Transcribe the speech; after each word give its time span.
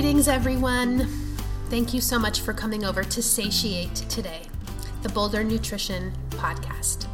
Greetings, 0.00 0.28
everyone. 0.28 1.06
Thank 1.68 1.92
you 1.92 2.00
so 2.00 2.18
much 2.18 2.40
for 2.40 2.54
coming 2.54 2.86
over 2.86 3.04
to 3.04 3.22
Satiate 3.22 3.94
today, 4.08 4.40
the 5.02 5.10
Boulder 5.10 5.44
Nutrition 5.44 6.14
Podcast. 6.30 7.06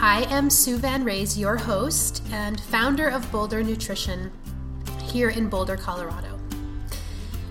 I 0.00 0.22
am 0.30 0.48
Sue 0.48 0.76
Van 0.76 1.02
Raes, 1.02 1.36
your 1.36 1.56
host 1.56 2.22
and 2.30 2.60
founder 2.60 3.08
of 3.08 3.28
Boulder 3.32 3.64
Nutrition 3.64 4.30
here 5.02 5.30
in 5.30 5.48
Boulder, 5.48 5.76
Colorado, 5.76 6.38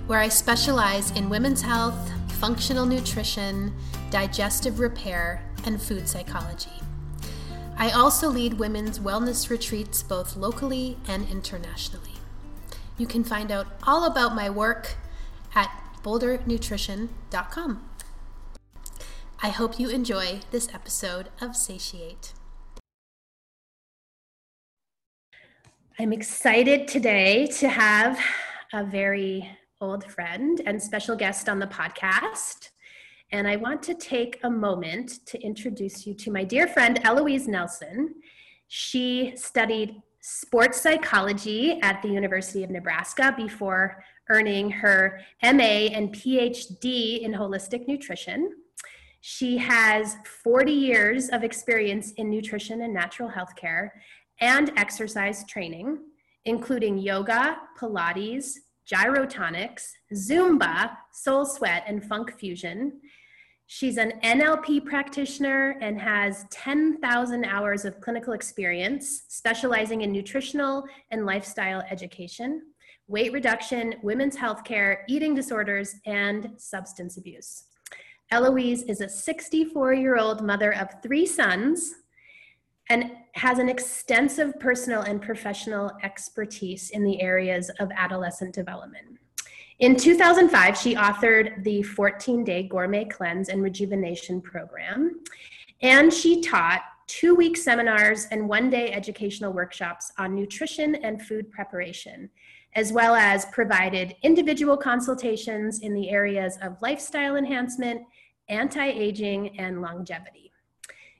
where 0.08 0.20
I 0.20 0.30
specialize 0.30 1.12
in 1.12 1.30
women's 1.30 1.62
health, 1.62 2.10
functional 2.40 2.86
nutrition, 2.86 3.74
digestive 4.12 4.80
repair, 4.80 5.44
and 5.66 5.82
food 5.82 6.08
psychology. 6.08 6.72
I 7.78 7.92
also 7.92 8.30
lead 8.30 8.54
women's 8.54 9.00
wellness 9.00 9.50
retreats 9.50 10.02
both 10.04 10.38
locally 10.38 10.98
and 11.06 11.30
internationally. 11.30 12.17
You 12.98 13.06
can 13.06 13.24
find 13.24 13.52
out 13.52 13.68
all 13.84 14.06
about 14.06 14.34
my 14.36 14.50
work 14.50 14.96
at 15.54 15.70
bouldernutrition.com. 16.04 17.90
I 19.44 19.50
hope 19.50 19.80
you 19.80 19.90
enjoy 19.90 20.40
this 20.50 20.68
episode 20.74 21.30
of 21.40 21.56
Satiate. 21.56 22.34
I'm 26.00 26.12
excited 26.12 26.88
today 26.88 27.46
to 27.58 27.70
have 27.70 28.20
a 28.74 28.84
very 28.84 29.48
old 29.80 30.04
friend 30.04 30.60
and 30.66 30.82
special 30.82 31.16
guest 31.16 31.50
on 31.50 31.60
the 31.60 31.68
podcast. 31.68 32.70
And 33.32 33.48
I 33.48 33.58
want 33.58 33.84
to 33.84 33.94
take 33.94 34.40
a 34.44 34.50
moment 34.50 35.26
to 35.28 35.40
introduce 35.42 36.08
you 36.08 36.16
to 36.16 36.32
my 36.32 36.44
dear 36.44 36.68
friend 36.68 37.00
Eloise 37.04 37.48
Nelson. 37.48 38.16
She 38.68 39.34
studied 39.36 40.02
sports 40.30 40.82
psychology 40.82 41.80
at 41.82 42.02
the 42.02 42.10
University 42.10 42.62
of 42.62 42.70
Nebraska 42.70 43.34
before 43.38 44.04
earning 44.28 44.70
her 44.70 45.22
MA 45.42 45.88
and 45.96 46.14
PhD 46.14 47.22
in 47.22 47.32
holistic 47.32 47.88
nutrition. 47.88 48.52
She 49.22 49.58
has 49.58 50.18
40 50.44 50.70
years 50.74 51.30
of 51.30 51.46
experience 51.46 52.12
in 52.18 52.30
nutrition 52.30 52.82
and 52.82 52.94
natural 52.94 53.30
health 53.30 53.56
care 53.56 54.02
and 54.42 54.70
exercise 54.76 55.46
training, 55.46 56.00
including 56.44 56.98
yoga, 56.98 57.60
Pilates, 57.80 58.58
gyrotonics, 58.86 59.92
Zumba, 60.14 60.92
soul 61.14 61.46
sweat, 61.46 61.86
and 61.88 62.04
funk 62.04 62.38
fusion. 62.38 63.00
She's 63.70 63.98
an 63.98 64.14
NLP 64.24 64.86
practitioner 64.86 65.78
and 65.82 66.00
has 66.00 66.46
10,000 66.52 67.44
hours 67.44 67.84
of 67.84 68.00
clinical 68.00 68.32
experience 68.32 69.24
specializing 69.28 70.02
in 70.02 70.12
nutritional 70.14 70.86
and 71.12 71.26
lifestyle 71.26 71.84
education, 71.92 72.62
weight 73.10 73.34
reduction, 73.34 73.96
women's 74.02 74.38
healthcare, 74.38 75.00
eating 75.10 75.36
disorders, 75.36 75.96
and 76.06 76.52
substance 76.56 77.18
abuse. 77.18 77.66
Eloise 78.32 78.84
is 78.84 79.02
a 79.02 79.10
64 79.10 79.94
year 79.94 80.18
old 80.18 80.46
mother 80.46 80.74
of 80.74 80.88
three 81.04 81.26
sons 81.26 81.94
and 82.90 83.12
has 83.34 83.60
an 83.60 83.68
extensive 83.68 84.58
personal 84.62 85.02
and 85.02 85.22
professional 85.22 85.92
expertise 86.04 86.92
in 86.92 87.04
the 87.04 87.22
areas 87.22 87.70
of 87.82 87.92
adolescent 87.98 88.56
development. 88.56 89.17
In 89.80 89.96
2005, 89.96 90.76
she 90.76 90.96
authored 90.96 91.64
the 91.64 91.84
14 91.84 92.44
day 92.44 92.64
gourmet 92.64 93.06
cleanse 93.06 93.50
and 93.50 93.62
rejuvenation 93.62 94.42
program, 94.42 95.22
and 95.84 96.12
she 96.12 96.42
taught 96.42 96.82
two 97.06 97.36
week 97.36 97.56
seminars 97.56 98.26
and 98.32 98.50
one 98.50 98.72
day 98.72 98.92
educational 98.92 99.54
workshops 99.54 100.12
on 100.18 100.34
nutrition 100.34 100.96
and 100.96 101.22
food 101.22 101.52
preparation, 101.52 102.28
as 102.74 102.92
well 102.92 103.14
as 103.14 103.46
provided 103.46 104.16
individual 104.24 104.78
consultations 104.78 105.82
in 105.82 105.94
the 105.94 106.10
areas 106.10 106.58
of 106.64 106.82
lifestyle 106.82 107.36
enhancement, 107.36 108.02
anti 108.50 108.88
aging, 108.88 109.60
and 109.60 109.84
longevity. 109.84 110.52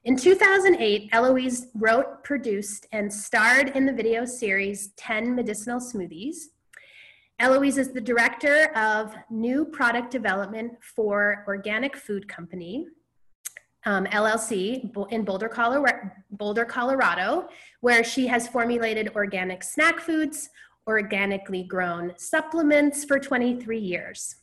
In 0.04 0.16
2008, 0.16 1.10
Eloise 1.12 1.68
wrote, 1.76 2.24
produced, 2.24 2.88
and 2.92 3.14
starred 3.14 3.70
in 3.76 3.86
the 3.86 3.94
video 3.94 4.26
series 4.26 4.94
10 4.98 5.36
Medicinal 5.36 5.80
Smoothies 5.80 6.38
Eloise 7.40 7.78
is 7.78 7.92
the 7.92 8.02
director 8.02 8.76
of 8.76 9.16
new 9.30 9.64
product 9.64 10.10
development 10.10 10.72
for 10.82 11.44
Organic 11.48 11.96
Food 11.96 12.28
Company, 12.28 12.88
um, 13.86 14.06
LLC, 14.08 14.92
in 15.12 15.24
Boulder, 15.24 15.48
Colorado, 15.48 16.10
Boulder, 16.32 16.66
Colorado, 16.66 17.48
where 17.82 18.04
she 18.04 18.26
has 18.26 18.48
formulated 18.48 19.12
organic 19.16 19.64
snack 19.64 20.00
foods, 20.00 20.50
organically 20.88 21.62
grown 21.62 22.12
supplements 22.18 23.06
for 23.06 23.20
23 23.20 23.78
years. 23.78 24.38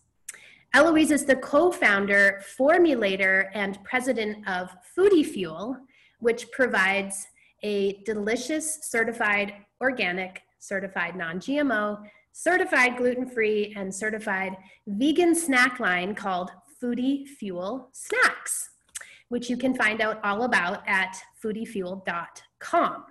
Eloise 0.73 1.11
is 1.11 1.25
the 1.25 1.37
co 1.37 1.73
founder, 1.73 2.43
formulator, 2.57 3.51
and 3.55 3.83
president 3.83 4.49
of 4.49 4.71
Foodie 4.97 5.27
Fuel, 5.27 5.77
which 6.21 6.51
provides 6.53 7.27
a 7.65 8.01
delicious, 8.05 8.79
certified 8.89 9.53
organic, 9.81 10.43
certified 10.61 11.17
non 11.17 11.41
GMO, 11.41 11.99
certified 12.37 12.97
gluten 12.97 13.25
free 13.25 13.73
and 13.77 13.95
certified 13.95 14.57
vegan 14.89 15.37
snack 15.37 15.79
line 15.79 16.17
called 16.17 16.51
Foodie 16.83 17.29
Fuel 17.29 17.89
Snacks, 17.93 18.71
which 19.29 19.49
you 19.49 19.57
can 19.57 19.73
find 19.73 20.01
out 20.01 20.19
all 20.25 20.43
about 20.43 20.83
at 20.89 21.17
foodiefuel.com. 21.43 23.05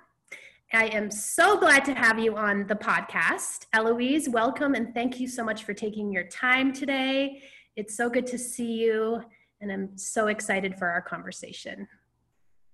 I 0.74 0.86
am 0.88 1.10
so 1.10 1.58
glad 1.58 1.86
to 1.86 1.94
have 1.94 2.20
you 2.20 2.36
on 2.36 2.68
the 2.68 2.76
podcast. 2.76 3.68
Eloise, 3.72 4.28
welcome 4.28 4.76
and 4.76 4.94
thank 4.94 5.22
you 5.22 5.28
so 5.30 5.42
much 5.42 5.64
for 5.64 5.74
taking 5.74 6.12
your 6.12 6.26
time 6.26 6.74
today. 6.74 7.44
It's 7.78 7.96
so 7.96 8.10
good 8.10 8.28
to 8.28 8.38
see 8.38 8.74
you, 8.74 9.24
and 9.62 9.72
I'm 9.72 9.98
so 9.98 10.28
excited 10.28 10.78
for 10.78 10.90
our 10.90 11.02
conversation. 11.02 11.88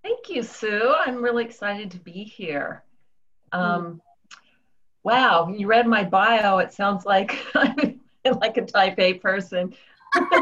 Thank 0.02 0.30
you, 0.30 0.42
Sue. 0.42 0.96
I'm 1.06 1.22
really 1.22 1.46
excited 1.46 1.92
to 1.92 2.00
be 2.00 2.24
here. 2.24 2.84
Um, 3.52 4.02
wow, 5.04 5.50
you 5.50 5.68
read 5.68 5.88
my 5.88 6.04
bio. 6.04 6.58
It 6.60 6.74
sounds 6.74 7.06
like 7.06 7.40
I'm 7.56 8.00
like 8.40 8.58
a 8.58 8.66
type 8.66 9.00
A 9.00 9.16
person 9.16 9.74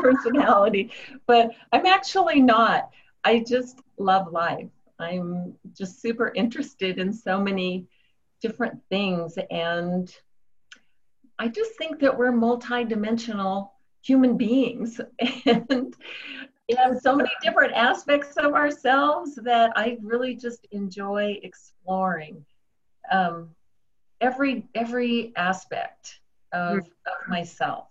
personality, 0.01 0.91
but 1.25 1.51
I'm 1.72 1.85
actually 1.85 2.41
not. 2.41 2.90
I 3.23 3.44
just 3.45 3.81
love 3.97 4.31
life. 4.31 4.69
I'm 5.00 5.53
just 5.78 6.01
super 6.01 6.31
interested 6.34 6.97
in 6.97 7.13
so 7.13 7.40
many 7.40 7.85
different 8.41 8.79
things. 8.90 9.38
And 9.51 10.12
I 11.39 11.47
just 11.50 11.75
think 11.78 12.00
that 12.00 12.18
we're 12.18 12.31
multidimensional 12.31 13.69
human 14.01 14.38
beings. 14.38 15.00
And 15.45 15.95
we 16.69 16.75
have 16.75 17.00
so 17.00 17.16
many 17.16 17.29
different 17.41 17.74
aspects 17.74 18.35
of 18.35 18.53
ourselves 18.53 19.35
that 19.35 19.72
I 19.78 19.97
really 20.01 20.35
just 20.35 20.68
enjoy 20.72 21.39
exploring. 21.41 22.45
Um, 23.09 23.56
every 24.22 24.68
every 24.76 25.34
aspect 25.36 26.20
of, 26.54 26.78
of 26.78 27.28
myself. 27.28 27.88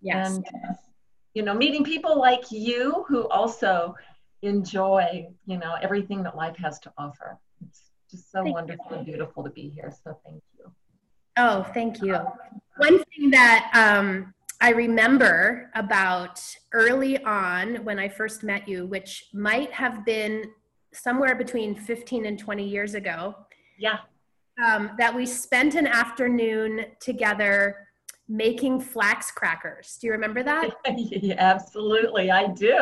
Yes 0.00 0.36
and 0.36 0.46
you 1.34 1.42
know 1.42 1.54
meeting 1.54 1.84
people 1.84 2.18
like 2.18 2.50
you 2.50 3.04
who 3.08 3.28
also 3.28 3.94
enjoy 4.42 5.26
you 5.46 5.58
know 5.58 5.76
everything 5.82 6.22
that 6.22 6.36
life 6.36 6.56
has 6.56 6.78
to 6.80 6.92
offer. 6.98 7.38
It's 7.66 7.90
just 8.10 8.30
so 8.30 8.42
thank 8.42 8.54
wonderful 8.54 8.86
you. 8.90 8.96
and 8.96 9.06
beautiful 9.06 9.44
to 9.44 9.50
be 9.50 9.68
here 9.68 9.92
so 10.04 10.18
thank 10.24 10.42
you. 10.58 10.70
Oh 11.36 11.62
thank 11.74 12.02
you. 12.02 12.18
One 12.78 13.02
thing 13.04 13.30
that 13.30 13.70
um, 13.74 14.34
i 14.60 14.70
remember 14.70 15.70
about 15.74 16.40
early 16.72 17.22
on 17.24 17.76
when 17.84 17.98
i 17.98 18.08
first 18.08 18.42
met 18.42 18.66
you 18.66 18.86
which 18.86 19.26
might 19.34 19.70
have 19.72 20.04
been 20.04 20.44
somewhere 20.92 21.34
between 21.34 21.74
15 21.74 22.26
and 22.26 22.38
20 22.38 22.66
years 22.66 22.94
ago 22.94 23.34
yeah 23.78 23.98
um, 24.64 24.90
that 24.98 25.14
we 25.14 25.26
spent 25.26 25.74
an 25.74 25.86
afternoon 25.86 26.86
together 27.00 27.86
making 28.28 28.80
flax 28.80 29.30
crackers. 29.30 29.98
Do 30.00 30.08
you 30.08 30.12
remember 30.12 30.42
that? 30.42 30.70
yeah, 30.96 31.34
absolutely, 31.38 32.30
I 32.30 32.48
do. 32.48 32.76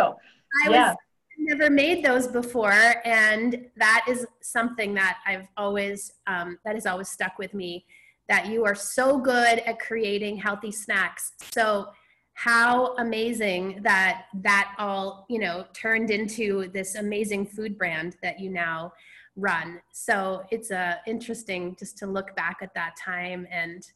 I 0.65 0.71
yeah. 0.71 0.89
was 0.91 0.97
never 1.39 1.71
made 1.71 2.05
those 2.05 2.29
before, 2.29 2.95
and 3.05 3.67
that 3.77 4.05
is 4.09 4.27
something 4.41 4.95
that 4.95 5.19
I've 5.27 5.49
always 5.57 6.13
um, 6.27 6.59
that 6.65 6.75
has 6.75 6.87
always 6.87 7.09
stuck 7.09 7.39
with 7.39 7.55
me. 7.55 7.85
That 8.29 8.47
you 8.47 8.65
are 8.65 8.75
so 8.75 9.19
good 9.19 9.59
at 9.59 9.79
creating 9.79 10.39
healthy 10.39 10.73
snacks. 10.73 11.33
So 11.53 11.89
how 12.35 12.97
amazing 12.97 13.81
that 13.83 14.27
that 14.43 14.75
all 14.79 15.27
you 15.29 15.39
know 15.39 15.67
turned 15.73 16.11
into 16.11 16.69
this 16.73 16.95
amazing 16.95 17.47
food 17.47 17.79
brand 17.79 18.17
that 18.23 18.41
you 18.41 18.51
now 18.51 18.93
run. 19.37 19.81
So 19.93 20.45
it's 20.51 20.71
uh, 20.71 20.97
interesting 21.07 21.77
just 21.79 21.99
to 21.99 22.07
look 22.07 22.35
back 22.37 22.59
at 22.63 22.75
that 22.75 22.97
time 22.97 23.47
and 23.51 23.87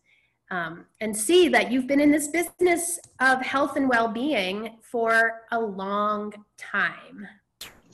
um, 0.50 0.86
and 1.02 1.14
see 1.14 1.48
that 1.48 1.70
you've 1.70 1.86
been 1.86 2.00
in 2.00 2.10
this 2.10 2.28
business 2.28 2.98
of 3.20 3.42
health 3.42 3.76
and 3.76 3.86
well-being 3.86 4.78
for 4.80 5.42
a 5.52 5.60
long 5.60 6.32
time. 6.56 7.28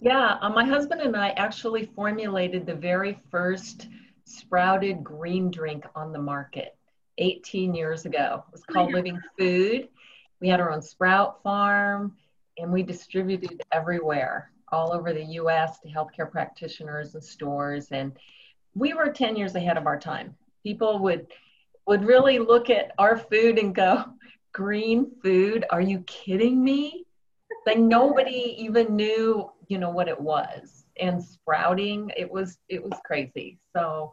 Yeah, 0.00 0.38
uh, 0.40 0.50
my 0.50 0.64
husband 0.64 1.00
and 1.00 1.16
I 1.16 1.30
actually 1.30 1.86
formulated 1.96 2.64
the 2.64 2.76
very 2.76 3.18
first 3.28 3.88
sprouted 4.24 5.02
green 5.02 5.50
drink 5.50 5.84
on 5.96 6.12
the 6.12 6.20
market. 6.20 6.76
18 7.18 7.74
years 7.74 8.06
ago. 8.06 8.44
It 8.48 8.52
was 8.52 8.62
called 8.64 8.92
Living 8.92 9.20
Food. 9.38 9.88
We 10.40 10.48
had 10.48 10.60
our 10.60 10.70
own 10.70 10.82
sprout 10.82 11.42
farm 11.42 12.16
and 12.58 12.72
we 12.72 12.82
distributed 12.82 13.62
everywhere, 13.72 14.50
all 14.74 14.92
over 14.92 15.12
the 15.12 15.24
US 15.24 15.78
to 15.80 15.88
healthcare 15.88 16.30
practitioners 16.30 17.14
and 17.14 17.24
stores. 17.24 17.88
And 17.90 18.12
we 18.74 18.92
were 18.92 19.10
10 19.10 19.36
years 19.36 19.54
ahead 19.54 19.76
of 19.76 19.86
our 19.86 19.98
time. 19.98 20.36
People 20.62 20.98
would 21.00 21.26
would 21.86 22.04
really 22.04 22.38
look 22.38 22.70
at 22.70 22.92
our 22.98 23.18
food 23.18 23.58
and 23.58 23.74
go, 23.74 24.04
green 24.52 25.10
food, 25.22 25.66
are 25.70 25.82
you 25.82 25.98
kidding 26.06 26.64
me? 26.64 27.04
Like 27.66 27.78
nobody 27.78 28.56
even 28.58 28.96
knew, 28.96 29.50
you 29.68 29.78
know, 29.78 29.90
what 29.90 30.08
it 30.08 30.18
was. 30.18 30.86
And 30.98 31.22
sprouting, 31.22 32.10
it 32.16 32.30
was 32.30 32.58
it 32.68 32.82
was 32.82 32.98
crazy. 33.04 33.58
So 33.76 34.12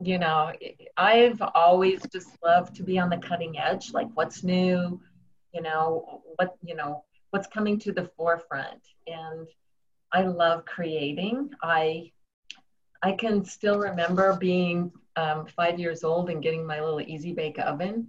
you 0.00 0.18
know, 0.18 0.52
I've 0.96 1.40
always 1.54 2.02
just 2.12 2.28
loved 2.44 2.76
to 2.76 2.82
be 2.82 2.98
on 2.98 3.08
the 3.08 3.16
cutting 3.16 3.58
edge, 3.58 3.92
like 3.92 4.08
what's 4.14 4.44
new, 4.44 5.00
you 5.54 5.62
know, 5.62 6.22
what, 6.36 6.56
you 6.62 6.74
know, 6.74 7.04
what's 7.30 7.46
coming 7.46 7.78
to 7.80 7.92
the 7.92 8.10
forefront. 8.16 8.82
And 9.06 9.48
I 10.16 10.22
love 10.22 10.64
creating. 10.64 11.50
I 11.62 12.10
I 13.02 13.12
can 13.12 13.44
still 13.44 13.78
remember 13.78 14.36
being 14.36 14.90
um, 15.16 15.46
five 15.46 15.78
years 15.78 16.04
old 16.04 16.30
and 16.30 16.42
getting 16.42 16.66
my 16.66 16.80
little 16.80 17.00
easy 17.00 17.32
bake 17.32 17.58
oven 17.58 18.08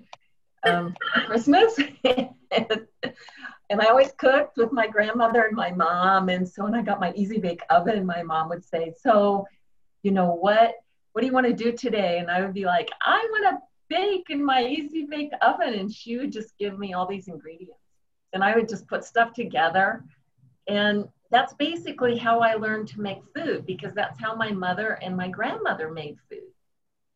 um, 0.66 0.96
for 1.14 1.22
Christmas. 1.22 1.78
and 2.06 3.82
I 3.82 3.86
always 3.88 4.12
cooked 4.18 4.58
with 4.58 4.72
my 4.72 4.88
grandmother 4.88 5.44
and 5.44 5.56
my 5.56 5.72
mom. 5.72 6.30
And 6.30 6.48
so 6.48 6.64
when 6.64 6.76
I 6.76 6.82
got 6.82 7.00
my 7.00 7.12
easy 7.14 7.40
bake 7.40 7.62
oven, 7.70 8.06
my 8.06 8.24
mom 8.24 8.50
would 8.50 8.64
say, 8.64 8.94
So, 9.04 9.46
you 10.02 10.12
know 10.12 10.34
what? 10.34 10.76
what 11.18 11.22
do 11.22 11.28
you 11.28 11.34
want 11.34 11.48
to 11.48 11.54
do 11.54 11.72
today? 11.72 12.20
And 12.20 12.30
I 12.30 12.42
would 12.42 12.54
be 12.54 12.66
like, 12.66 12.92
I 13.02 13.28
want 13.32 13.44
to 13.46 13.58
bake 13.90 14.30
in 14.30 14.46
my 14.46 14.64
easy 14.64 15.08
bake 15.10 15.32
oven. 15.42 15.74
And 15.74 15.92
she 15.92 16.16
would 16.16 16.32
just 16.32 16.56
give 16.60 16.78
me 16.78 16.94
all 16.94 17.08
these 17.08 17.28
ingredients. 17.28 17.82
And 18.34 18.44
I 18.44 18.54
would 18.54 18.70
just 18.70 18.88
put 18.88 19.04
stuff 19.04 19.34
together. 19.34 20.04
And 20.68 21.06
that's 21.30 21.54
basically 21.54 22.18
how 22.18 22.40
I 22.40 22.56
learned 22.56 22.88
to 22.90 23.02
make 23.02 23.20
food 23.36 23.66
because 23.66 23.94
that's 23.94 24.20
how 24.20 24.36
my 24.36 24.52
mother 24.52 25.00
and 25.02 25.16
my 25.16 25.28
grandmother 25.28 25.92
made 25.92 26.18
food. 26.30 26.52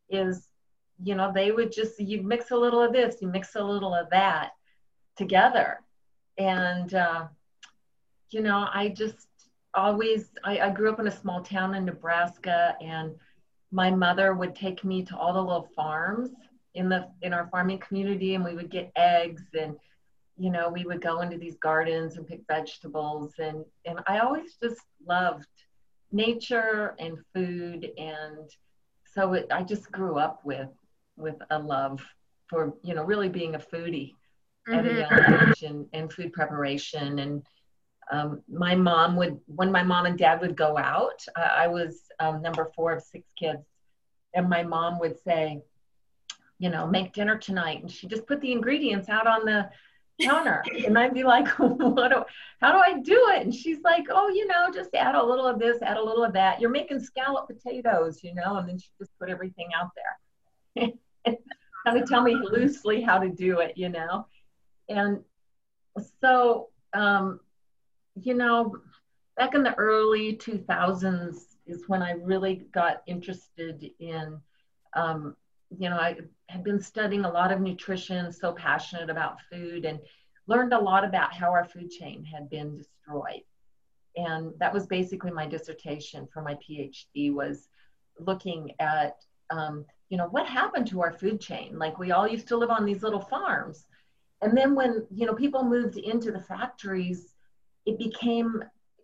Is, 0.09 0.47
you 1.01 1.15
know, 1.15 1.31
they 1.33 1.51
would 1.51 1.71
just, 1.71 1.99
you 1.99 2.21
mix 2.21 2.51
a 2.51 2.57
little 2.57 2.81
of 2.81 2.91
this, 2.91 3.21
you 3.21 3.27
mix 3.27 3.55
a 3.55 3.63
little 3.63 3.93
of 3.95 4.09
that 4.09 4.51
together. 5.15 5.79
And, 6.37 6.93
uh, 6.93 7.27
you 8.29 8.41
know, 8.41 8.67
I 8.73 8.89
just 8.89 9.27
always, 9.73 10.29
I, 10.43 10.59
I 10.59 10.69
grew 10.71 10.91
up 10.91 10.99
in 10.99 11.07
a 11.07 11.11
small 11.11 11.41
town 11.41 11.75
in 11.75 11.85
Nebraska 11.85 12.75
and 12.81 13.15
my 13.71 13.89
mother 13.89 14.33
would 14.33 14.55
take 14.55 14.83
me 14.83 15.03
to 15.03 15.17
all 15.17 15.33
the 15.33 15.41
little 15.41 15.69
farms 15.75 16.29
in 16.73 16.89
the 16.89 17.07
in 17.21 17.33
our 17.33 17.47
farming 17.47 17.79
community 17.79 18.35
and 18.35 18.43
we 18.43 18.53
would 18.53 18.69
get 18.69 18.91
eggs 18.95 19.43
and 19.59 19.75
you 20.37 20.49
know 20.49 20.69
we 20.69 20.85
would 20.85 21.01
go 21.01 21.21
into 21.21 21.37
these 21.37 21.57
gardens 21.57 22.17
and 22.17 22.27
pick 22.27 22.41
vegetables 22.47 23.33
and 23.39 23.63
and 23.85 23.99
i 24.07 24.19
always 24.19 24.55
just 24.61 24.81
loved 25.07 25.45
nature 26.11 26.95
and 26.99 27.17
food 27.33 27.89
and 27.97 28.49
so 29.13 29.33
it, 29.33 29.47
i 29.51 29.61
just 29.61 29.91
grew 29.91 30.17
up 30.17 30.41
with 30.43 30.69
with 31.17 31.35
a 31.51 31.59
love 31.59 32.01
for 32.49 32.73
you 32.83 32.93
know 32.93 33.03
really 33.03 33.29
being 33.29 33.55
a 33.55 33.59
foodie 33.59 34.13
mm-hmm. 34.67 34.73
at 34.73 34.85
a 34.85 34.89
mm-hmm. 34.89 35.31
young 35.31 35.49
age 35.49 35.63
and, 35.63 35.85
and 35.93 36.11
food 36.11 36.33
preparation 36.33 37.19
and 37.19 37.43
um, 38.11 38.41
my 38.51 38.75
mom 38.75 39.15
would 39.15 39.39
when 39.45 39.71
my 39.71 39.83
mom 39.83 40.05
and 40.05 40.17
dad 40.17 40.41
would 40.41 40.57
go 40.57 40.77
out 40.77 41.23
I, 41.35 41.63
I 41.63 41.67
was 41.67 42.01
um, 42.19 42.41
number 42.41 42.71
four 42.75 42.93
of 42.93 43.03
six 43.03 43.25
kids 43.37 43.63
and 44.33 44.49
my 44.49 44.63
mom 44.63 44.99
would 44.99 45.21
say 45.23 45.61
you 46.59 46.69
know 46.69 46.85
make 46.87 47.13
dinner 47.13 47.37
tonight 47.37 47.81
and 47.81 47.91
she 47.91 48.07
just 48.07 48.27
put 48.27 48.41
the 48.41 48.51
ingredients 48.51 49.07
out 49.07 49.27
on 49.27 49.45
the 49.45 49.69
counter. 50.21 50.63
And 50.85 50.97
i'd 50.97 51.13
be 51.13 51.23
like 51.23 51.47
what 51.59 52.11
do, 52.11 52.23
how 52.59 52.71
do 52.71 52.77
i 52.77 52.99
do 52.99 53.29
it? 53.33 53.41
And 53.41 53.53
she's 53.53 53.79
like 53.83 54.05
oh 54.09 54.29
you 54.29 54.47
know 54.47 54.69
just 54.73 54.93
add 54.93 55.15
a 55.15 55.23
little 55.23 55.47
of 55.47 55.59
this 55.59 55.81
add 55.81 55.97
a 55.97 56.03
little 56.03 56.23
of 56.23 56.33
that. 56.33 56.59
You're 56.61 56.69
making 56.69 56.99
scallop 56.99 57.47
potatoes 57.47 58.23
you 58.23 58.33
know? 58.33 58.57
And 58.57 58.67
then 58.69 58.77
she 58.77 58.89
just 58.99 59.11
put 59.19 59.29
everything 59.29 59.69
out 59.79 59.91
there. 59.95 60.89
Kind 61.85 61.99
of 61.99 62.07
tell 62.07 62.21
me 62.21 62.35
loosely 62.35 63.01
how 63.01 63.17
to 63.17 63.29
do 63.29 63.59
it 63.59 63.73
you 63.75 63.89
know? 63.89 64.27
And 64.89 65.19
so 66.21 66.69
um, 66.93 67.39
you 68.21 68.33
know, 68.33 68.77
back 69.37 69.55
in 69.55 69.63
the 69.63 69.75
early 69.75 70.35
2000s 70.35 71.45
is 71.65 71.83
when 71.87 72.01
I 72.01 72.11
really 72.11 72.65
got 72.73 73.01
interested 73.07 73.89
in, 73.99 74.39
um, 74.95 75.35
you 75.77 75.89
know, 75.89 75.97
I 75.97 76.17
had 76.49 76.63
been 76.63 76.79
studying 76.79 77.25
a 77.25 77.31
lot 77.31 77.51
of 77.51 77.61
nutrition, 77.61 78.31
so 78.31 78.53
passionate 78.53 79.09
about 79.09 79.37
food, 79.51 79.85
and 79.85 79.99
learned 80.47 80.73
a 80.73 80.79
lot 80.79 81.03
about 81.03 81.33
how 81.33 81.51
our 81.51 81.65
food 81.65 81.89
chain 81.89 82.23
had 82.23 82.49
been 82.49 82.77
destroyed. 82.77 83.41
And 84.15 84.53
that 84.59 84.73
was 84.73 84.87
basically 84.87 85.31
my 85.31 85.47
dissertation 85.47 86.27
for 86.33 86.41
my 86.41 86.55
PhD 86.55 87.33
was 87.33 87.69
looking 88.19 88.71
at, 88.79 89.17
um, 89.49 89.85
you 90.09 90.17
know, 90.17 90.27
what 90.27 90.45
happened 90.45 90.87
to 90.87 91.01
our 91.01 91.13
food 91.13 91.39
chain? 91.39 91.79
Like 91.79 91.97
we 91.97 92.11
all 92.11 92.27
used 92.27 92.47
to 92.49 92.57
live 92.57 92.69
on 92.69 92.85
these 92.85 93.03
little 93.03 93.21
farms. 93.21 93.85
And 94.41 94.57
then 94.57 94.75
when, 94.75 95.05
you 95.13 95.25
know, 95.25 95.33
people 95.33 95.63
moved 95.63 95.97
into 95.97 96.31
the 96.31 96.41
factories, 96.41 97.33
it 97.85 97.97
became 97.97 98.63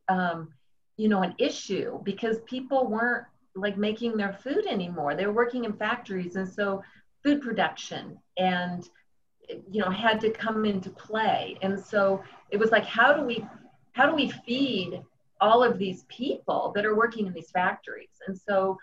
um, 0.10 0.50
you 0.98 1.08
know 1.08 1.22
an 1.22 1.36
issue 1.38 2.00
because 2.04 2.38
people 2.46 2.88
weren't 2.88 3.26
like 3.58 3.78
making 3.78 4.18
their 4.18 4.34
food 4.34 4.66
anymore 4.68 5.16
They're 5.16 5.32
working 5.32 5.66
in 5.66 5.74
factories 5.74 6.36
and 6.36 6.48
so 6.48 6.84
food 7.24 7.42
production 7.42 8.18
and 8.38 8.88
you 9.72 9.82
know 9.82 9.90
had 9.90 10.20
to 10.22 10.30
come 10.30 10.66
into 10.66 10.90
play 10.90 11.58
and 11.62 11.80
so 11.80 12.22
it 12.50 12.58
was 12.58 12.72
like 12.72 12.86
how 12.86 13.14
do 13.14 13.24
we 13.24 13.46
how 13.94 14.06
do 14.06 14.14
we 14.14 14.30
feed 14.30 15.02
all 15.40 15.64
of 15.64 15.78
these 15.78 16.04
people 16.10 16.72
that 16.76 16.86
are 16.86 16.96
working 16.96 17.28
in 17.28 17.34
these 17.34 17.52
factories 17.52 18.22
and 18.28 18.38
so 18.38 18.78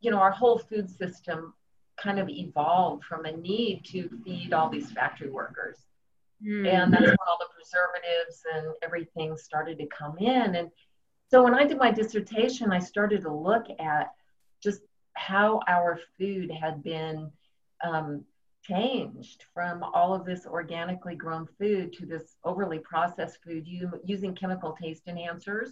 you 0.00 0.10
know 0.10 0.18
our 0.18 0.30
whole 0.30 0.58
food 0.58 0.88
system 0.88 1.52
kind 1.96 2.18
of 2.18 2.28
evolved 2.28 3.04
from 3.04 3.24
a 3.24 3.32
need 3.32 3.82
to 3.84 4.08
feed 4.24 4.52
all 4.52 4.68
these 4.68 4.90
factory 4.90 5.30
workers 5.30 5.86
Mm. 6.44 6.68
And 6.68 6.92
that's 6.92 7.04
when 7.04 7.16
all 7.26 7.38
the 7.38 7.48
preservatives 7.54 8.42
and 8.54 8.74
everything 8.82 9.36
started 9.36 9.78
to 9.78 9.86
come 9.86 10.18
in. 10.18 10.54
And 10.56 10.70
so 11.28 11.42
when 11.42 11.54
I 11.54 11.64
did 11.64 11.78
my 11.78 11.90
dissertation, 11.90 12.72
I 12.72 12.78
started 12.78 13.22
to 13.22 13.32
look 13.32 13.66
at 13.78 14.12
just 14.62 14.82
how 15.14 15.60
our 15.66 15.98
food 16.18 16.50
had 16.50 16.82
been 16.82 17.30
um, 17.82 18.24
changed 18.62 19.44
from 19.54 19.82
all 19.82 20.14
of 20.14 20.24
this 20.24 20.46
organically 20.46 21.14
grown 21.14 21.48
food 21.58 21.92
to 21.94 22.06
this 22.06 22.36
overly 22.44 22.78
processed 22.78 23.38
food 23.42 23.66
using 24.04 24.34
chemical 24.34 24.76
taste 24.80 25.06
enhancers 25.06 25.70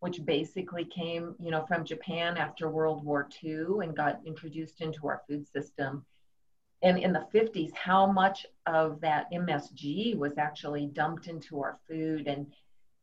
which 0.00 0.24
basically 0.24 0.84
came 0.84 1.34
you 1.40 1.50
know 1.50 1.64
from 1.66 1.84
japan 1.84 2.36
after 2.36 2.68
world 2.68 3.04
war 3.04 3.28
ii 3.42 3.64
and 3.82 3.96
got 3.96 4.20
introduced 4.26 4.80
into 4.80 5.06
our 5.06 5.22
food 5.28 5.46
system. 5.46 6.04
And 6.82 6.98
in 6.98 7.12
the 7.12 7.26
50s 7.34 7.74
how 7.74 8.06
much 8.06 8.46
of 8.66 9.00
that 9.00 9.32
msg 9.32 10.16
was 10.18 10.36
actually 10.36 10.86
dumped 10.86 11.26
into 11.26 11.60
our 11.62 11.78
food 11.88 12.26
and 12.26 12.52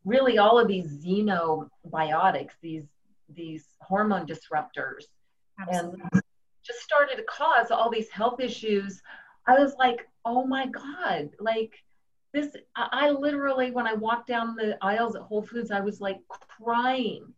really 0.06 0.38
all 0.38 0.60
of 0.60 0.68
these 0.68 0.88
xenobiotics 0.88 2.54
these 2.62 2.86
these 3.30 3.66
hormone 3.82 4.26
disruptors 4.26 5.06
Absolutely. 5.60 6.02
and 6.12 6.22
just 6.64 6.80
started 6.80 7.18
to 7.18 7.24
cause 7.24 7.72
all 7.72 7.90
these 7.90 8.10
health 8.10 8.40
issues 8.40 9.02
i 9.48 9.58
was 9.58 9.76
like 9.78 10.08
oh 10.26 10.46
my 10.46 10.68
god 10.68 11.30
like 11.40 11.74
this 12.34 12.56
I, 12.76 12.88
I 12.92 13.10
literally 13.12 13.72
when 13.72 13.88
i 13.88 13.94
walked 13.94 14.28
down 14.28 14.56
the 14.56 14.78
aisles 14.82 15.16
at 15.16 15.22
whole 15.22 15.44
foods 15.44 15.72
i 15.72 15.80
was 15.80 16.02
like 16.02 16.20
crying 16.28 17.34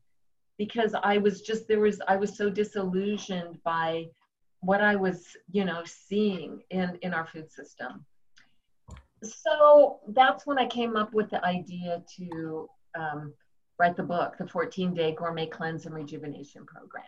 because 0.57 0.95
i 1.03 1.17
was 1.17 1.41
just 1.41 1.67
there 1.67 1.79
was 1.79 2.01
i 2.07 2.15
was 2.15 2.35
so 2.35 2.49
disillusioned 2.49 3.61
by 3.63 4.07
what 4.65 4.81
I 4.81 4.95
was, 4.95 5.37
you 5.51 5.63
know, 5.63 5.83
seeing 5.85 6.63
in, 6.71 6.97
in 7.01 7.13
our 7.13 7.25
food 7.25 7.51
system. 7.51 8.05
So 9.23 9.99
that's 10.09 10.45
when 10.45 10.57
I 10.57 10.65
came 10.65 10.95
up 10.95 11.13
with 11.13 11.29
the 11.29 11.43
idea 11.45 12.03
to 12.17 12.69
um, 12.97 13.33
write 13.79 13.97
the 13.97 14.03
book, 14.03 14.37
the 14.37 14.47
14 14.47 14.93
day 14.93 15.13
gourmet 15.13 15.47
cleanse 15.47 15.85
and 15.85 15.95
rejuvenation 15.95 16.65
program. 16.65 17.03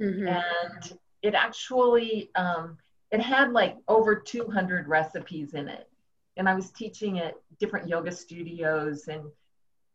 Mm-hmm. 0.00 0.28
And 0.28 0.98
it 1.22 1.34
actually, 1.34 2.30
um, 2.34 2.76
it 3.10 3.20
had 3.20 3.52
like 3.52 3.76
over 3.88 4.14
200 4.14 4.88
recipes 4.88 5.54
in 5.54 5.68
it. 5.68 5.88
And 6.36 6.48
I 6.48 6.54
was 6.54 6.70
teaching 6.70 7.18
at 7.18 7.34
different 7.58 7.88
yoga 7.88 8.12
studios 8.12 9.08
and, 9.08 9.24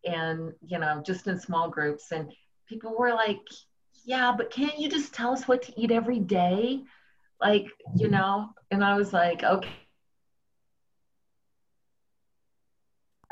and, 0.05 0.53
you 0.65 0.77
know, 0.77 1.01
just 1.05 1.27
in 1.27 1.39
small 1.39 1.69
groups. 1.69 2.11
And 2.11 2.33
people 2.67 2.97
were 2.97 3.13
like, 3.13 3.39
yeah, 4.03 4.33
but 4.35 4.51
can't 4.51 4.77
you 4.77 4.89
just 4.89 5.13
tell 5.13 5.31
us 5.31 5.47
what 5.47 5.61
to 5.63 5.81
eat 5.81 5.91
every 5.91 6.19
day? 6.19 6.83
Like, 7.39 7.67
you 7.95 8.09
know, 8.09 8.49
and 8.71 8.83
I 8.83 8.97
was 8.97 9.13
like, 9.13 9.43
okay. 9.43 9.69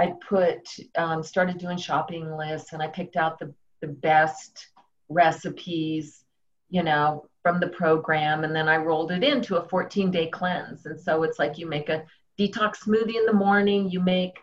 I 0.02 0.14
put, 0.28 0.68
um, 0.98 1.22
started 1.22 1.60
doing 1.60 1.78
shopping 1.78 2.36
lists 2.36 2.74
and 2.74 2.82
I 2.82 2.88
picked 2.88 3.18
out 3.18 3.38
the, 3.38 3.54
the 3.82 3.88
best 3.88 4.68
recipes, 5.10 6.24
you 6.70 6.82
know, 6.82 7.28
from 7.44 7.60
the 7.60 7.68
program. 7.68 8.44
And 8.44 8.56
then 8.56 8.68
I 8.68 8.78
rolled 8.78 9.12
it 9.12 9.24
into 9.24 9.58
a 9.58 9.70
14 9.70 10.10
day 10.10 10.28
cleanse. 10.28 10.88
And 10.88 11.00
so 11.00 11.22
it's 11.22 11.38
like 11.38 11.60
you 11.60 11.68
make 11.68 11.90
a 11.90 12.04
detox 12.40 12.78
smoothie 12.86 13.16
in 13.16 13.28
the 13.28 13.34
morning, 13.34 13.92
you 13.92 14.00
make 14.00 14.40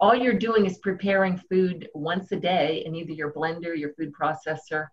all 0.00 0.14
you're 0.14 0.38
doing 0.38 0.64
is 0.64 0.78
preparing 0.78 1.36
food 1.50 1.88
once 1.92 2.30
a 2.30 2.36
day 2.36 2.84
in 2.86 2.94
either 2.94 3.12
your 3.12 3.32
blender, 3.32 3.76
your 3.76 3.92
food 3.94 4.12
processor, 4.14 4.86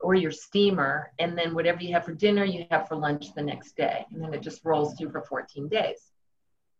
or 0.00 0.14
your 0.14 0.30
steamer. 0.30 1.12
And 1.18 1.36
then 1.36 1.52
whatever 1.52 1.82
you 1.82 1.92
have 1.94 2.04
for 2.04 2.14
dinner, 2.14 2.44
you 2.44 2.64
have 2.70 2.86
for 2.86 2.94
lunch 2.94 3.34
the 3.34 3.42
next 3.42 3.76
day. 3.76 4.06
And 4.12 4.22
then 4.22 4.32
it 4.32 4.40
just 4.40 4.64
rolls 4.64 4.94
through 4.94 5.10
for 5.10 5.22
14 5.22 5.68
days. 5.68 6.12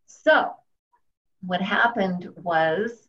So, 0.07 0.53
what 1.41 1.61
happened 1.61 2.29
was 2.35 3.07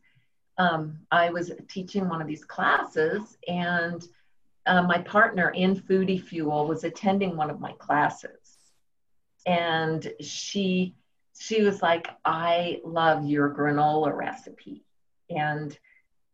um, 0.58 0.98
I 1.10 1.30
was 1.30 1.52
teaching 1.68 2.08
one 2.08 2.20
of 2.20 2.28
these 2.28 2.44
classes, 2.44 3.36
and 3.48 4.02
uh, 4.66 4.82
my 4.82 4.98
partner 4.98 5.50
in 5.50 5.74
Foodie 5.74 6.22
Fuel 6.22 6.66
was 6.66 6.84
attending 6.84 7.36
one 7.36 7.50
of 7.50 7.60
my 7.60 7.72
classes. 7.72 8.58
And 9.46 10.12
she 10.20 10.94
she 11.38 11.62
was 11.62 11.80
like, 11.80 12.08
I 12.22 12.80
love 12.84 13.24
your 13.24 13.54
granola 13.54 14.14
recipe. 14.14 14.84
And 15.30 15.76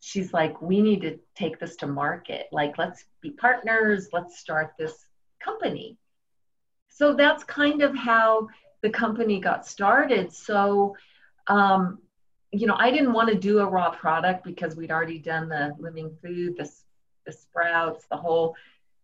she's 0.01 0.33
like, 0.33 0.61
we 0.61 0.83
need 0.83 1.03
to 1.03 1.21
take 1.37 1.61
this 1.61 1.77
to 1.77 1.87
market. 1.87 2.49
Like, 2.51 2.77
let's 2.77 3.05
be 3.21 3.31
partners, 3.31 4.09
let's 4.13 4.37
start 4.37 4.75
this 4.77 5.07
company. 5.39 5.97
So 6.89 7.15
that's 7.15 7.45
kind 7.45 7.83
of 7.83 7.95
how 7.95 8.49
the 8.83 8.91
company 8.91 9.39
got 9.39 9.65
started. 9.65 10.33
So, 10.33 10.97
um, 11.49 11.99
you 12.53 12.67
know, 12.67 12.77
I 12.79 12.91
didn't 12.91 13.13
want 13.13 13.29
to 13.29 13.35
do 13.35 13.59
a 13.59 13.67
raw 13.67 13.91
product 13.91 14.45
because 14.45 14.77
we'd 14.77 14.91
already 14.91 15.19
done 15.19 15.49
the 15.49 15.75
living 15.79 16.17
food, 16.23 16.57
the, 16.57 16.71
the 17.27 17.33
sprouts, 17.33 18.07
the 18.11 18.17
whole 18.17 18.55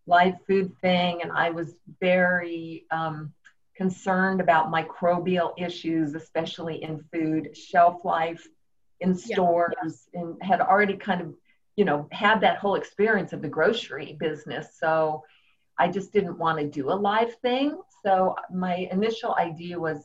live 0.07 0.35
food 0.47 0.71
thing. 0.81 1.21
And 1.21 1.31
I 1.31 1.49
was 1.49 1.75
very, 1.99 2.85
um, 2.91 3.33
concerned 3.75 4.39
about 4.39 4.71
microbial 4.71 5.53
issues, 5.57 6.13
especially 6.13 6.83
in 6.83 7.03
food, 7.11 7.55
shelf 7.57 8.05
life 8.05 8.47
in 8.99 9.15
stores, 9.15 10.07
yeah. 10.13 10.21
and 10.21 10.43
had 10.43 10.61
already 10.61 10.95
kind 10.95 11.21
of, 11.21 11.33
you 11.75 11.85
know, 11.85 12.07
had 12.11 12.41
that 12.41 12.57
whole 12.57 12.75
experience 12.75 13.33
of 13.33 13.41
the 13.41 13.47
grocery 13.47 14.15
business. 14.19 14.77
So 14.79 15.23
I 15.77 15.87
just 15.87 16.13
didn't 16.13 16.37
want 16.37 16.59
to 16.59 16.67
do 16.67 16.91
a 16.91 16.93
live 16.93 17.33
thing. 17.41 17.77
So 18.03 18.35
my 18.51 18.87
initial 18.91 19.33
idea 19.35 19.79
was 19.79 19.97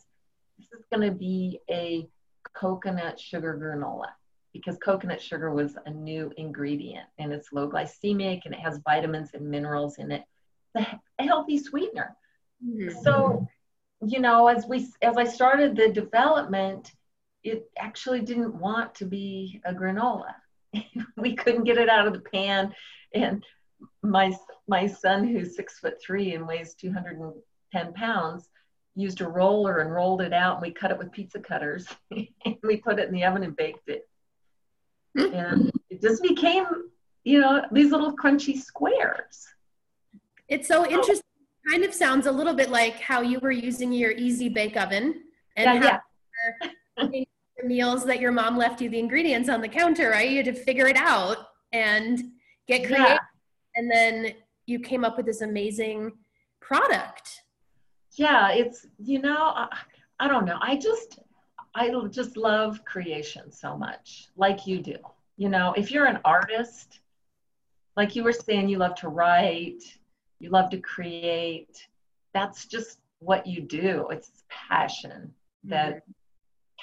this 0.59 0.73
is 0.73 0.87
going 0.90 1.09
to 1.09 1.14
be 1.14 1.61
a 1.71 2.09
coconut 2.54 3.18
sugar 3.21 3.59
granola 3.61 4.09
because 4.52 4.78
coconut 4.78 5.21
sugar 5.21 5.52
was 5.52 5.76
a 5.87 5.90
new 5.90 6.33
ingredient 6.37 7.07
and 7.18 7.33
it's 7.33 7.52
low 7.52 7.68
glycemic 7.68 8.42
and 8.45 8.54
it 8.54 8.61
has 8.61 8.80
vitamins 8.85 9.30
and 9.35 9.49
minerals 9.49 9.99
in 9.99 10.11
it. 10.11 10.25
It's 10.75 10.88
a 11.18 11.23
healthy 11.23 11.59
sweetener. 11.59 12.16
Mm-hmm. 12.64 13.02
So 13.02 13.47
you 14.07 14.21
know, 14.21 14.47
as 14.47 14.66
we 14.66 14.87
as 15.02 15.16
I 15.16 15.25
started 15.25 15.76
the 15.76 15.88
development, 15.88 16.92
it 17.42 17.71
actually 17.76 18.21
didn't 18.21 18.54
want 18.54 18.95
to 18.97 19.07
be 19.07 19.61
a 19.64 19.75
granola. 19.75 20.35
we 21.16 21.35
couldn't 21.35 21.64
get 21.64 21.78
it 21.78 21.88
out 21.88 22.07
of 22.07 22.12
the 22.12 22.21
pan, 22.21 22.75
and 23.14 23.45
my 24.02 24.37
my 24.68 24.87
son, 24.87 25.26
who's 25.26 25.57
six 25.57 25.78
foot 25.78 26.00
three 26.00 26.35
and 26.35 26.47
weighs 26.47 26.75
210 26.75 27.92
pounds, 27.95 28.49
used 28.99 29.21
a 29.21 29.28
roller 29.28 29.78
and 29.78 29.93
rolled 29.93 30.21
it 30.21 30.33
out, 30.33 30.57
and 30.57 30.62
we 30.62 30.73
cut 30.73 30.90
it 30.90 30.99
with 30.99 31.12
pizza 31.12 31.38
cutters, 31.38 31.87
and 32.11 32.57
we 32.62 32.76
put 32.76 32.99
it 32.99 33.09
in 33.09 33.14
the 33.14 33.25
oven 33.25 33.45
and 33.45 33.57
baked 33.57 33.88
it, 33.88 34.09
and 35.14 35.71
it 35.90 36.02
just 36.02 36.23
became, 36.23 36.67
you 37.25 37.40
know, 37.40 37.64
these 37.73 37.90
little 37.90 38.17
crunchy 38.17 38.57
squares. 38.59 39.47
It's 40.49 40.67
so 40.67 40.87
interesting 40.87 41.23
kind 41.71 41.85
of 41.85 41.93
sounds 41.93 42.26
a 42.26 42.33
little 42.33 42.55
bit 42.55 42.71
like 42.71 43.00
how 43.00 43.21
you 43.21 43.38
were 43.40 43.50
using 43.50 43.93
your 43.93 44.12
easy 44.12 44.49
bake 44.49 44.76
oven 44.76 45.23
and 45.57 45.83
yeah, 45.83 45.99
yeah. 46.99 47.09
meals 47.64 48.05
that 48.05 48.21
your 48.21 48.33
mom 48.33 48.57
left 48.57 48.81
you 48.81 48.88
the 48.88 48.99
ingredients 48.99 49.49
on 49.49 49.61
the 49.61 49.69
counter, 49.69 50.11
right? 50.11 50.31
You 50.31 50.37
had 50.37 50.47
to 50.47 50.55
figure 50.55 50.87
it 50.87 50.97
out 50.97 51.37
and 51.73 52.23
get 52.67 52.87
creative. 52.87 53.09
Yeah. 53.09 53.19
And 53.76 53.90
then 53.90 54.33
you 54.67 54.78
came 54.78 55.05
up 55.05 55.17
with 55.17 55.26
this 55.26 55.40
amazing 55.40 56.12
product. 56.61 57.43
Yeah, 58.19 58.51
it's, 58.51 58.87
you 58.99 59.21
know, 59.21 59.53
I, 59.55 59.69
I 60.19 60.27
don't 60.27 60.45
know. 60.45 60.59
I 60.61 60.77
just, 60.77 61.21
I 61.75 61.91
just 62.11 62.37
love 62.37 62.85
creation 62.85 63.53
so 63.53 63.77
much, 63.77 64.29
like 64.37 64.67
you 64.67 64.81
do. 64.83 64.97
You 65.37 65.49
know, 65.49 65.73
if 65.77 65.93
you're 65.93 66.07
an 66.07 66.19
artist, 66.25 66.99
like 67.97 68.17
you 68.17 68.25
were 68.25 68.33
saying, 68.33 68.69
you 68.69 68.79
love 68.79 68.97
to 68.97 69.09
write, 69.09 69.83
you 70.41 70.51
love 70.51 70.69
to 70.71 70.79
create. 70.79 71.87
That's 72.35 72.67
just 72.67 72.99
what 73.21 73.47
you 73.47 73.61
do. 73.61 74.09
It's 74.11 74.45
passion 74.49 75.33
that 75.65 75.97
mm-hmm. 75.97 76.13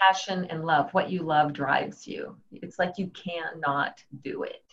passion 0.01 0.46
and 0.46 0.63
love, 0.65 0.94
what 0.94 1.10
you 1.10 1.24
love 1.24 1.51
drives 1.51 2.08
you. 2.08 2.38
It's 2.51 2.80
like 2.80 2.94
you 2.98 3.08
cannot 3.10 4.01
do 4.24 4.44
it. 4.44 4.63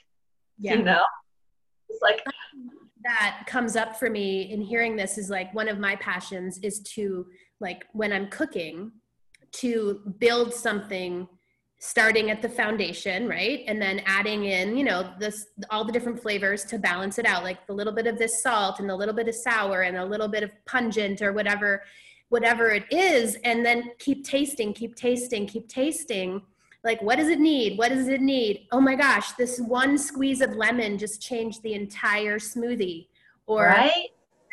Yeah. 0.58 0.74
You 0.74 0.84
know? 0.84 1.02
It's 1.88 2.02
like 2.02 2.22
that 3.04 3.44
comes 3.46 3.76
up 3.76 3.96
for 3.96 4.10
me 4.10 4.50
in 4.52 4.60
hearing 4.60 4.96
this 4.96 5.18
is 5.18 5.30
like 5.30 5.52
one 5.54 5.68
of 5.68 5.78
my 5.78 5.96
passions 5.96 6.58
is 6.62 6.80
to 6.94 7.26
like 7.60 7.84
when 7.92 8.12
I'm 8.12 8.28
cooking 8.28 8.92
to 9.52 10.00
build 10.18 10.52
something 10.54 11.28
starting 11.78 12.30
at 12.30 12.40
the 12.40 12.48
foundation, 12.48 13.28
right? 13.28 13.64
And 13.66 13.82
then 13.82 14.02
adding 14.06 14.44
in, 14.44 14.76
you 14.76 14.84
know, 14.84 15.12
this 15.18 15.46
all 15.70 15.84
the 15.84 15.92
different 15.92 16.22
flavors 16.22 16.64
to 16.66 16.78
balance 16.78 17.18
it 17.18 17.26
out, 17.26 17.42
like 17.42 17.66
the 17.66 17.72
little 17.72 17.92
bit 17.92 18.06
of 18.06 18.18
this 18.18 18.42
salt 18.42 18.78
and 18.78 18.90
a 18.90 18.94
little 18.94 19.14
bit 19.14 19.28
of 19.28 19.34
sour 19.34 19.82
and 19.82 19.96
a 19.96 20.04
little 20.04 20.28
bit 20.28 20.42
of 20.42 20.50
pungent 20.64 21.22
or 21.22 21.32
whatever 21.32 21.82
whatever 22.32 22.70
it 22.70 22.90
is 22.90 23.36
and 23.44 23.64
then 23.64 23.90
keep 23.98 24.24
tasting, 24.24 24.72
keep 24.72 24.96
tasting, 24.96 25.46
keep 25.46 25.68
tasting. 25.68 26.40
Like 26.84 27.00
what 27.00 27.16
does 27.16 27.28
it 27.28 27.38
need? 27.38 27.78
What 27.78 27.90
does 27.90 28.08
it 28.08 28.20
need? 28.20 28.66
Oh 28.72 28.80
my 28.80 28.94
gosh, 28.94 29.32
this 29.32 29.60
one 29.60 29.96
squeeze 29.96 30.40
of 30.40 30.56
lemon 30.56 30.98
just 30.98 31.22
changed 31.22 31.62
the 31.62 31.74
entire 31.74 32.38
smoothie. 32.38 33.06
Or 33.46 33.66
right? 33.66 34.10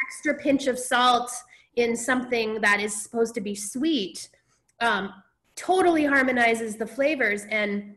extra 0.10 0.34
pinch 0.36 0.68
of 0.68 0.80
salt 0.80 1.32
in 1.76 1.96
something 1.96 2.60
that 2.62 2.80
is 2.80 2.94
supposed 3.04 3.36
to 3.36 3.42
be 3.42 3.54
sweet. 3.54 4.30
Um, 4.82 5.14
totally 5.56 6.06
harmonizes 6.06 6.78
the 6.78 6.88
flavors. 6.88 7.44
And 7.50 7.96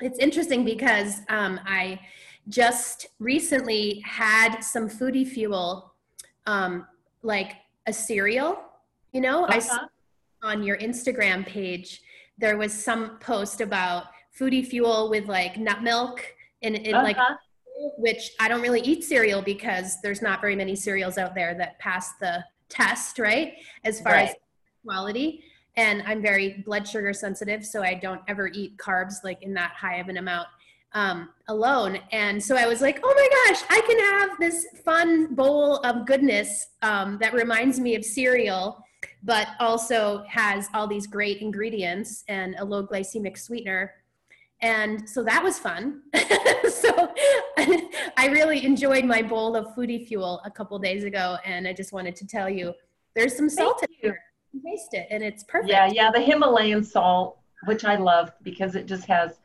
it's 0.00 0.18
interesting 0.18 0.64
because 0.64 1.20
um, 1.28 1.60
I 1.66 2.00
just 2.48 3.06
recently 3.18 4.02
had 4.06 4.60
some 4.60 4.88
foodie 4.88 5.26
fuel, 5.26 5.92
um, 6.46 6.86
like 7.22 7.52
a 7.86 7.92
cereal. 7.92 8.58
You 9.12 9.20
know, 9.20 9.44
uh-huh. 9.44 9.54
I 9.54 9.58
saw 9.58 9.78
on 10.42 10.62
your 10.62 10.78
Instagram 10.78 11.46
page 11.46 12.00
there 12.40 12.56
was 12.56 12.72
some 12.72 13.18
post 13.18 13.60
about 13.60 14.04
foodie 14.38 14.66
fuel 14.66 15.10
with 15.10 15.26
like 15.26 15.58
nut 15.58 15.82
milk 15.82 16.24
and 16.62 16.76
it 16.76 16.92
uh-huh. 16.92 17.02
like 17.02 17.16
which 17.96 18.32
I 18.38 18.48
don't 18.48 18.60
really 18.60 18.80
eat 18.82 19.04
cereal 19.04 19.40
because 19.40 20.00
there's 20.02 20.20
not 20.20 20.40
very 20.40 20.54
many 20.54 20.76
cereals 20.76 21.16
out 21.16 21.34
there 21.34 21.54
that 21.54 21.78
pass 21.78 22.12
the 22.20 22.44
test, 22.68 23.18
right? 23.18 23.54
As 23.84 24.00
far 24.00 24.12
right. 24.12 24.28
as 24.28 24.34
quality 24.84 25.44
and 25.76 26.02
I'm 26.06 26.20
very 26.20 26.62
blood 26.66 26.86
sugar 26.86 27.12
sensitive, 27.12 27.64
so 27.64 27.82
I 27.82 27.94
don't 27.94 28.20
ever 28.28 28.48
eat 28.48 28.76
carbs 28.76 29.24
like 29.24 29.42
in 29.42 29.54
that 29.54 29.72
high 29.72 29.96
of 29.96 30.08
an 30.08 30.16
amount 30.16 30.48
um, 30.92 31.28
alone. 31.48 31.98
And 32.12 32.42
so 32.42 32.56
I 32.56 32.66
was 32.66 32.80
like, 32.80 33.00
oh 33.02 33.14
my 33.14 33.52
gosh, 33.52 33.62
I 33.70 33.80
can 33.86 33.98
have 33.98 34.38
this 34.38 34.66
fun 34.84 35.34
bowl 35.34 35.76
of 35.78 36.06
goodness 36.06 36.70
um, 36.82 37.18
that 37.20 37.32
reminds 37.32 37.78
me 37.78 37.94
of 37.94 38.04
cereal, 38.04 38.84
but 39.22 39.48
also 39.58 40.24
has 40.28 40.68
all 40.74 40.86
these 40.86 41.06
great 41.06 41.38
ingredients 41.38 42.24
and 42.28 42.54
a 42.58 42.64
low 42.64 42.86
glycemic 42.86 43.38
sweetener. 43.38 43.92
And 44.62 45.08
so 45.08 45.22
that 45.24 45.42
was 45.42 45.58
fun. 45.58 46.02
so 46.70 47.12
I 48.16 48.28
really 48.30 48.64
enjoyed 48.64 49.04
my 49.04 49.22
bowl 49.22 49.56
of 49.56 49.74
foodie 49.74 50.06
fuel 50.06 50.40
a 50.44 50.50
couple 50.50 50.78
days 50.78 51.04
ago, 51.04 51.38
and 51.44 51.66
I 51.66 51.72
just 51.72 51.92
wanted 51.92 52.16
to 52.16 52.26
tell 52.26 52.48
you 52.48 52.74
there's 53.14 53.36
some 53.36 53.48
salt 53.48 53.82
in 53.82 53.88
here 54.00 54.20
taste 54.64 54.94
it 54.94 55.06
and 55.10 55.22
it's 55.22 55.44
perfect. 55.44 55.70
Yeah, 55.70 55.86
yeah, 55.86 56.10
the 56.10 56.20
Himalayan 56.20 56.82
salt, 56.82 57.38
which 57.66 57.84
I 57.84 57.96
love 57.96 58.32
because 58.42 58.74
it 58.74 58.86
just 58.86 59.06
has 59.06 59.40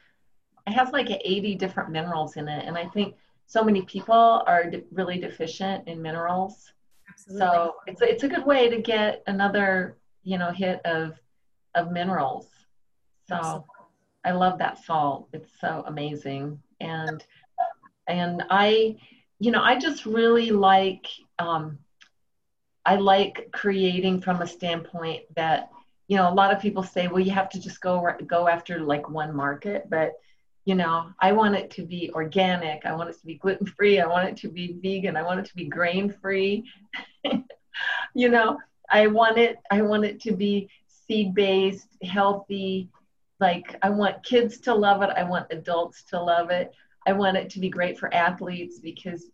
it 0.68 0.72
has 0.72 0.92
like 0.92 1.10
80 1.10 1.56
different 1.56 1.92
minerals 1.92 2.38
in 2.38 2.48
it 2.48 2.66
and 2.66 2.78
I 2.78 2.88
think 2.88 3.16
so 3.46 3.64
many 3.64 3.84
people 3.84 4.44
are 4.48 4.70
de- 4.70 4.84
really 4.92 5.20
deficient 5.20 5.88
in 5.88 6.02
minerals. 6.02 6.72
Absolutely. 7.18 7.40
So 7.40 7.76
it's 7.88 8.02
it's 8.02 8.24
a 8.24 8.28
good 8.28 8.46
way 8.46 8.70
to 8.70 8.82
get 8.82 9.24
another, 9.28 9.98
you 10.24 10.38
know, 10.38 10.52
hit 10.52 10.82
of 10.86 11.20
of 11.74 11.92
minerals. 11.92 12.48
So 13.28 13.36
Absolutely. 13.36 13.68
I 14.26 14.32
love 14.32 14.60
that 14.60 14.84
salt. 14.84 15.30
It's 15.34 15.50
so 15.60 15.84
amazing. 15.88 16.60
And 16.80 17.24
and 18.08 18.44
I 18.50 18.98
you 19.40 19.52
know, 19.52 19.62
I 19.62 19.78
just 19.78 20.06
really 20.06 20.52
like 20.52 21.08
um, 21.40 21.80
I 22.86 22.96
like 22.96 23.50
creating 23.52 24.22
from 24.22 24.42
a 24.42 24.48
standpoint 24.48 25.24
that 25.36 25.70
you 26.08 26.18
know 26.18 26.30
a 26.30 26.34
lot 26.34 26.54
of 26.54 26.62
people 26.62 26.84
say 26.84 27.08
well 27.08 27.20
you 27.20 27.32
have 27.32 27.50
to 27.50 27.60
just 27.60 27.82
go 27.82 28.08
go 28.28 28.48
after 28.48 28.80
like 28.80 29.10
one 29.10 29.36
market 29.36 29.90
but 29.90 30.14
you 30.66 30.74
know, 30.74 31.12
I 31.20 31.32
want 31.32 31.56
it 31.56 31.70
to 31.72 31.84
be 31.84 32.12
organic. 32.14 32.86
I 32.86 32.96
want 32.96 33.12
it 33.12 33.20
to 33.20 33.26
be 33.26 33.36
gluten 33.36 33.68
free. 33.68 34.00
I 34.00 34.08
want 34.08 34.28
it 34.28 34.38
to 34.38 34.50
be 34.50 34.78
vegan. 34.82 35.16
I 35.16 35.22
want 35.22 35.40
it 35.40 35.46
to 35.46 35.56
be 35.56 35.66
grain 35.66 36.12
free. 36.12 36.66
you 38.16 38.30
know, 38.30 38.58
I 38.90 39.08
want 39.08 39.38
it. 39.38 39.58
I 39.70 39.84
want 39.84 40.06
it 40.06 40.20
to 40.22 40.36
be 40.36 40.70
seed 40.88 41.36
based, 41.36 41.88
healthy. 42.04 42.90
Like 43.40 43.76
I 43.84 43.92
want 43.92 44.24
kids 44.24 44.60
to 44.62 44.74
love 44.74 45.04
it. 45.04 45.12
I 45.16 45.24
want 45.24 45.48
adults 45.52 46.04
to 46.06 46.20
love 46.20 46.50
it. 46.50 46.72
I 47.06 47.14
want 47.14 47.38
it 47.38 47.52
to 47.52 47.60
be 47.60 47.70
great 47.70 48.00
for 48.00 48.12
athletes 48.12 48.80
because, 48.80 49.26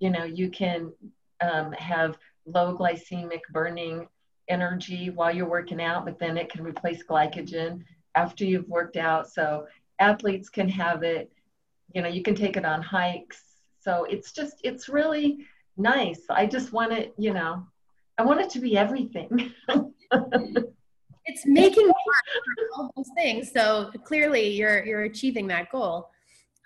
you 0.00 0.10
know, 0.10 0.24
you 0.24 0.50
can 0.50 0.92
um, 1.40 1.70
have 1.72 2.18
low 2.46 2.76
glycemic 2.76 3.40
burning 3.52 4.08
energy 4.48 5.10
while 5.10 5.32
you're 5.32 5.48
working 5.48 5.80
out, 5.80 6.04
but 6.04 6.18
then 6.18 6.36
it 6.36 6.50
can 6.50 6.64
replace 6.64 7.04
glycogen 7.04 7.84
after 8.16 8.44
you've 8.44 8.68
worked 8.68 8.96
out. 8.96 9.30
So 9.30 9.66
athletes 10.00 10.48
can 10.48 10.68
have 10.68 11.02
it. 11.02 11.30
You 11.94 12.02
know, 12.02 12.08
you 12.08 12.22
can 12.22 12.34
take 12.34 12.56
it 12.56 12.64
on 12.64 12.82
hikes. 12.82 13.42
So 13.80 14.04
it's 14.04 14.32
just, 14.32 14.56
it's 14.64 14.88
really 14.88 15.46
nice. 15.76 16.22
I 16.28 16.46
just 16.46 16.72
want 16.72 16.92
it, 16.92 17.14
you 17.16 17.32
know, 17.32 17.66
I 18.18 18.22
want 18.22 18.40
it 18.40 18.50
to 18.50 18.60
be 18.60 18.76
everything. 18.76 19.52
it's 21.26 21.46
making 21.46 21.90
all 22.76 22.90
those 22.96 23.10
things. 23.16 23.52
So 23.52 23.90
clearly 24.04 24.50
you're, 24.50 24.84
you're 24.84 25.04
achieving 25.04 25.46
that 25.48 25.70
goal. 25.70 26.10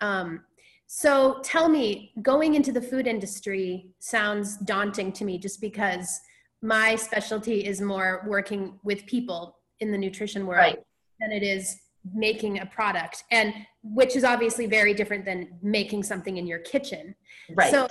Um, 0.01 0.41
so 0.87 1.39
tell 1.43 1.67
me, 1.67 2.11
going 2.21 2.55
into 2.55 2.71
the 2.71 2.81
food 2.81 3.07
industry 3.07 3.87
sounds 3.99 4.57
daunting 4.57 5.11
to 5.13 5.25
me 5.25 5.37
just 5.37 5.59
because 5.59 6.19
my 6.61 6.95
specialty 6.95 7.65
is 7.65 7.81
more 7.81 8.23
working 8.27 8.79
with 8.83 9.05
people 9.05 9.57
in 9.79 9.91
the 9.91 9.97
nutrition 9.97 10.45
world 10.45 10.59
right. 10.59 10.79
than 11.19 11.31
it 11.31 11.43
is 11.43 11.77
making 12.13 12.59
a 12.59 12.65
product 12.65 13.23
and 13.31 13.53
which 13.83 14.15
is 14.15 14.23
obviously 14.23 14.65
very 14.65 14.93
different 14.93 15.25
than 15.25 15.47
making 15.61 16.03
something 16.03 16.37
in 16.37 16.45
your 16.45 16.59
kitchen. 16.59 17.15
Right. 17.53 17.71
So 17.71 17.87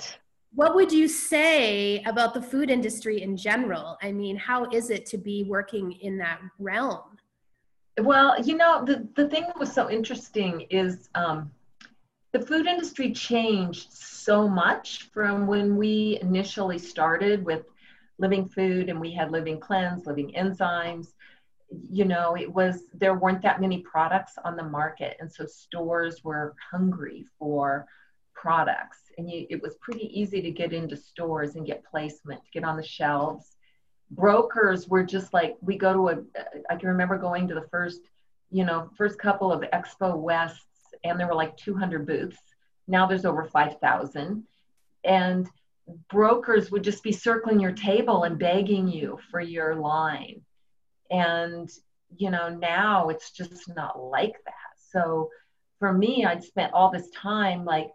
what 0.53 0.73
would 0.75 0.91
you 0.91 1.07
say 1.07 2.01
about 2.03 2.33
the 2.33 2.41
food 2.41 2.69
industry 2.69 3.21
in 3.21 3.35
general? 3.35 3.97
I 4.01 4.11
mean 4.11 4.37
how 4.37 4.69
is 4.69 4.89
it 4.89 5.05
to 5.07 5.17
be 5.17 5.43
working 5.43 5.91
in 5.93 6.17
that 6.19 6.39
realm? 6.59 7.17
Well 7.99 8.41
you 8.41 8.55
know 8.55 8.85
the, 8.85 9.07
the 9.15 9.27
thing 9.27 9.43
that 9.43 9.59
was 9.59 9.71
so 9.71 9.89
interesting 9.89 10.61
is 10.69 11.09
um, 11.15 11.51
the 12.31 12.39
food 12.39 12.67
industry 12.67 13.11
changed 13.11 13.91
so 13.93 14.47
much 14.47 15.09
from 15.13 15.47
when 15.47 15.77
we 15.77 16.19
initially 16.21 16.77
started 16.77 17.45
with 17.45 17.63
living 18.17 18.47
food 18.47 18.89
and 18.89 18.99
we 18.99 19.11
had 19.11 19.31
living 19.31 19.59
cleanse 19.59 20.05
living 20.05 20.31
enzymes 20.37 21.13
you 21.69 22.05
know 22.05 22.35
it 22.35 22.51
was 22.51 22.83
there 22.93 23.15
weren't 23.15 23.41
that 23.41 23.61
many 23.61 23.79
products 23.79 24.33
on 24.43 24.55
the 24.55 24.63
market. 24.63 25.17
And 25.19 25.31
so 25.31 25.45
stores 25.45 26.23
were 26.23 26.55
hungry 26.71 27.25
for 27.39 27.87
products. 28.33 28.99
And 29.17 29.29
you, 29.29 29.47
it 29.49 29.61
was 29.61 29.75
pretty 29.75 30.07
easy 30.19 30.41
to 30.41 30.51
get 30.51 30.73
into 30.73 30.95
stores 30.95 31.55
and 31.55 31.65
get 31.65 31.83
placement 31.85 32.41
get 32.53 32.63
on 32.63 32.77
the 32.77 32.83
shelves. 32.83 33.55
Brokers 34.11 34.87
were 34.87 35.03
just 35.03 35.33
like 35.33 35.55
we 35.61 35.77
go 35.77 35.93
to 35.93 36.09
a 36.09 36.23
i 36.69 36.75
can 36.75 36.89
remember 36.89 37.17
going 37.17 37.47
to 37.47 37.55
the 37.55 37.67
first 37.71 38.01
you 38.51 38.63
know 38.63 38.89
first 38.97 39.17
couple 39.17 39.51
of 39.51 39.61
expo 39.73 40.15
wests 40.15 40.61
and 41.03 41.19
there 41.19 41.27
were 41.27 41.35
like 41.35 41.57
200 41.57 42.05
booths. 42.05 42.37
Now 42.87 43.07
there's 43.07 43.25
over 43.25 43.45
5000 43.45 44.43
and 45.03 45.47
brokers 46.09 46.71
would 46.71 46.83
just 46.83 47.03
be 47.03 47.11
circling 47.11 47.59
your 47.59 47.71
table 47.71 48.23
and 48.23 48.39
begging 48.39 48.87
you 48.87 49.19
for 49.29 49.39
your 49.39 49.75
line 49.75 50.41
and, 51.11 51.69
you 52.15 52.29
know, 52.29 52.49
now 52.49 53.09
it's 53.09 53.31
just 53.31 53.75
not 53.75 53.99
like 53.99 54.35
that. 54.45 54.53
So 54.91 55.29
for 55.79 55.91
me, 55.91 56.25
I'd 56.25 56.43
spent 56.43 56.73
all 56.73 56.91
this 56.91 57.09
time 57.09 57.65
like 57.65 57.91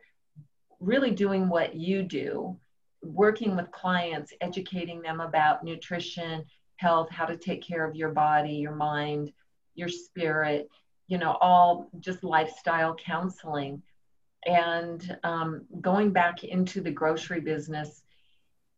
really 0.81 1.11
doing 1.11 1.49
what 1.49 1.75
you 1.75 2.03
do, 2.03 2.59
working 3.03 3.57
with 3.57 3.71
clients, 3.71 4.33
educating 4.41 5.03
them 5.03 5.21
about 5.21 5.65
nutrition, 5.65 6.45
health, 6.77 7.11
how 7.11 7.27
to 7.27 7.37
take 7.37 7.63
care 7.63 7.85
of 7.85 7.97
your 7.97 8.11
body, 8.11 8.55
your 8.55 8.75
mind, 8.75 9.33
your 9.75 9.89
spirit, 9.89 10.69
you 11.09 11.19
know, 11.19 11.37
all 11.41 11.91
just 12.01 12.25
lifestyle 12.25 12.95
counseling. 12.95 13.83
And 14.47 15.19
um, 15.23 15.67
going 15.81 16.13
back 16.13 16.45
into 16.45 16.81
the 16.81 16.91
grocery 16.91 17.41
business, 17.41 18.03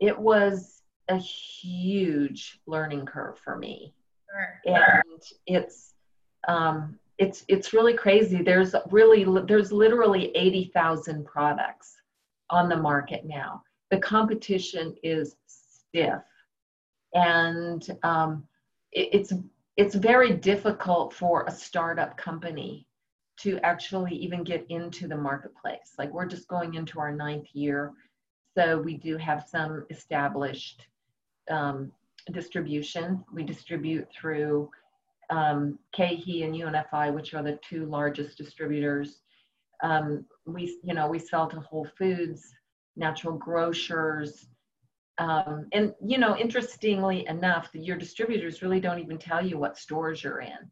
it 0.00 0.18
was 0.18 0.83
a 1.09 1.16
huge 1.16 2.59
learning 2.66 3.07
curve 3.07 3.38
for 3.38 3.57
me. 3.57 3.94
And 4.66 5.23
it's 5.47 5.95
um, 6.49 6.99
it's 7.18 7.45
it's 7.49 7.73
really 7.73 7.95
crazy. 7.95 8.42
There's 8.42 8.75
really 8.90 9.25
there's 9.47 9.73
literally 9.73 10.35
eighty 10.37 10.71
thousand 10.75 11.25
products 11.25 11.95
on 12.51 12.68
the 12.68 12.77
market 12.77 13.25
now. 13.25 13.62
The 13.90 13.99
competition 13.99 14.95
is 15.03 15.37
stiff, 15.47 16.23
and 17.14 17.87
um, 18.03 18.45
it, 18.92 19.09
it's 19.12 19.33
it's 19.77 19.95
very 19.95 20.33
difficult 20.35 21.14
for 21.14 21.45
a 21.47 21.51
startup 21.51 22.16
company 22.16 22.87
to 23.40 23.59
actually 23.61 24.14
even 24.14 24.45
get 24.45 24.66
into 24.68 25.09
the 25.09 25.16
marketplace. 25.16 25.95
Like 25.99 26.12
we're 26.12 26.27
just 26.27 26.49
going 26.49 26.75
into 26.75 27.01
our 27.01 27.12
ninth 27.12 27.49
year, 27.53 27.92
so 28.57 28.79
we 28.79 28.97
do 28.97 29.16
have 29.16 29.47
some 29.49 29.87
established 29.90 30.87
um, 31.51 31.92
distribution. 32.30 33.24
We 33.32 33.42
distribute 33.42 34.08
through 34.12 34.70
um, 35.30 35.78
KeHE 35.96 36.44
and 36.44 36.54
UNFI, 36.54 37.12
which 37.12 37.35
are 37.35 37.42
the 37.42 37.58
two 37.68 37.87
largest 37.87 38.38
distributors. 38.38 39.20
Um, 39.82 40.24
we, 40.46 40.78
you 40.85 40.94
know, 40.94 41.08
we 41.08 41.18
sell 41.18 41.48
to 41.48 41.61
Whole 41.61 41.88
Foods, 41.98 42.54
natural 42.96 43.37
grocers, 43.37 44.46
um, 45.18 45.66
and 45.72 45.94
you 46.04 46.18
know, 46.18 46.37
interestingly 46.37 47.26
enough, 47.28 47.68
your 47.74 47.96
distributors 47.96 48.62
really 48.62 48.80
don't 48.80 48.98
even 48.98 49.18
tell 49.18 49.44
you 49.44 49.58
what 49.58 49.78
stores 49.78 50.22
you're 50.24 50.40
in. 50.40 50.70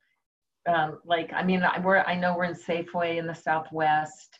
Um, 0.72 0.98
like, 1.04 1.32
I 1.32 1.42
mean, 1.42 1.62
I, 1.62 1.78
we're, 1.80 1.98
I 1.98 2.14
know 2.14 2.36
we're 2.36 2.44
in 2.44 2.54
Safeway 2.54 3.18
in 3.18 3.26
the 3.26 3.34
Southwest. 3.34 4.38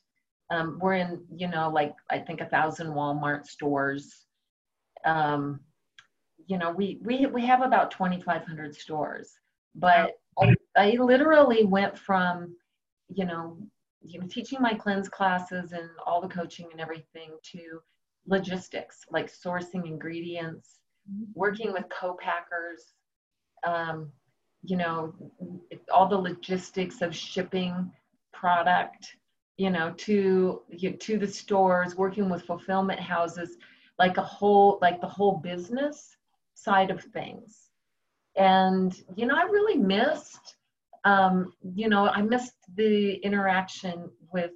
Um, 0.51 0.79
we're 0.81 0.95
in, 0.95 1.23
you 1.35 1.49
know, 1.49 1.71
like 1.71 1.95
I 2.11 2.19
think 2.19 2.41
a 2.41 2.47
thousand 2.47 2.89
Walmart 2.89 3.47
stores. 3.47 4.27
Um, 5.05 5.61
you 6.51 6.59
know, 6.59 6.73
we 6.73 6.99
we 7.01 7.27
we 7.27 7.47
have 7.47 7.63
about 7.63 7.93
2,500 7.93 8.75
stores, 8.75 9.39
but 9.77 10.19
I, 10.43 10.53
I 10.77 10.91
literally 10.99 11.63
went 11.63 11.97
from, 11.97 12.57
you 13.09 13.25
know, 13.25 13.57
you 14.03 14.19
know, 14.19 14.27
teaching 14.27 14.61
my 14.61 14.75
cleanse 14.75 15.09
classes 15.09 15.71
and 15.71 15.89
all 16.05 16.21
the 16.21 16.27
coaching 16.27 16.67
and 16.73 16.81
everything 16.81 17.31
to 17.53 17.81
logistics, 18.27 19.05
like 19.13 19.33
sourcing 19.33 19.87
ingredients, 19.87 20.81
working 21.35 21.73
with 21.73 21.85
co-packers, 21.89 22.95
um, 23.63 24.11
you 24.65 24.77
know, 24.77 25.15
all 25.95 26.09
the 26.09 26.19
logistics 26.19 27.01
of 27.01 27.15
shipping 27.15 27.93
product, 28.33 29.07
you 29.57 29.71
know, 29.71 29.95
to 29.99 30.63
you 30.69 30.91
know, 30.91 30.97
to 30.97 31.17
the 31.17 31.29
stores, 31.29 31.95
working 31.95 32.29
with 32.29 32.43
fulfillment 32.43 32.99
houses, 32.99 33.57
like 34.01 34.17
a 34.17 34.23
whole, 34.23 34.81
like 34.83 35.01
the 35.01 35.07
whole 35.07 35.37
business 35.37 36.17
side 36.63 36.91
of 36.91 37.03
things. 37.03 37.71
And, 38.37 38.95
you 39.17 39.27
know, 39.27 39.37
I 39.37 39.43
really 39.43 39.77
missed, 39.77 40.57
um, 41.05 41.53
you 41.75 41.89
know, 41.89 42.09
I 42.09 42.23
missed 42.23 42.57
the 42.77 43.15
interaction 43.17 44.11
with, 44.33 44.53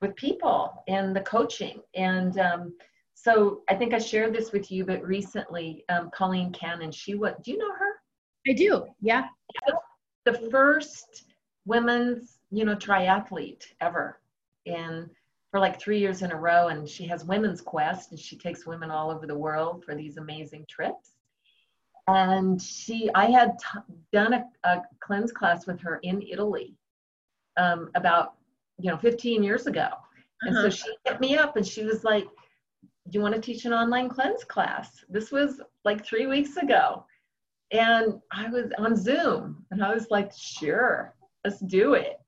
with 0.00 0.16
people 0.16 0.82
and 0.88 1.14
the 1.14 1.20
coaching. 1.20 1.80
And 1.94 2.38
um, 2.38 2.74
so 3.14 3.62
I 3.68 3.74
think 3.74 3.94
I 3.94 3.98
shared 3.98 4.34
this 4.34 4.52
with 4.52 4.70
you, 4.70 4.84
but 4.84 5.02
recently, 5.02 5.84
um, 5.88 6.10
Colleen 6.14 6.52
Cannon, 6.52 6.92
she 6.92 7.14
what, 7.14 7.42
do 7.42 7.52
you 7.52 7.58
know 7.58 7.72
her? 7.72 7.92
I 8.48 8.52
do. 8.52 8.86
Yeah. 9.00 9.26
The 10.24 10.48
first 10.50 11.24
women's, 11.66 12.38
you 12.50 12.64
know, 12.64 12.74
triathlete 12.74 13.64
ever. 13.80 14.20
And 14.66 15.10
for 15.50 15.60
like 15.60 15.78
three 15.78 15.98
years 15.98 16.22
in 16.22 16.32
a 16.32 16.36
row 16.36 16.68
and 16.68 16.88
she 16.88 17.06
has 17.06 17.24
women's 17.24 17.60
quest 17.60 18.10
and 18.10 18.18
she 18.18 18.36
takes 18.36 18.66
women 18.66 18.90
all 18.90 19.10
over 19.10 19.26
the 19.26 19.38
world 19.38 19.84
for 19.84 19.94
these 19.94 20.16
amazing 20.16 20.64
trips 20.68 21.12
and 22.06 22.60
she 22.60 23.10
i 23.14 23.26
had 23.26 23.58
t- 23.58 23.94
done 24.12 24.34
a, 24.34 24.44
a, 24.64 24.82
cleanse 25.00 25.32
class 25.32 25.66
with 25.66 25.80
her 25.80 26.00
in 26.02 26.20
italy 26.22 26.76
um, 27.56 27.90
about 27.94 28.34
you 28.78 28.90
know 28.90 28.96
15 28.96 29.42
years 29.42 29.66
ago. 29.66 29.88
And 30.42 30.56
uh-huh. 30.56 30.70
so 30.70 30.76
she 30.76 30.96
hit 31.04 31.20
me 31.20 31.36
up 31.36 31.56
and 31.56 31.66
she 31.66 31.84
was 31.84 32.04
like 32.04 32.26
do 33.10 33.18
you 33.18 33.20
want 33.20 33.34
to 33.34 33.40
teach 33.40 33.66
an 33.66 33.74
online 33.74 34.08
cleanse 34.08 34.44
class? 34.44 35.04
This 35.10 35.30
was 35.30 35.60
like 35.84 36.02
three 36.04 36.26
weeks 36.26 36.56
ago. 36.56 37.04
And 37.70 38.20
i 38.30 38.48
was 38.48 38.70
on 38.78 38.94
zoom 38.94 39.64
and 39.70 39.82
i 39.82 39.92
was 39.92 40.10
like 40.10 40.32
sure 40.36 41.14
let's 41.44 41.60
do 41.60 41.94
it. 41.94 42.20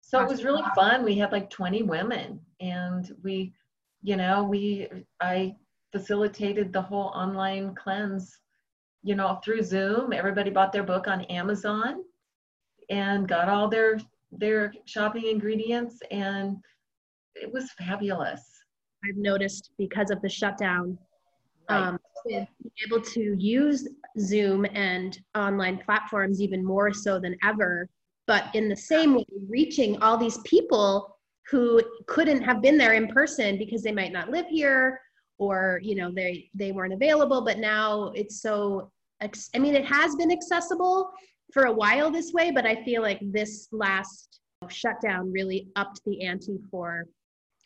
So 0.00 0.20
it 0.20 0.28
was 0.28 0.44
really 0.44 0.62
fun. 0.74 1.04
we 1.04 1.16
had 1.16 1.32
like 1.32 1.48
20 1.50 1.82
women 1.82 2.40
and 2.60 3.10
we 3.22 3.54
you 4.02 4.16
know 4.16 4.44
we 4.44 4.88
i 5.20 5.54
facilitated 5.92 6.72
the 6.72 6.82
whole 6.82 7.12
online 7.14 7.74
cleanse 7.74 8.38
you 9.02 9.14
know, 9.14 9.40
through 9.44 9.62
Zoom. 9.62 10.12
Everybody 10.12 10.50
bought 10.50 10.72
their 10.72 10.82
book 10.82 11.08
on 11.08 11.22
Amazon 11.22 12.02
and 12.90 13.28
got 13.28 13.48
all 13.48 13.68
their 13.68 13.98
their 14.30 14.72
shopping 14.86 15.26
ingredients 15.26 15.98
and 16.10 16.56
it 17.34 17.52
was 17.52 17.70
fabulous. 17.72 18.42
I've 19.04 19.16
noticed 19.16 19.70
because 19.78 20.10
of 20.10 20.22
the 20.22 20.28
shutdown, 20.28 20.98
Right. 21.68 21.88
um, 21.88 21.98
being 22.26 22.46
able 22.86 23.00
to 23.00 23.36
use 23.38 23.88
Zoom 24.18 24.64
and 24.72 25.18
online 25.34 25.78
platforms 25.78 26.40
even 26.40 26.64
more 26.64 26.92
so 26.92 27.18
than 27.18 27.36
ever. 27.44 27.88
But 28.26 28.44
in 28.54 28.68
the 28.68 28.76
same 28.76 29.14
way, 29.16 29.26
reaching 29.48 30.00
all 30.02 30.16
these 30.16 30.38
people 30.38 31.18
who 31.50 31.82
couldn't 32.06 32.42
have 32.42 32.62
been 32.62 32.78
there 32.78 32.94
in 32.94 33.08
person 33.08 33.58
because 33.58 33.82
they 33.82 33.92
might 33.92 34.12
not 34.12 34.30
live 34.30 34.46
here 34.46 35.00
or 35.38 35.80
you 35.82 35.94
know 35.94 36.10
they 36.10 36.48
they 36.54 36.72
weren't 36.72 36.92
available 36.92 37.42
but 37.42 37.58
now 37.58 38.12
it's 38.14 38.40
so 38.40 38.90
i 39.22 39.58
mean 39.58 39.74
it 39.74 39.84
has 39.84 40.14
been 40.16 40.30
accessible 40.32 41.10
for 41.52 41.64
a 41.64 41.72
while 41.72 42.10
this 42.10 42.32
way 42.32 42.50
but 42.50 42.66
i 42.66 42.82
feel 42.84 43.02
like 43.02 43.20
this 43.22 43.68
last 43.72 44.40
shutdown 44.68 45.30
really 45.32 45.68
upped 45.76 46.00
the 46.06 46.22
ante 46.22 46.58
for 46.70 47.04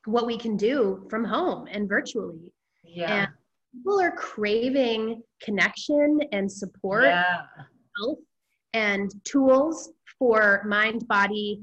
what 0.07 0.27
we 0.27 0.39
can 0.39 0.57
do 0.57 1.07
from 1.11 1.25
home 1.25 1.67
and 1.71 1.89
virtually 1.89 2.53
yeah. 2.85 3.23
and 3.23 3.29
people 3.73 4.01
are 4.01 4.13
craving 4.13 5.23
connection 5.43 6.21
and 6.33 6.51
support 6.51 7.05
yeah. 7.05 7.43
health 7.99 8.19
and 8.73 9.13
tools 9.25 9.91
for 10.19 10.63
mind 10.67 11.07
body 11.09 11.61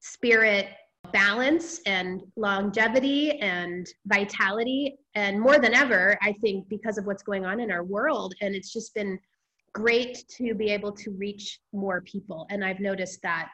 spirit 0.00 0.68
balance 1.12 1.80
and 1.86 2.22
longevity 2.36 3.38
and 3.40 3.86
vitality. 4.06 4.98
And 5.14 5.40
more 5.40 5.58
than 5.58 5.74
ever 5.74 6.16
i 6.22 6.32
think 6.40 6.68
because 6.68 6.96
of 6.96 7.04
what's 7.04 7.22
going 7.22 7.44
on 7.44 7.58
in 7.58 7.70
our 7.70 7.82
world 7.82 8.34
and 8.40 8.54
it's 8.54 8.72
just 8.72 8.94
been 8.94 9.18
great 9.72 10.24
to 10.36 10.54
be 10.54 10.70
able 10.70 10.92
to 10.92 11.10
reach 11.12 11.60
more 11.72 12.00
people. 12.02 12.46
And 12.50 12.64
i've 12.64 12.80
noticed 12.80 13.20
that 13.22 13.50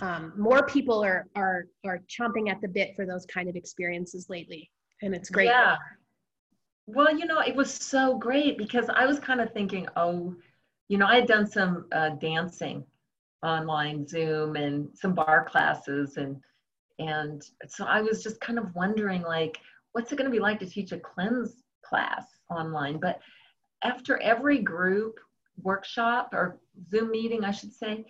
um, 0.00 0.32
more 0.36 0.66
people 0.66 1.04
are 1.04 1.26
are 1.34 1.66
are 1.84 2.00
chomping 2.08 2.50
at 2.50 2.60
the 2.60 2.68
bit 2.68 2.94
for 2.96 3.06
those 3.06 3.26
kind 3.26 3.48
of 3.48 3.56
experiences 3.56 4.26
lately. 4.28 4.70
And 5.02 5.14
it's 5.14 5.30
great. 5.30 5.46
Yeah. 5.46 5.76
Well, 6.86 7.16
you 7.16 7.26
know, 7.26 7.40
it 7.40 7.54
was 7.54 7.72
so 7.72 8.18
great 8.18 8.58
because 8.58 8.90
I 8.92 9.06
was 9.06 9.18
kind 9.18 9.40
of 9.40 9.52
thinking, 9.52 9.88
oh, 9.96 10.34
you 10.88 10.98
know, 10.98 11.06
I 11.06 11.16
had 11.16 11.26
done 11.26 11.46
some 11.46 11.86
uh, 11.92 12.10
dancing 12.10 12.84
online 13.42 14.06
Zoom 14.06 14.56
and 14.56 14.88
some 14.94 15.14
barre 15.14 15.44
classes 15.44 16.16
and 16.16 16.36
and 16.98 17.42
so 17.68 17.84
I 17.84 18.00
was 18.00 18.22
just 18.22 18.40
kind 18.40 18.58
of 18.58 18.74
wondering 18.74 19.22
like 19.22 19.58
what's 19.92 20.12
it 20.12 20.16
going 20.16 20.30
to 20.30 20.34
be 20.34 20.40
like 20.40 20.58
to 20.58 20.66
teach 20.66 20.90
a 20.92 20.98
cleanse 20.98 21.62
class 21.84 22.26
online? 22.50 22.98
But 22.98 23.20
after 23.84 24.20
every 24.20 24.58
group 24.58 25.18
workshop 25.62 26.30
or 26.32 26.58
Zoom 26.90 27.10
meeting 27.10 27.44
I 27.44 27.52
should 27.52 27.72
say 27.72 28.04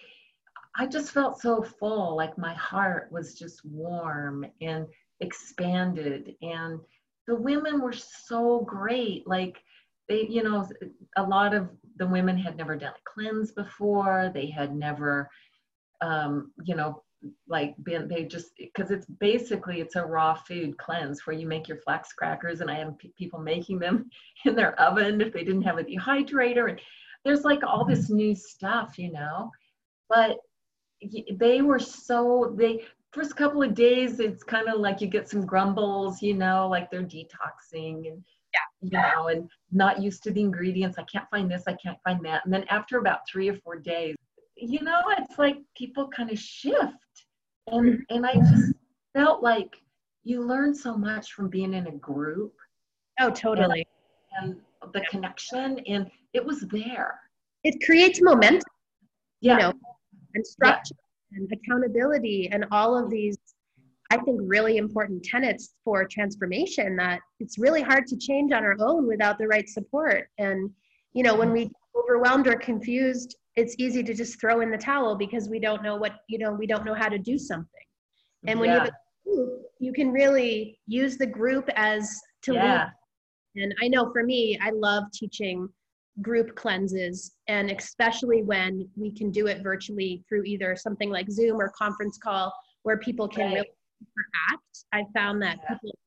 I 0.76 0.86
just 0.86 1.12
felt 1.12 1.40
so 1.40 1.62
full 1.62 2.16
like 2.16 2.36
my 2.36 2.54
heart 2.54 3.08
was 3.12 3.34
just 3.34 3.64
warm 3.64 4.46
and 4.60 4.86
expanded. 5.20 6.34
And 6.42 6.80
the 7.26 7.36
women 7.36 7.80
were 7.80 7.92
so 7.92 8.60
great 8.60 9.26
like 9.26 9.58
they 10.08 10.26
you 10.28 10.42
know 10.42 10.68
a 11.16 11.22
lot 11.22 11.54
of 11.54 11.70
the 11.96 12.06
women 12.06 12.36
had 12.36 12.56
never 12.56 12.76
done 12.76 12.92
a 12.92 13.10
cleanse 13.10 13.52
before. 13.52 14.30
They 14.34 14.46
had 14.46 14.74
never 14.74 15.30
um, 16.00 16.52
you 16.64 16.74
know 16.74 17.02
like 17.48 17.74
been 17.84 18.08
they 18.08 18.24
just 18.24 18.50
because 18.56 18.90
it's 18.90 19.06
basically 19.06 19.80
it's 19.80 19.96
a 19.96 20.04
raw 20.04 20.34
food 20.34 20.76
cleanse 20.78 21.26
where 21.26 21.37
you 21.37 21.46
make 21.46 21.68
your 21.68 21.78
flax 21.78 22.12
crackers 22.12 22.60
and 22.60 22.70
i 22.70 22.74
have 22.74 22.96
p- 22.98 23.12
people 23.18 23.38
making 23.38 23.78
them 23.78 24.08
in 24.44 24.54
their 24.54 24.78
oven 24.80 25.20
if 25.20 25.32
they 25.32 25.44
didn't 25.44 25.62
have 25.62 25.78
a 25.78 25.84
dehydrator 25.84 26.70
and 26.70 26.80
there's 27.24 27.44
like 27.44 27.62
all 27.62 27.84
mm-hmm. 27.84 27.94
this 27.94 28.10
new 28.10 28.34
stuff 28.34 28.98
you 28.98 29.12
know? 29.12 29.50
But 30.08 30.38
they 31.38 31.62
were 31.62 31.78
so 31.78 32.54
they 32.56 32.84
first 33.12 33.37
couple 33.37 33.62
of 33.62 33.74
days 33.74 34.20
it's 34.20 34.42
kind 34.42 34.68
of 34.68 34.80
like 34.80 35.00
you 35.00 35.06
get 35.06 35.28
some 35.28 35.46
grumbles 35.46 36.22
you 36.22 36.34
know 36.34 36.68
like 36.68 36.90
they're 36.90 37.02
detoxing 37.02 38.08
and 38.08 38.24
yeah. 38.52 38.60
you 38.80 38.90
know 38.90 39.28
and 39.28 39.48
not 39.72 40.00
used 40.00 40.22
to 40.22 40.30
the 40.30 40.40
ingredients. 40.40 40.98
I 40.98 41.04
can't 41.04 41.28
find 41.30 41.50
this 41.50 41.64
i 41.66 41.76
can't 41.82 41.98
find 42.04 42.24
that. 42.24 42.44
And 42.44 42.52
then 42.52 42.64
after 42.70 42.98
about 42.98 43.28
three 43.28 43.48
or 43.48 43.56
four 43.56 43.76
days 43.76 44.14
you 44.56 44.82
know 44.82 45.00
it's 45.18 45.38
like 45.38 45.56
people 45.76 46.08
kind 46.08 46.30
of 46.30 46.38
shift 46.38 47.03
and 47.68 48.03
and 48.11 48.27
i 48.27 48.35
just 48.35 48.72
felt 49.14 49.42
like 49.42 49.77
you 50.24 50.42
learn 50.42 50.74
so 50.74 50.96
much 50.96 51.33
from 51.33 51.48
being 51.48 51.74
in 51.74 51.87
a 51.87 51.92
group. 51.92 52.55
Oh 53.20 53.31
totally. 53.31 53.87
And 54.40 54.57
the 54.92 55.03
connection 55.03 55.79
and 55.87 56.11
it 56.33 56.44
was 56.44 56.62
there. 56.62 57.20
It 57.62 57.85
creates 57.85 58.20
momentum 58.20 58.62
yeah. 59.40 59.53
you 59.53 59.59
know 59.61 59.72
and 60.35 60.46
structure 60.46 60.94
and 61.33 61.48
accountability 61.53 62.48
and 62.50 62.64
all 62.72 62.98
of 62.98 63.11
these 63.11 63.37
i 64.11 64.16
think 64.16 64.40
really 64.42 64.79
important 64.79 65.22
tenets 65.22 65.74
for 65.85 66.05
transformation 66.05 66.96
that 66.96 67.20
it's 67.40 67.59
really 67.59 67.83
hard 67.83 68.07
to 68.07 68.16
change 68.16 68.53
on 68.53 68.64
our 68.64 68.77
own 68.81 69.07
without 69.07 69.38
the 69.38 69.46
right 69.46 69.68
support. 69.68 70.29
And 70.38 70.70
you 71.12 71.22
know 71.22 71.35
when 71.35 71.53
we 71.53 71.64
get 71.64 71.72
overwhelmed 71.96 72.46
or 72.46 72.57
confused 72.57 73.37
it's 73.56 73.76
easy 73.78 74.02
to 74.02 74.14
just 74.14 74.40
throw 74.40 74.60
in 74.60 74.70
the 74.70 74.78
towel 74.78 75.16
because 75.16 75.48
we 75.48 75.60
don't 75.60 75.82
know 75.82 75.96
what 75.96 76.16
you 76.28 76.38
know 76.38 76.52
we 76.52 76.66
don't 76.66 76.84
know 76.84 76.94
how 76.94 77.08
to 77.08 77.18
do 77.18 77.38
something 77.38 77.68
and 78.46 78.58
when 78.58 78.70
you 78.70 78.78
have 78.78 78.88
a 78.88 78.92
group 79.24 79.62
you 79.78 79.92
can 79.92 80.10
really 80.10 80.78
use 80.86 81.16
the 81.16 81.26
group 81.26 81.68
as 81.76 82.20
to 82.42 82.52
lead 82.52 82.60
yeah 82.60 82.88
and 83.56 83.74
I 83.82 83.88
know 83.88 84.10
for 84.12 84.24
me, 84.24 84.58
I 84.60 84.70
love 84.70 85.04
teaching 85.12 85.68
group 86.22 86.54
cleanses, 86.54 87.32
and 87.48 87.70
especially 87.70 88.42
when 88.42 88.88
we 88.96 89.12
can 89.12 89.30
do 89.30 89.46
it 89.46 89.62
virtually 89.62 90.24
through 90.28 90.44
either 90.44 90.76
something 90.76 91.10
like 91.10 91.30
Zoom 91.30 91.60
or 91.60 91.70
conference 91.70 92.18
call 92.18 92.52
where 92.82 92.98
people 92.98 93.28
can 93.28 93.46
Right. 93.46 93.54
really 93.54 93.72
interact. 94.00 94.84
I 94.92 95.04
found 95.12 95.42
that 95.42 95.58
Yeah. 95.58 95.74
people 95.74 95.98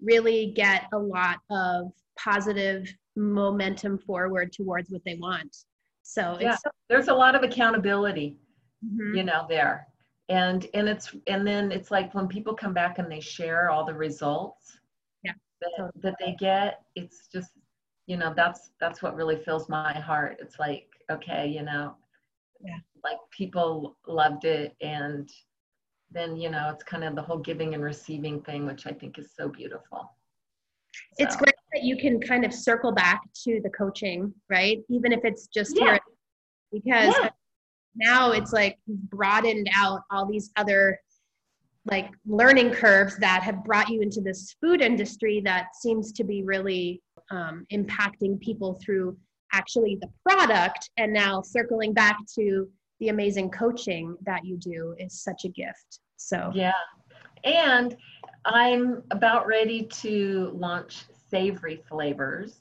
really 0.00 0.52
get 0.52 0.88
a 0.92 0.98
lot 0.98 1.40
of 1.50 1.92
positive 2.18 2.92
momentum 3.14 3.98
forward 3.98 4.52
towards 4.52 4.90
what 4.90 5.04
they 5.04 5.16
want. 5.16 5.64
So 6.06 6.38
Yeah. 6.40 6.54
so, 6.56 6.70
there's 6.88 7.08
a 7.08 7.14
lot 7.14 7.34
of 7.34 7.42
accountability 7.42 8.38
Mhm. 8.84 9.16
you 9.16 9.24
know 9.24 9.44
there. 9.48 9.88
And 10.28 10.68
and 10.74 10.88
it's 10.88 11.14
and 11.26 11.46
then 11.46 11.72
it's 11.72 11.90
like 11.90 12.14
when 12.14 12.28
people 12.28 12.54
come 12.54 12.72
back 12.72 12.98
and 12.98 13.10
they 13.10 13.20
share 13.20 13.70
all 13.70 13.84
the 13.84 13.94
results 13.94 14.78
Yeah, 15.24 15.34
that, 15.60 15.90
that 16.02 16.16
they 16.20 16.32
get 16.34 16.84
it's 16.94 17.26
just 17.28 17.52
you 18.06 18.16
know 18.16 18.32
that's 18.34 18.70
that's 18.80 19.02
what 19.02 19.16
really 19.16 19.36
fills 19.36 19.68
my 19.68 19.92
heart. 19.94 20.38
It's 20.40 20.58
like 20.60 20.86
okay 21.10 21.46
you 21.48 21.62
know 21.62 21.96
Yeah. 22.60 22.78
like 23.02 23.18
people 23.30 23.96
loved 24.06 24.44
it. 24.44 24.76
And 24.80 25.28
then 26.12 26.36
you 26.36 26.50
know 26.50 26.70
it's 26.72 26.84
kind 26.84 27.02
of 27.04 27.16
the 27.16 27.22
whole 27.22 27.38
giving 27.38 27.74
and 27.74 27.82
receiving 27.82 28.40
thing 28.42 28.64
which 28.64 28.86
i 28.86 28.92
think 28.92 29.18
is 29.18 29.32
so 29.34 29.48
beautiful. 29.48 30.00
It's 31.18 31.36
great 31.36 31.55
that 31.76 31.84
you 31.84 31.96
can 31.96 32.18
kind 32.18 32.44
of 32.44 32.54
circle 32.54 32.90
back 32.90 33.20
to 33.44 33.60
the 33.62 33.68
coaching, 33.70 34.32
right? 34.48 34.78
Even 34.88 35.12
if 35.12 35.20
it's 35.24 35.46
just 35.46 35.76
Yeah. 35.76 35.92
here, 35.92 36.00
because 36.72 37.14
Yeah. 37.22 37.30
now 37.94 38.32
it's 38.32 38.52
like 38.52 38.78
broadened 38.86 39.68
out 39.74 40.00
all 40.10 40.24
these 40.24 40.50
other 40.56 40.98
like 41.84 42.10
learning 42.24 42.70
curves 42.70 43.16
that 43.18 43.42
have 43.42 43.62
brought 43.62 43.88
you 43.88 44.00
into 44.00 44.20
this 44.20 44.56
food 44.60 44.80
industry 44.80 45.40
that 45.44 45.76
seems 45.76 46.12
to 46.12 46.24
be 46.24 46.42
really 46.42 47.02
um, 47.30 47.66
impacting 47.70 48.40
people 48.40 48.74
through 48.82 49.16
actually 49.52 49.96
the 50.00 50.10
product 50.24 50.90
and 50.96 51.12
now 51.12 51.42
circling 51.42 51.92
back 51.92 52.16
to 52.34 52.68
the 53.00 53.10
amazing 53.10 53.50
coaching 53.50 54.16
that 54.22 54.44
you 54.44 54.56
do 54.56 54.96
is 54.98 55.22
such 55.22 55.44
a 55.44 55.48
gift 55.50 56.00
so 56.16 56.50
Yeah. 56.54 56.72
And 57.44 57.96
I'm 58.44 59.04
about 59.10 59.46
ready 59.46 59.84
to 60.02 60.50
launch 60.54 61.04
savory 61.30 61.82
flavors. 61.88 62.60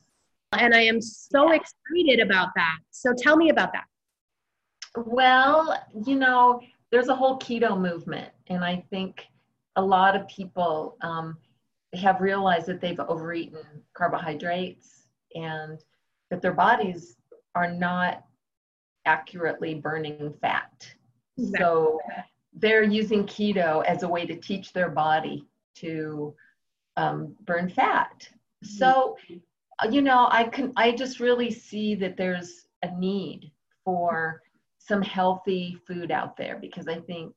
and 0.53 0.73
i 0.73 0.81
am 0.81 1.01
so 1.01 1.51
excited 1.51 2.19
about 2.19 2.49
that 2.55 2.77
so 2.91 3.13
tell 3.17 3.35
me 3.35 3.49
about 3.49 3.71
that 3.73 3.85
Well, 4.95 5.77
you 6.05 6.15
know, 6.15 6.61
there's 6.91 7.09
a 7.09 7.15
whole 7.15 7.37
keto 7.39 7.77
movement, 7.79 8.31
and 8.47 8.63
I 8.63 8.83
think 8.89 9.25
a 9.75 9.81
lot 9.81 10.15
of 10.15 10.25
people 10.29 10.95
um, 11.01 11.37
have 11.93 12.21
realized 12.21 12.67
that 12.67 12.79
they've 12.79 12.99
overeaten 12.99 13.61
carbohydrates 13.93 15.07
and 15.33 15.79
that 16.29 16.41
their 16.41 16.53
bodies 16.53 17.17
are 17.55 17.69
not 17.71 18.23
accurately 19.05 19.75
burning 19.75 20.33
fat. 20.41 20.71
Exactly. 21.37 21.59
So 21.59 21.99
they're 22.53 22.83
using 22.83 23.25
keto 23.25 23.83
as 23.85 24.03
a 24.03 24.07
way 24.07 24.25
to 24.25 24.35
teach 24.35 24.71
their 24.71 24.89
body 24.89 25.45
to 25.75 26.33
um, 26.95 27.35
burn 27.45 27.69
fat. 27.69 28.29
So, 28.63 29.17
uh, 29.79 29.89
you 29.91 30.01
know, 30.01 30.27
I 30.31 30.45
can 30.45 30.73
I 30.75 30.91
just 30.91 31.19
really 31.19 31.51
see 31.51 31.95
that 31.95 32.17
there's 32.17 32.67
a 32.83 32.97
need 32.97 33.51
for 33.83 34.41
some 34.79 35.01
healthy 35.01 35.77
food 35.87 36.11
out 36.11 36.37
there 36.37 36.57
because 36.59 36.87
I 36.87 36.99
think 36.99 37.33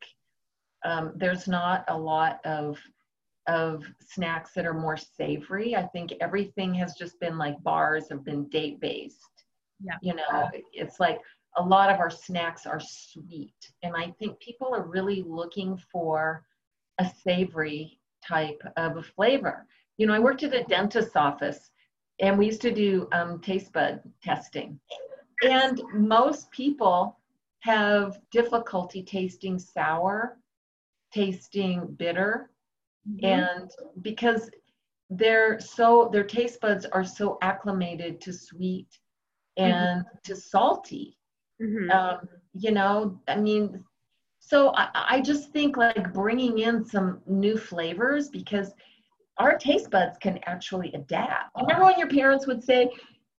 um, 0.85 1.13
there's 1.17 1.49
not 1.49 1.85
a 1.89 1.97
lot 1.97 2.45
of 2.45 2.79
of 3.47 3.83
snacks 4.01 4.53
that 4.53 4.67
are 4.67 4.75
more 4.75 4.97
savory. 4.97 5.75
I 5.75 5.87
think 5.87 6.13
everything 6.21 6.75
has 6.75 6.95
just 6.95 7.19
been 7.19 7.39
like 7.39 7.63
bars 7.63 8.11
have 8.11 8.23
been 8.23 8.47
date 8.51 8.79
based. 8.79 9.45
Yeah. 9.83 9.95
You 10.03 10.17
know, 10.17 10.51
it's 10.73 11.01
like 11.01 11.21
a 11.57 11.63
lot 11.63 11.91
of 11.91 11.99
our 11.99 12.11
snacks 12.11 12.67
are 12.67 12.81
sweet. 12.81 13.55
And 13.83 13.97
I 13.97 14.15
think 14.19 14.39
people 14.39 14.75
are 14.75 14.87
really 14.87 15.23
looking 15.27 15.81
for 15.91 16.45
a 16.99 17.11
savory 17.25 17.99
type 18.27 18.61
of 18.77 18.99
a 18.99 19.03
flavor. 19.03 19.67
You 19.99 20.07
know, 20.07 20.15
I 20.15 20.19
worked 20.19 20.43
at 20.43 20.55
a 20.55 20.65
dentist's 20.65 21.17
office 21.17 21.71
and 22.21 22.39
we 22.39 22.47
used 22.47 22.63
to 22.63 22.73
do 22.73 23.09
um, 23.13 23.41
taste 23.41 23.73
bud 23.73 24.01
testing. 24.23 24.81
And 25.43 25.81
most 25.93 26.51
people 26.51 27.19
have 27.61 28.19
difficulty 28.31 29.03
tasting 29.03 29.59
sour, 29.59 30.39
tasting 31.13 31.87
bitter, 31.99 32.51
mm-hmm. 33.09 33.25
and 33.25 33.71
because 34.03 34.51
they're 35.11 35.59
so 35.59 36.09
their 36.13 36.25
taste 36.25 36.61
buds 36.61 36.85
are 36.87 37.05
so 37.05 37.39
acclimated 37.43 38.21
to 38.21 38.33
sweet 38.33 38.99
and 39.57 40.05
mm-hmm. 40.05 40.17
to 40.23 40.37
salty 40.37 41.17
mm-hmm. 41.63 41.91
um, 41.91 42.29
you 42.53 42.71
know 42.71 43.19
i 43.27 43.37
mean 43.37 43.83
so 44.41 44.73
I, 44.75 44.89
I 44.95 45.21
just 45.21 45.51
think 45.51 45.77
like 45.77 46.13
bringing 46.13 46.59
in 46.59 46.85
some 46.85 47.21
new 47.27 47.57
flavors 47.57 48.29
because 48.29 48.73
our 49.39 49.57
taste 49.57 49.91
buds 49.91 50.19
can 50.19 50.39
actually 50.47 50.93
adapt. 50.93 51.55
Uh-huh. 51.55 51.65
Remember 51.67 51.87
when 51.87 51.99
your 51.99 52.09
parents 52.09 52.47
would 52.47 52.63
say 52.63 52.91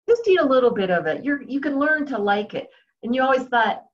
just 0.07 0.27
eat 0.27 0.39
a 0.39 0.45
little 0.45 0.71
bit 0.71 0.89
of 0.89 1.05
it. 1.05 1.23
You're 1.23 1.43
you 1.43 1.59
can 1.59 1.79
learn 1.79 2.05
to 2.07 2.17
like 2.17 2.53
it. 2.53 2.69
And 3.03 3.13
you 3.13 3.21
always 3.21 3.43
thought 3.43 3.85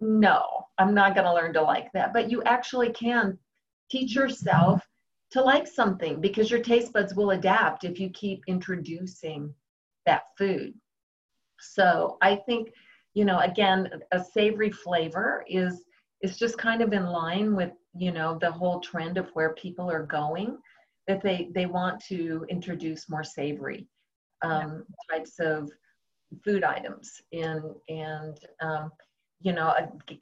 no 0.00 0.42
i'm 0.78 0.92
not 0.92 1.14
going 1.14 1.24
to 1.24 1.32
learn 1.32 1.52
to 1.54 1.62
like 1.62 1.92
that. 1.92 2.12
But 2.12 2.30
you 2.30 2.42
actually 2.44 2.92
can 2.92 3.38
teach 3.90 4.14
yourself 4.14 4.86
to 5.30 5.42
like 5.42 5.66
something 5.66 6.20
because 6.20 6.50
your 6.50 6.62
taste 6.62 6.92
buds 6.92 7.14
will 7.14 7.32
adapt 7.32 7.84
if 7.84 7.98
you 7.98 8.08
keep 8.10 8.42
introducing 8.46 9.52
that 10.06 10.22
food. 10.38 10.74
So 11.58 12.18
I 12.22 12.36
think, 12.36 12.72
you 13.14 13.24
know, 13.24 13.38
again, 13.40 13.88
a 14.12 14.22
savory 14.22 14.70
flavor 14.70 15.44
is 15.48 15.84
is 16.22 16.38
just 16.38 16.56
kind 16.56 16.80
of 16.80 16.92
in 16.92 17.04
line 17.06 17.54
with, 17.54 17.72
you 17.94 18.10
know, 18.10 18.38
the 18.38 18.50
whole 18.50 18.80
trend 18.80 19.18
of 19.18 19.28
where 19.34 19.52
people 19.54 19.90
are 19.90 20.06
going, 20.06 20.56
that 21.06 21.22
they 21.22 21.48
they 21.54 21.66
want 21.66 22.02
to 22.04 22.46
introduce 22.48 23.08
more 23.08 23.24
savory 23.24 23.86
um, 24.42 24.84
types 25.10 25.38
of 25.38 25.70
food 26.44 26.64
items 26.64 27.22
and 27.32 27.62
and 27.88 28.38
um, 28.60 28.90
you 29.40 29.52
know 29.52 29.72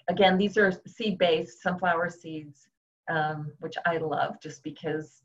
again 0.08 0.36
these 0.36 0.58
are 0.58 0.72
seed 0.86 1.18
based 1.18 1.62
sunflower 1.62 2.10
seeds 2.10 2.68
um, 3.10 3.52
which 3.60 3.74
I 3.86 3.98
love 3.98 4.40
just 4.40 4.62
because, 4.62 5.22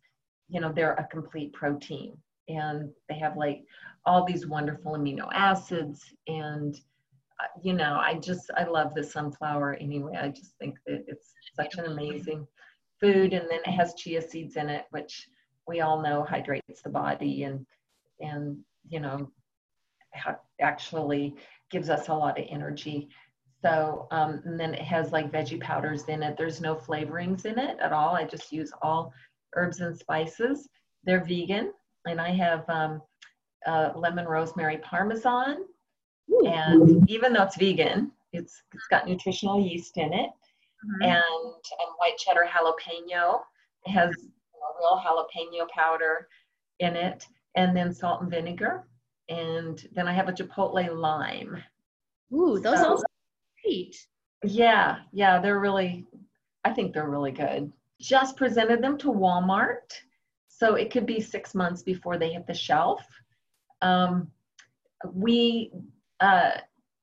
you 0.49 0.59
know, 0.59 0.71
they're 0.71 0.93
a 0.93 1.07
complete 1.07 1.53
protein 1.53 2.17
and 2.47 2.89
they 3.09 3.17
have 3.19 3.37
like 3.37 3.63
all 4.05 4.23
these 4.23 4.47
wonderful 4.47 4.93
amino 4.93 5.27
acids. 5.33 6.13
And, 6.27 6.75
uh, 7.39 7.47
you 7.61 7.73
know, 7.73 7.99
I 8.01 8.15
just, 8.15 8.49
I 8.55 8.63
love 8.63 8.93
the 8.95 9.03
sunflower 9.03 9.75
anyway. 9.75 10.17
I 10.19 10.29
just 10.29 10.55
think 10.59 10.77
that 10.85 11.03
it's 11.07 11.33
such 11.55 11.75
an 11.77 11.85
amazing 11.85 12.47
food. 12.99 13.33
And 13.33 13.49
then 13.49 13.59
it 13.65 13.71
has 13.71 13.93
chia 13.95 14.21
seeds 14.21 14.55
in 14.55 14.69
it, 14.69 14.85
which 14.91 15.27
we 15.67 15.81
all 15.81 16.01
know 16.01 16.23
hydrates 16.23 16.81
the 16.81 16.89
body 16.89 17.43
and, 17.43 17.65
and, 18.19 18.57
you 18.89 18.99
know, 18.99 19.29
actually 20.61 21.35
gives 21.69 21.89
us 21.89 22.07
a 22.07 22.13
lot 22.13 22.39
of 22.39 22.45
energy. 22.49 23.09
So, 23.61 24.07
um, 24.11 24.41
and 24.45 24.59
then 24.59 24.73
it 24.73 24.81
has 24.81 25.11
like 25.11 25.31
veggie 25.31 25.59
powders 25.59 26.03
in 26.05 26.23
it. 26.23 26.37
There's 26.37 26.61
no 26.61 26.75
flavorings 26.75 27.45
in 27.45 27.59
it 27.59 27.77
at 27.79 27.91
all. 27.91 28.15
I 28.15 28.23
just 28.23 28.51
use 28.51 28.71
all 28.81 29.13
herbs 29.55 29.81
and 29.81 29.97
spices. 29.97 30.69
They're 31.03 31.23
vegan, 31.23 31.73
and 32.05 32.21
I 32.21 32.29
have 32.29 32.69
um, 32.69 33.01
uh, 33.65 33.91
lemon 33.95 34.25
rosemary 34.25 34.77
parmesan. 34.77 35.57
And 36.45 37.09
even 37.09 37.33
though 37.33 37.43
it's 37.43 37.57
vegan, 37.57 38.11
it's 38.33 38.61
it's 38.73 38.87
got 38.89 39.07
nutritional 39.07 39.59
yeast 39.59 39.97
in 39.97 40.13
it, 40.13 40.29
mm-hmm. 40.29 41.03
and, 41.03 41.13
and 41.13 41.89
white 41.97 42.17
cheddar 42.17 42.45
jalapeno. 42.47 43.39
It 43.85 43.91
has 43.91 44.13
know, 44.59 44.75
real 44.79 45.01
jalapeno 45.03 45.67
powder 45.69 46.27
in 46.79 46.95
it, 46.95 47.25
and 47.55 47.75
then 47.75 47.93
salt 47.93 48.21
and 48.21 48.31
vinegar, 48.31 48.87
and 49.29 49.87
then 49.93 50.07
I 50.07 50.13
have 50.13 50.29
a 50.29 50.33
chipotle 50.33 50.95
lime. 50.95 51.61
Ooh, 52.33 52.59
those 52.59 52.79
so, 52.79 52.89
all 52.89 53.03
great. 53.63 53.95
Yeah, 54.43 54.97
yeah, 55.11 55.39
they're 55.39 55.59
really, 55.59 56.05
I 56.63 56.71
think 56.71 56.93
they're 56.93 57.09
really 57.09 57.31
good. 57.31 57.71
Just 57.99 58.37
presented 58.37 58.81
them 58.81 58.97
to 58.99 59.07
Walmart. 59.07 59.93
So 60.49 60.75
it 60.75 60.91
could 60.91 61.05
be 61.05 61.19
six 61.19 61.53
months 61.53 61.83
before 61.83 62.17
they 62.17 62.33
hit 62.33 62.47
the 62.47 62.53
shelf. 62.53 63.05
Um, 63.81 64.31
we, 65.13 65.71
uh, 66.19 66.51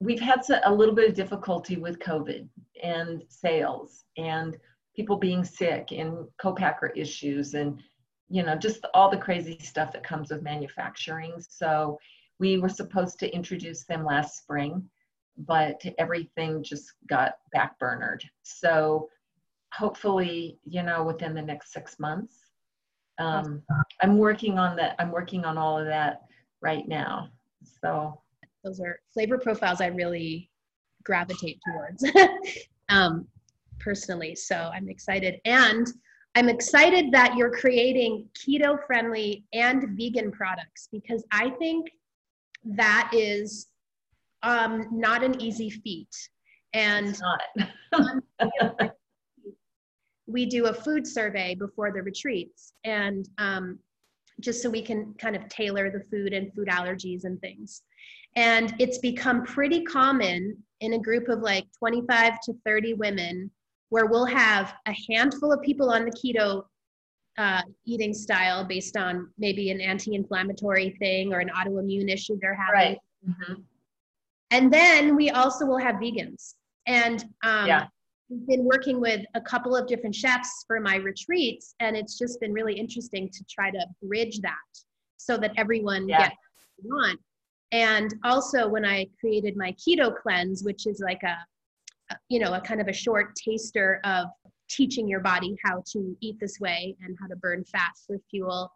we've 0.01 0.21
had 0.21 0.43
a 0.65 0.73
little 0.73 0.95
bit 0.95 1.09
of 1.09 1.15
difficulty 1.15 1.77
with 1.77 2.01
COVID 2.01 2.49
and 2.83 3.23
sales 3.29 4.05
and 4.17 4.57
people 4.95 5.17
being 5.17 5.45
sick 5.45 5.93
and 5.93 6.27
co-packer 6.41 6.89
issues 6.89 7.55
and 7.55 7.81
you 8.29 8.43
know 8.43 8.57
just 8.57 8.85
all 8.95 9.11
the 9.11 9.17
crazy 9.17 9.59
stuff 9.59 9.93
that 9.93 10.05
comes 10.05 10.31
with 10.31 10.43
manufacturing 10.43 11.35
so 11.49 11.99
we 12.39 12.59
were 12.59 12.69
supposed 12.69 13.19
to 13.19 13.33
introduce 13.35 13.85
them 13.85 14.05
last 14.05 14.39
spring 14.39 14.89
but 15.37 15.83
everything 15.99 16.63
just 16.63 16.93
got 17.09 17.35
backburnered. 17.55 18.23
So 18.43 19.09
hopefully, 19.73 20.59
you 20.65 20.83
know, 20.83 21.03
within 21.03 21.35
the 21.35 21.43
next 21.43 21.73
six 21.73 21.99
months, 21.99 22.37
um, 23.19 23.63
I'm 24.03 24.19
working 24.19 24.59
on 24.59 24.77
that. 24.77 24.97
I'm 24.99 25.11
working 25.11 25.45
on 25.45 25.57
all 25.57 25.79
of 25.79 25.87
that 25.87 26.23
right 26.61 26.87
now. 26.87 27.29
So 27.81 28.21
those 28.63 28.81
are 28.81 28.99
flavor 29.13 29.39
profiles 29.39 29.81
I 29.81 29.87
really 29.87 30.51
gravitate 31.05 31.59
towards 31.67 32.05
um, 32.89 33.27
personally. 33.81 34.35
So 34.35 34.71
I'm 34.75 34.89
excited. 34.89 35.41
And 35.45 35.87
I'm 36.35 36.49
excited 36.49 37.13
that 37.13 37.37
you're 37.37 37.53
creating 37.53 38.29
keto 38.35 38.79
friendly 38.87 39.45
and 39.53 39.97
vegan 39.97 40.33
products 40.33 40.89
because 40.91 41.25
I 41.31 41.51
think 41.51 41.87
that 42.65 43.11
is 43.13 43.69
um, 44.43 44.89
not 44.91 45.23
an 45.23 45.41
easy 45.41 45.71
feat. 45.71 46.15
And 46.73 47.17
we 50.27 50.47
do 50.47 50.67
a 50.67 50.75
food 50.75 51.07
survey 51.07 51.55
before 51.55 51.93
the 51.93 52.03
retreats, 52.03 52.73
and 52.83 53.29
um, 53.39 53.79
just 54.41 54.63
so 54.63 54.71
we 54.71 54.83
can 54.83 55.15
kind 55.15 55.37
of 55.37 55.49
tailor 55.49 55.91
the 55.91 56.03
food 56.11 56.33
and 56.33 56.53
food 56.55 56.69
allergies 56.69 57.25
and 57.25 57.41
things. 57.41 57.83
And 58.35 58.75
it's 58.81 58.99
become 58.99 59.45
pretty 59.45 59.85
common 59.85 60.57
in 60.81 60.95
a 60.95 60.99
group 60.99 61.29
of 61.29 61.41
like 61.41 61.67
25 61.79 62.41
to 62.43 62.55
30 62.65 62.95
women 62.95 63.51
where 63.91 64.07
we'll 64.07 64.25
have 64.25 64.75
a 64.87 64.95
handful 65.09 65.53
of 65.53 65.61
people 65.63 65.91
on 65.91 66.05
the 66.05 66.11
keto 66.11 66.65
uh, 67.39 67.63
eating 67.85 68.15
style 68.15 68.65
based 68.65 68.97
on 68.97 69.29
maybe 69.39 69.71
an 69.71 69.81
anti 69.81 70.15
inflammatory 70.15 70.91
thing 70.99 71.33
or 71.33 71.41
an 71.41 71.51
autoimmune 71.57 72.13
issue 72.13 72.39
they're 72.41 72.55
having. 72.55 72.93
Right. 72.93 72.99
Mm-hmm. 73.29 73.55
And 74.51 74.73
then 74.73 75.17
we 75.17 75.31
also 75.31 75.67
will 75.67 75.79
have 75.79 75.97
vegans. 75.97 76.55
And 76.87 77.25
um, 77.43 77.67
yeah. 77.67 77.87
we've 78.29 78.47
been 78.47 78.65
working 78.65 79.01
with 79.01 79.23
a 79.35 79.41
couple 79.41 79.75
of 79.75 79.87
different 79.87 80.15
chefs 80.15 80.65
for 80.67 80.81
my 80.81 80.97
retreats, 80.97 81.75
and 81.81 81.97
it's 81.97 82.19
just 82.19 82.41
been 82.41 82.53
really 82.53 82.75
interesting 82.75 83.29
to 83.31 83.45
try 83.51 83.71
to 83.71 83.87
bridge 84.03 84.41
that 84.41 84.55
so 85.17 85.37
that 85.39 85.53
everyone 85.57 86.09
yeah. 86.09 86.19
gets 86.19 86.37
what 86.55 86.83
they 86.83 86.89
want. 86.89 87.21
And 87.73 88.15
also, 88.23 88.69
when 88.69 88.85
I 88.85 89.07
created 89.19 89.57
my 89.57 89.73
keto 89.73 90.15
cleanse, 90.15 90.63
which 90.63 90.87
is 90.87 91.01
like 91.01 91.23
a 91.25 91.37
Uh, 92.11 92.17
you 92.29 92.39
know, 92.39 92.53
a 92.53 92.61
kind 92.61 92.81
of 92.81 92.89
a 92.89 92.93
short 92.93 93.35
taster 93.37 94.01
of 94.05 94.27
teaching 94.69 95.09
your 95.09 95.21
body 95.21 95.57
how 95.65 95.83
to 95.93 96.17
eat 96.21 96.37
this 96.41 96.59
way 96.61 96.97
and 97.03 97.17
how 97.21 97.27
to 97.27 97.37
burn 97.37 97.65
fat 97.65 97.93
for 98.07 98.19
fuel. 98.31 98.71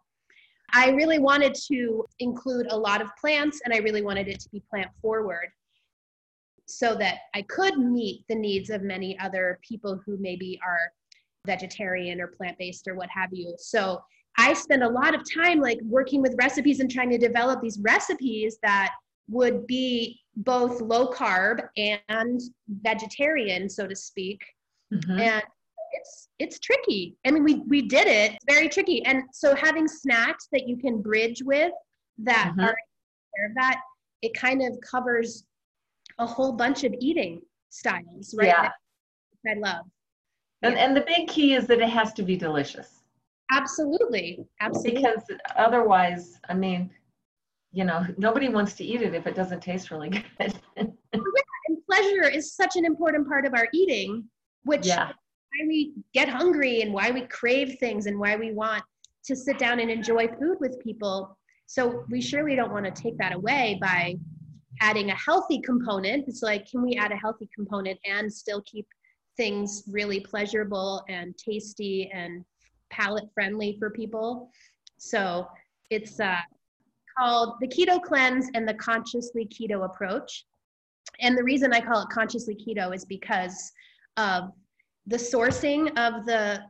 I 0.71 0.89
really 0.89 1.19
wanted 1.19 1.55
to 1.71 2.05
include 2.19 2.67
a 2.71 2.77
lot 2.77 3.01
of 3.01 3.09
plants 3.19 3.61
and 3.65 3.73
I 3.73 3.77
really 3.77 4.01
wanted 4.01 4.27
it 4.27 4.39
to 4.41 4.49
be 4.49 4.61
plant 4.69 4.89
forward 5.01 5.47
so 6.67 6.95
that 6.95 7.17
I 7.33 7.41
could 7.43 7.79
meet 7.79 8.23
the 8.29 8.35
needs 8.35 8.69
of 8.69 8.83
many 8.83 9.17
other 9.19 9.59
people 9.67 9.99
who 10.05 10.17
maybe 10.19 10.59
are 10.63 10.91
vegetarian 11.47 12.21
or 12.21 12.27
plant 12.27 12.57
based 12.59 12.87
or 12.87 12.95
what 12.95 13.09
have 13.09 13.29
you. 13.31 13.55
So 13.57 13.99
I 14.37 14.53
spend 14.53 14.83
a 14.83 14.89
lot 14.89 15.15
of 15.15 15.23
time 15.31 15.59
like 15.59 15.79
working 15.83 16.21
with 16.21 16.35
recipes 16.37 16.79
and 16.79 16.89
trying 16.89 17.09
to 17.09 17.17
develop 17.17 17.61
these 17.61 17.79
recipes 17.79 18.59
that 18.61 18.93
would 19.29 19.67
be 19.67 20.19
both 20.37 20.81
low 20.81 21.11
carb 21.11 21.61
and 21.77 22.41
vegetarian, 22.67 23.69
so 23.69 23.87
to 23.87 23.95
speak. 23.95 24.41
Mm-hmm. 24.93 25.19
And 25.19 25.43
it's 25.91 26.29
it's 26.39 26.59
tricky. 26.59 27.17
I 27.25 27.31
mean, 27.31 27.43
we 27.43 27.55
we 27.67 27.81
did 27.81 28.07
it. 28.07 28.33
It's 28.33 28.45
very 28.47 28.69
tricky. 28.69 29.05
And 29.05 29.23
so 29.31 29.55
having 29.55 29.87
snacks 29.87 30.47
that 30.51 30.67
you 30.67 30.77
can 30.77 31.01
bridge 31.01 31.41
with 31.43 31.71
that 32.19 32.51
mm-hmm. 32.51 32.61
are 32.61 32.75
that 33.55 33.81
it 34.21 34.33
kind 34.33 34.61
of 34.61 34.77
covers 34.81 35.45
a 36.19 36.25
whole 36.25 36.53
bunch 36.53 36.83
of 36.83 36.93
eating 36.99 37.41
styles, 37.69 38.35
right? 38.37 38.47
Yeah. 38.47 38.69
I 39.47 39.53
love. 39.57 39.85
And, 40.61 40.75
yeah. 40.75 40.85
and 40.85 40.97
the 40.97 41.01
big 41.01 41.27
key 41.29 41.53
is 41.53 41.67
that 41.67 41.79
it 41.79 41.89
has 41.89 42.13
to 42.13 42.23
be 42.23 42.35
delicious. 42.35 43.03
Absolutely. 43.51 44.45
Absolutely. 44.59 45.01
Because 45.01 45.23
otherwise, 45.55 46.39
I 46.49 46.53
mean, 46.53 46.91
you 47.71 47.83
know, 47.83 48.05
nobody 48.17 48.49
wants 48.49 48.73
to 48.75 48.83
eat 48.83 49.01
it 49.01 49.13
if 49.13 49.27
it 49.27 49.35
doesn't 49.35 49.61
taste 49.61 49.91
really 49.91 50.09
good. 50.39 50.53
yeah, 50.77 50.83
and 51.67 51.77
pleasure 51.89 52.27
is 52.27 52.53
such 52.53 52.75
an 52.75 52.85
important 52.85 53.27
part 53.27 53.45
of 53.45 53.53
our 53.53 53.67
eating, 53.73 54.25
which 54.63 54.87
Yeah. 54.87 55.07
why 55.07 55.67
we 55.67 55.93
get 56.13 56.29
hungry 56.29 56.81
and 56.81 56.93
why 56.93 57.11
we 57.11 57.21
crave 57.27 57.77
things 57.79 58.05
and 58.07 58.19
why 58.19 58.35
we 58.35 58.51
want 58.53 58.83
to 59.25 59.35
sit 59.35 59.59
down 59.59 59.79
and 59.79 59.91
enjoy 59.91 60.27
food 60.27 60.57
with 60.59 60.79
people. 60.83 61.37
So 61.67 62.03
we 62.09 62.21
surely 62.21 62.55
don't 62.55 62.71
want 62.71 62.85
to 62.85 62.91
take 62.91 63.17
that 63.19 63.33
away 63.33 63.77
by 63.81 64.15
adding 64.81 65.11
a 65.11 65.15
healthy 65.15 65.61
component. 65.61 66.27
It's 66.27 66.41
like, 66.41 66.69
can 66.69 66.81
we 66.81 66.95
add 66.95 67.11
a 67.11 67.15
healthy 67.17 67.47
component 67.53 67.99
and 68.05 68.31
still 68.31 68.63
keep 68.63 68.87
things 69.37 69.83
really 69.91 70.19
pleasurable 70.19 71.03
and 71.09 71.37
tasty 71.37 72.09
and 72.11 72.43
palate 72.89 73.25
friendly 73.33 73.75
for 73.77 73.91
people? 73.91 74.49
So 74.97 75.47
it's 75.91 76.19
uh, 76.19 76.39
called 77.19 77.55
the 77.59 77.67
Keto 77.67 78.01
Cleanse 78.01 78.49
and 78.53 78.67
the 78.67 78.73
Consciously 78.75 79.47
Keto 79.47 79.85
Approach. 79.85 80.45
And 81.19 81.37
the 81.37 81.43
reason 81.43 81.73
I 81.73 81.81
call 81.81 82.01
it 82.01 82.09
consciously 82.09 82.55
keto 82.55 82.95
is 82.95 83.03
because 83.03 83.71
of 84.17 84.51
the 85.07 85.17
sourcing 85.17 85.89
of 85.97 86.25
the 86.25 86.61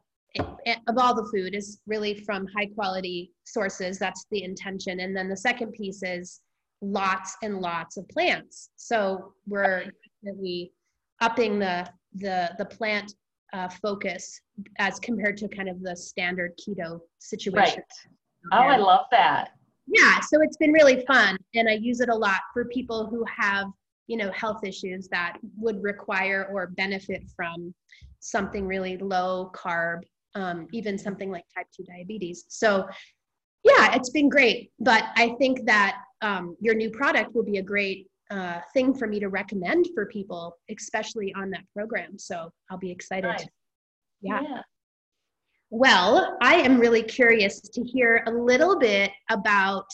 of 0.88 0.98
all 0.98 1.16
the 1.16 1.28
food 1.32 1.56
is 1.56 1.82
really 1.88 2.14
from 2.14 2.48
high 2.56 2.68
quality 2.68 3.32
sources 3.46 3.98
that's 3.98 4.28
the 4.30 4.44
intention 4.44 5.00
and 5.00 5.18
then 5.18 5.28
the 5.28 5.36
second 5.36 5.72
piece 5.72 6.04
is 6.04 6.42
lots 6.82 7.36
and 7.42 7.60
lots 7.60 7.98
of 7.98 8.08
plants 8.10 8.70
so 8.76 9.34
we're 9.48 9.86
definitely 10.24 10.72
upping 11.20 11.58
the 11.58 11.84
the 12.14 12.52
the 12.60 12.66
plant 12.66 13.16
uh, 13.54 13.68
focus 13.82 14.40
as 14.78 15.00
compared 15.00 15.36
to 15.36 15.48
kind 15.48 15.68
of 15.68 15.82
the 15.82 15.96
standard 15.96 16.52
keto 16.60 17.00
situation 17.18 17.84
Right. 18.52 18.68
Oh, 18.68 18.68
I 18.68 18.78
love 18.78 19.06
that. 19.12 19.52
Yeah 19.92 20.20
so 20.20 20.42
it's 20.42 20.58
been 20.58 20.72
really 20.72 21.04
fun 21.06 21.38
and 21.56 21.70
i 21.70 21.74
use 21.74 22.00
it 22.00 22.10
a 22.10 22.16
lot 22.16 22.42
for 22.54 22.66
people 22.66 23.06
who 23.06 23.26
have 23.26 23.68
you 24.08 24.18
know 24.18 24.32
health 24.32 24.64
issues 24.64 25.08
that 25.10 25.38
would 25.58 25.82
require 25.84 26.50
or 26.52 26.68
benefit 26.68 27.24
from 27.36 27.74
something 28.20 28.66
really 28.66 28.98
low 28.98 29.52
carb 29.56 30.02
um, 30.36 30.68
even 30.72 30.96
something 30.96 31.32
like 31.32 31.44
type 31.56 31.66
2 31.76 31.84
diabetes. 31.86 32.46
So 32.50 32.88
yeah 33.64 33.94
it's 33.94 34.10
been 34.10 34.30
great 34.30 34.72
but 34.80 35.06
i 35.16 35.30
think 35.38 35.66
that 35.66 36.02
um, 36.22 36.56
your 36.60 36.76
new 36.76 36.90
product 36.90 37.34
will 37.34 37.44
be 37.44 37.58
a 37.58 37.62
great 37.62 38.08
uh, 38.32 38.60
thing 38.74 38.94
for 38.94 39.08
me 39.08 39.20
to 39.20 39.30
recommend 39.30 39.88
for 39.94 40.06
people 40.06 40.56
especially 40.70 41.34
on 41.34 41.50
that 41.50 41.64
program 41.76 42.18
so 42.18 42.52
i'll 42.70 42.78
be 42.78 42.92
excited. 42.92 43.28
Nice. 43.28 43.48
yeah 44.22 44.62
well, 45.70 46.38
I 46.42 46.56
am 46.56 46.80
really 46.80 47.04
curious 47.04 47.62
to 47.62 47.84
hear 47.84 48.24
a 48.26 48.32
little 48.32 48.78
bit 48.78 49.12
about 49.30 49.88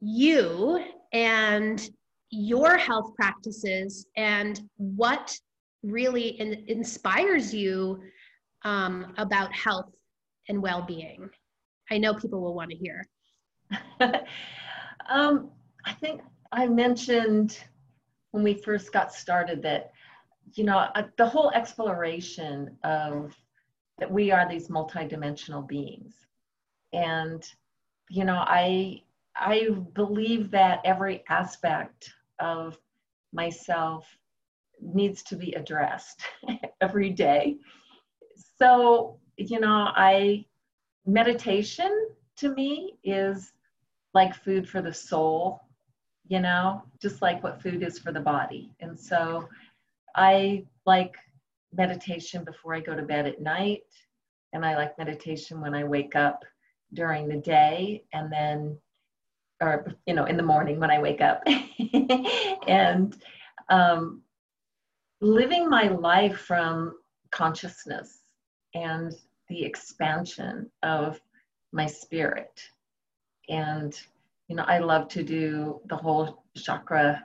you 0.00 0.84
and 1.12 1.88
your 2.30 2.76
health 2.76 3.14
practices 3.14 4.06
and 4.16 4.60
what 4.76 5.38
really 5.84 6.28
in- 6.40 6.64
inspires 6.66 7.54
you 7.54 8.00
um, 8.64 9.14
about 9.16 9.54
health 9.54 9.94
and 10.48 10.60
well 10.60 10.82
being. 10.82 11.30
I 11.90 11.98
know 11.98 12.14
people 12.14 12.40
will 12.40 12.54
want 12.54 12.70
to 12.70 12.76
hear. 12.76 13.04
um, 15.08 15.50
I 15.84 15.92
think 15.92 16.22
I 16.50 16.66
mentioned 16.66 17.58
when 18.32 18.42
we 18.42 18.54
first 18.54 18.92
got 18.92 19.12
started 19.12 19.62
that, 19.62 19.92
you 20.54 20.64
know, 20.64 20.88
the 21.18 21.26
whole 21.26 21.50
exploration 21.50 22.76
of 22.82 23.36
that 23.98 24.10
we 24.10 24.30
are 24.30 24.48
these 24.48 24.68
multidimensional 24.68 25.66
beings. 25.66 26.14
And, 26.92 27.44
you 28.10 28.24
know, 28.24 28.36
I, 28.38 29.02
I 29.36 29.70
believe 29.94 30.50
that 30.50 30.80
every 30.84 31.24
aspect 31.28 32.12
of 32.38 32.78
myself 33.32 34.06
needs 34.80 35.22
to 35.24 35.36
be 35.36 35.52
addressed 35.52 36.22
every 36.80 37.10
day. 37.10 37.56
So, 38.58 39.18
you 39.36 39.60
know, 39.60 39.90
I, 39.94 40.44
meditation 41.06 42.08
to 42.36 42.54
me 42.54 42.94
is 43.04 43.52
like 44.12 44.34
food 44.34 44.68
for 44.68 44.80
the 44.80 44.92
soul, 44.92 45.60
you 46.28 46.40
know, 46.40 46.82
just 47.00 47.22
like 47.22 47.42
what 47.42 47.62
food 47.62 47.82
is 47.82 47.98
for 47.98 48.12
the 48.12 48.20
body. 48.20 48.70
And 48.80 48.98
so 48.98 49.48
I 50.14 50.64
like 50.86 51.16
meditation 51.76 52.44
before 52.44 52.74
I 52.74 52.80
go 52.80 52.94
to 52.94 53.02
bed 53.02 53.26
at 53.26 53.40
night, 53.40 53.82
and 54.52 54.64
I 54.64 54.76
like 54.76 54.98
meditation 54.98 55.60
when 55.60 55.74
I 55.74 55.84
wake 55.84 56.16
up 56.16 56.44
during 56.92 57.28
the 57.28 57.36
day, 57.36 58.04
and 58.12 58.32
then, 58.32 58.78
or, 59.60 59.86
you 60.06 60.14
know, 60.14 60.26
in 60.26 60.36
the 60.36 60.42
morning 60.42 60.78
when 60.78 60.90
I 60.90 61.00
wake 61.00 61.20
up. 61.20 61.42
and 62.68 63.16
um, 63.68 64.22
living 65.20 65.68
my 65.68 65.88
life 65.88 66.38
from 66.38 66.94
consciousness 67.30 68.20
and 68.74 69.12
the 69.48 69.64
expansion 69.64 70.70
of 70.82 71.20
my 71.72 71.86
spirit. 71.86 72.60
And, 73.48 73.98
you 74.48 74.56
know, 74.56 74.64
I 74.64 74.78
love 74.78 75.08
to 75.08 75.22
do 75.22 75.80
the 75.86 75.96
whole 75.96 76.44
chakra 76.56 77.22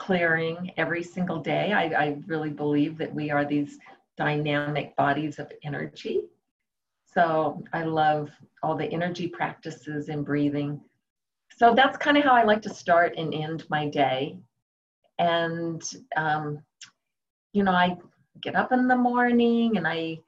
clearing 0.00 0.72
every 0.78 1.02
single 1.02 1.40
day. 1.40 1.72
I, 1.72 1.84
I 2.04 2.16
really 2.26 2.48
believe 2.48 2.96
that 2.98 3.14
we 3.14 3.30
are 3.30 3.44
these 3.44 3.78
dynamic 4.16 4.96
bodies 4.96 5.38
of 5.38 5.52
energy. 5.62 6.22
So 7.12 7.62
I 7.74 7.84
love 7.84 8.30
all 8.62 8.76
the 8.76 8.86
energy 8.86 9.28
practices 9.28 10.08
and 10.08 10.24
breathing. 10.24 10.80
So 11.54 11.74
that's 11.74 11.98
kind 11.98 12.16
of 12.16 12.24
how 12.24 12.32
I 12.32 12.44
like 12.44 12.62
to 12.62 12.74
start 12.74 13.14
and 13.18 13.34
end 13.34 13.66
my 13.68 13.88
day. 13.88 14.38
And, 15.18 15.82
um, 16.16 16.62
you 17.52 17.62
know, 17.62 17.72
I 17.72 17.98
get 18.40 18.56
up 18.56 18.72
in 18.72 18.88
the 18.88 18.96
morning 18.96 19.76
and 19.76 19.86
I 19.86 20.20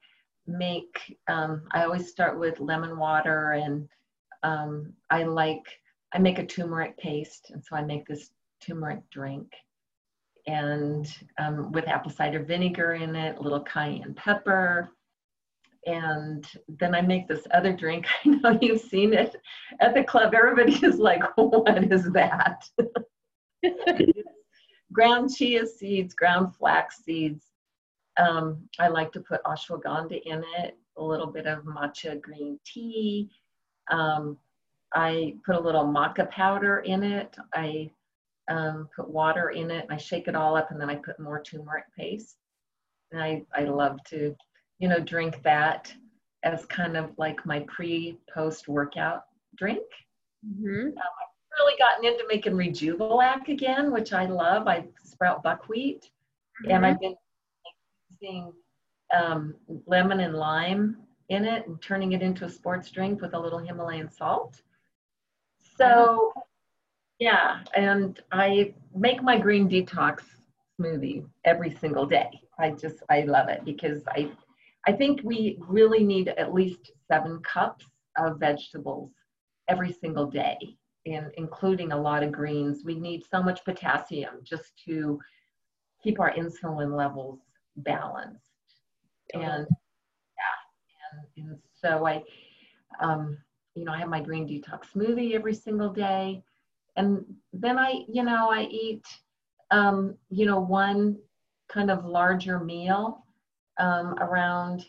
make, 0.45 1.17
um, 1.27 1.63
I 1.71 1.83
always 1.83 2.09
start 2.09 2.37
with 2.37 2.59
lemon 2.59 2.95
water 2.99 3.53
and 3.53 3.89
um, 4.43 4.93
I 5.09 5.23
like, 5.23 5.65
I 6.13 6.19
make 6.19 6.37
a 6.37 6.45
turmeric 6.45 6.95
paste. 6.97 7.49
And 7.49 7.63
so 7.65 7.75
I 7.75 7.81
make 7.81 8.05
this 8.05 8.29
turmeric 8.65 9.09
drink 9.09 9.51
and 10.47 11.07
um, 11.37 11.71
with 11.71 11.87
apple 11.87 12.11
cider 12.11 12.43
vinegar 12.43 12.93
in 12.93 13.15
it, 13.15 13.37
a 13.37 13.41
little 13.41 13.61
cayenne 13.61 14.13
pepper. 14.15 14.89
And 15.85 16.45
then 16.67 16.95
I 16.95 17.01
make 17.01 17.27
this 17.27 17.45
other 17.53 17.73
drink. 17.73 18.05
I 18.25 18.29
know 18.29 18.57
you've 18.61 18.81
seen 18.81 19.13
it 19.13 19.35
at 19.81 19.93
the 19.93 20.03
club. 20.03 20.33
Everybody 20.33 20.73
is 20.85 20.97
like, 20.97 21.23
what 21.35 21.91
is 21.91 22.11
that? 22.11 22.69
ground 24.93 25.33
chia 25.33 25.65
seeds, 25.65 26.13
ground 26.13 26.55
flax 26.55 27.03
seeds. 27.03 27.45
Um, 28.17 28.69
I 28.79 28.89
like 28.89 29.11
to 29.13 29.21
put 29.21 29.43
ashwagandha 29.43 30.21
in 30.25 30.43
it, 30.59 30.77
a 30.97 31.03
little 31.03 31.27
bit 31.27 31.47
of 31.47 31.63
matcha 31.63 32.21
green 32.21 32.59
tea. 32.65 33.29
Um, 33.89 34.37
I 34.93 35.35
put 35.45 35.55
a 35.55 35.59
little 35.59 35.85
maca 35.85 36.29
powder 36.29 36.79
in 36.79 37.03
it. 37.03 37.35
I 37.53 37.89
um, 38.47 38.89
put 38.95 39.09
water 39.09 39.49
in 39.49 39.71
it. 39.71 39.85
I 39.89 39.97
shake 39.97 40.27
it 40.27 40.35
all 40.35 40.55
up, 40.55 40.71
and 40.71 40.79
then 40.79 40.89
I 40.89 40.95
put 40.95 41.19
more 41.19 41.41
turmeric 41.41 41.85
paste. 41.97 42.37
And 43.11 43.21
I, 43.21 43.43
I 43.53 43.65
love 43.65 44.03
to, 44.05 44.35
you 44.79 44.87
know, 44.87 44.99
drink 44.99 45.41
that 45.43 45.93
as 46.43 46.65
kind 46.65 46.97
of 46.97 47.11
like 47.17 47.45
my 47.45 47.65
pre 47.67 48.17
post 48.33 48.67
workout 48.67 49.23
drink. 49.55 49.83
Mm-hmm. 50.45 50.89
Really 51.59 51.77
gotten 51.77 52.05
into 52.05 52.25
making 52.27 52.53
Rejuvelac 52.53 53.47
again, 53.47 53.91
which 53.91 54.11
I 54.11 54.25
love. 54.25 54.67
I 54.67 54.85
sprout 55.03 55.43
buckwheat, 55.43 56.09
and 56.67 56.85
I've 56.85 56.99
been 56.99 57.15
using 58.19 58.51
um, 59.15 59.55
lemon 59.85 60.19
and 60.19 60.33
lime 60.33 60.97
in 61.29 61.45
it 61.45 61.67
and 61.67 61.81
turning 61.81 62.13
it 62.13 62.21
into 62.21 62.45
a 62.45 62.49
sports 62.49 62.89
drink 62.89 63.21
with 63.21 63.33
a 63.33 63.39
little 63.39 63.59
Himalayan 63.59 64.09
salt. 64.09 64.61
So, 65.77 66.33
yeah, 67.23 67.59
and 67.73 68.19
I 68.33 68.73
make 68.93 69.23
my 69.23 69.39
green 69.39 69.69
detox 69.69 70.23
smoothie 70.77 71.25
every 71.45 71.71
single 71.73 72.05
day. 72.05 72.29
I 72.59 72.71
just 72.71 72.97
I 73.09 73.21
love 73.21 73.47
it 73.47 73.63
because 73.63 74.01
I 74.09 74.29
I 74.87 74.91
think 74.91 75.21
we 75.23 75.57
really 75.69 76.03
need 76.03 76.27
at 76.27 76.53
least 76.53 76.91
seven 77.07 77.39
cups 77.39 77.85
of 78.17 78.41
vegetables 78.41 79.11
every 79.69 79.93
single 79.93 80.25
day, 80.25 80.57
and 81.05 81.27
including 81.37 81.93
a 81.93 82.01
lot 82.01 82.23
of 82.23 82.33
greens. 82.33 82.83
We 82.83 82.95
need 82.95 83.23
so 83.23 83.41
much 83.41 83.63
potassium 83.63 84.39
just 84.43 84.73
to 84.85 85.17
keep 86.03 86.19
our 86.19 86.33
insulin 86.33 86.93
levels 86.93 87.39
balanced. 87.77 88.41
And 89.33 89.65
yeah, 90.41 90.57
and, 91.13 91.47
and 91.47 91.57
so 91.81 92.05
I, 92.05 92.21
um, 92.99 93.37
you 93.75 93.85
know, 93.85 93.93
I 93.93 93.99
have 93.99 94.09
my 94.09 94.19
green 94.19 94.45
detox 94.45 94.91
smoothie 94.93 95.35
every 95.35 95.53
single 95.53 95.89
day, 95.89 96.43
and 96.95 97.23
then 97.51 97.77
I, 97.77 98.03
you 98.07 98.23
know, 98.23 98.49
I 98.51 98.63
eat, 98.63 99.05
um, 99.71 100.15
you 100.29 100.45
know, 100.45 100.59
one 100.59 101.17
kind 101.69 101.89
of 101.89 102.05
larger 102.05 102.59
meal 102.59 103.25
um, 103.79 104.15
around 104.19 104.85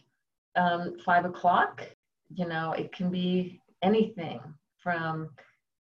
um, 0.57 0.97
five 1.05 1.25
o'clock. 1.25 1.87
You 2.35 2.47
know, 2.47 2.73
it 2.73 2.93
can 2.93 3.11
be 3.11 3.61
anything 3.83 4.41
from, 4.79 5.31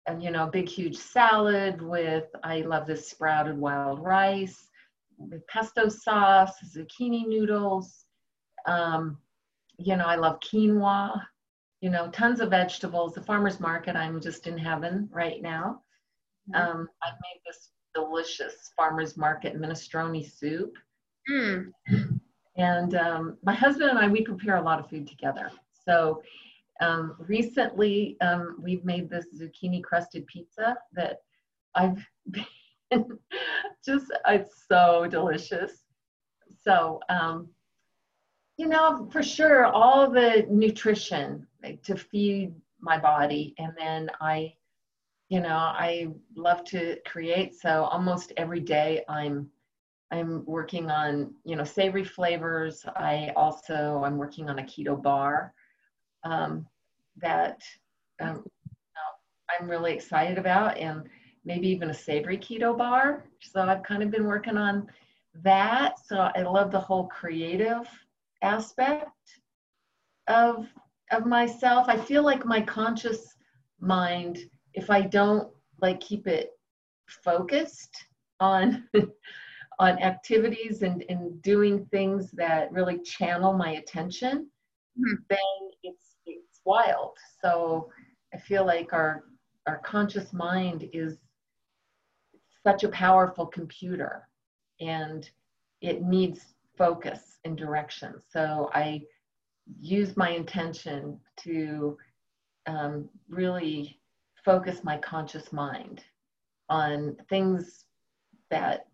um, 0.08 0.20
you 0.20 0.30
know, 0.30 0.44
a 0.44 0.50
big 0.50 0.68
huge 0.68 0.96
salad 0.96 1.82
with 1.82 2.24
I 2.44 2.60
love 2.60 2.86
this 2.86 3.08
sprouted 3.08 3.58
wild 3.58 4.00
rice 4.00 4.68
with 5.18 5.46
pesto 5.46 5.88
sauce, 5.88 6.52
zucchini 6.74 7.26
noodles. 7.26 8.04
Um, 8.66 9.18
you 9.78 9.96
know, 9.96 10.06
I 10.06 10.16
love 10.16 10.40
quinoa. 10.40 11.22
You 11.80 11.90
know, 11.90 12.08
tons 12.10 12.40
of 12.40 12.50
vegetables. 12.50 13.14
The 13.14 13.22
farmer's 13.22 13.58
market, 13.58 13.96
I'm 13.96 14.20
just 14.20 14.46
in 14.46 14.56
heaven 14.56 15.08
right 15.12 15.42
now. 15.42 15.82
Mm-hmm. 16.50 16.60
Um, 16.60 16.88
I've 17.02 17.14
made 17.14 17.40
this 17.46 17.70
delicious 17.94 18.72
farmer's 18.76 19.16
market 19.16 19.60
minestrone 19.60 20.30
soup. 20.30 20.76
Mm. 21.30 21.72
And 22.56 22.94
um, 22.94 23.38
my 23.42 23.54
husband 23.54 23.90
and 23.90 23.98
I, 23.98 24.08
we 24.08 24.22
prepare 24.22 24.56
a 24.56 24.62
lot 24.62 24.78
of 24.78 24.88
food 24.90 25.06
together. 25.06 25.50
So 25.84 26.22
um, 26.80 27.16
recently, 27.18 28.16
um, 28.20 28.56
we've 28.60 28.84
made 28.84 29.08
this 29.08 29.26
zucchini 29.38 29.82
crusted 29.82 30.26
pizza 30.26 30.76
that 30.94 31.18
I've 31.74 32.04
been 32.30 32.44
just, 33.84 34.12
it's 34.28 34.64
so 34.68 35.06
delicious. 35.08 35.72
So, 36.62 37.00
um, 37.08 37.48
you 38.58 38.68
know, 38.68 39.08
for 39.10 39.22
sure, 39.22 39.66
all 39.66 40.10
the 40.10 40.46
nutrition 40.50 41.46
like, 41.62 41.82
to 41.84 41.96
feed 41.96 42.54
my 42.80 42.98
body. 42.98 43.54
And 43.58 43.72
then 43.78 44.10
I, 44.20 44.54
you 45.32 45.40
know, 45.40 45.56
I 45.56 46.08
love 46.36 46.62
to 46.64 46.98
create. 47.06 47.54
So 47.58 47.84
almost 47.84 48.34
every 48.36 48.60
day 48.60 49.02
I'm 49.08 49.48
I'm 50.10 50.44
working 50.44 50.90
on, 50.90 51.32
you 51.46 51.56
know, 51.56 51.64
savory 51.64 52.04
flavors. 52.04 52.84
I 52.96 53.32
also 53.34 54.02
I'm 54.04 54.18
working 54.18 54.50
on 54.50 54.58
a 54.58 54.62
keto 54.62 55.02
bar 55.02 55.54
um, 56.22 56.66
that 57.16 57.62
um, 58.20 58.44
I'm 59.58 59.70
really 59.70 59.94
excited 59.94 60.36
about, 60.36 60.76
and 60.76 61.08
maybe 61.46 61.66
even 61.68 61.88
a 61.88 61.94
savory 61.94 62.36
keto 62.36 62.76
bar. 62.76 63.24
So 63.40 63.62
I've 63.62 63.82
kind 63.84 64.02
of 64.02 64.10
been 64.10 64.26
working 64.26 64.58
on 64.58 64.86
that. 65.42 65.94
So 66.06 66.30
I 66.36 66.42
love 66.42 66.70
the 66.70 66.78
whole 66.78 67.06
creative 67.06 67.88
aspect 68.42 69.08
of 70.28 70.68
of 71.10 71.24
myself. 71.24 71.86
I 71.88 71.96
feel 71.96 72.22
like 72.22 72.44
my 72.44 72.60
conscious 72.60 73.34
mind, 73.80 74.36
if 74.74 74.90
I 74.90 75.02
don't 75.02 75.48
like 75.80 76.00
keep 76.00 76.26
it 76.26 76.52
focused 77.08 77.94
on 78.40 78.88
on 79.78 79.98
activities 80.02 80.82
and, 80.82 81.04
and 81.08 81.40
doing 81.42 81.84
things 81.86 82.30
that 82.32 82.70
really 82.70 82.98
channel 83.00 83.52
my 83.52 83.72
attention, 83.72 84.48
mm-hmm. 84.98 85.14
then 85.28 85.38
it's 85.82 86.16
it's 86.26 86.60
wild. 86.64 87.16
So 87.40 87.90
I 88.34 88.38
feel 88.38 88.66
like 88.66 88.92
our 88.92 89.24
our 89.66 89.78
conscious 89.78 90.32
mind 90.32 90.88
is 90.92 91.18
such 92.64 92.84
a 92.84 92.88
powerful 92.88 93.46
computer 93.46 94.28
and 94.80 95.28
it 95.80 96.02
needs 96.02 96.54
focus 96.76 97.38
and 97.44 97.56
direction. 97.56 98.14
So 98.28 98.70
I 98.72 99.02
use 99.80 100.16
my 100.16 100.30
intention 100.30 101.18
to 101.38 101.96
um, 102.66 103.08
really 103.28 104.00
focus 104.44 104.82
my 104.82 104.98
conscious 104.98 105.52
mind 105.52 106.04
on 106.68 107.16
things 107.28 107.84
that 108.50 108.86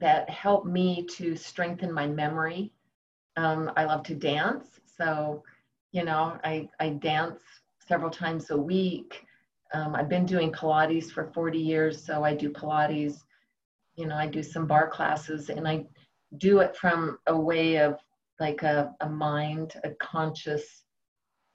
that 0.00 0.28
help 0.28 0.66
me 0.66 1.06
to 1.06 1.36
strengthen 1.36 1.92
my 1.92 2.06
memory. 2.06 2.72
Um, 3.36 3.70
I 3.76 3.84
love 3.84 4.02
to 4.04 4.14
dance, 4.14 4.80
so 4.98 5.42
you 5.92 6.04
know 6.04 6.38
I, 6.44 6.68
I 6.80 6.90
dance 6.90 7.42
several 7.78 8.10
times 8.10 8.50
a 8.50 8.56
week. 8.56 9.24
Um, 9.72 9.94
I've 9.94 10.08
been 10.08 10.26
doing 10.26 10.52
Pilates 10.52 11.10
for 11.10 11.32
40 11.34 11.58
years, 11.58 12.04
so 12.04 12.22
I 12.24 12.34
do 12.34 12.50
Pilates. 12.50 13.18
You 13.96 14.06
know, 14.06 14.16
I 14.16 14.26
do 14.26 14.42
some 14.42 14.66
barre 14.66 14.90
classes, 14.90 15.50
and 15.50 15.66
I 15.66 15.86
do 16.38 16.60
it 16.60 16.76
from 16.76 17.18
a 17.26 17.36
way 17.36 17.76
of 17.76 17.98
like 18.40 18.62
a, 18.62 18.92
a 19.00 19.08
mind, 19.08 19.74
a 19.84 19.90
conscious, 19.90 20.84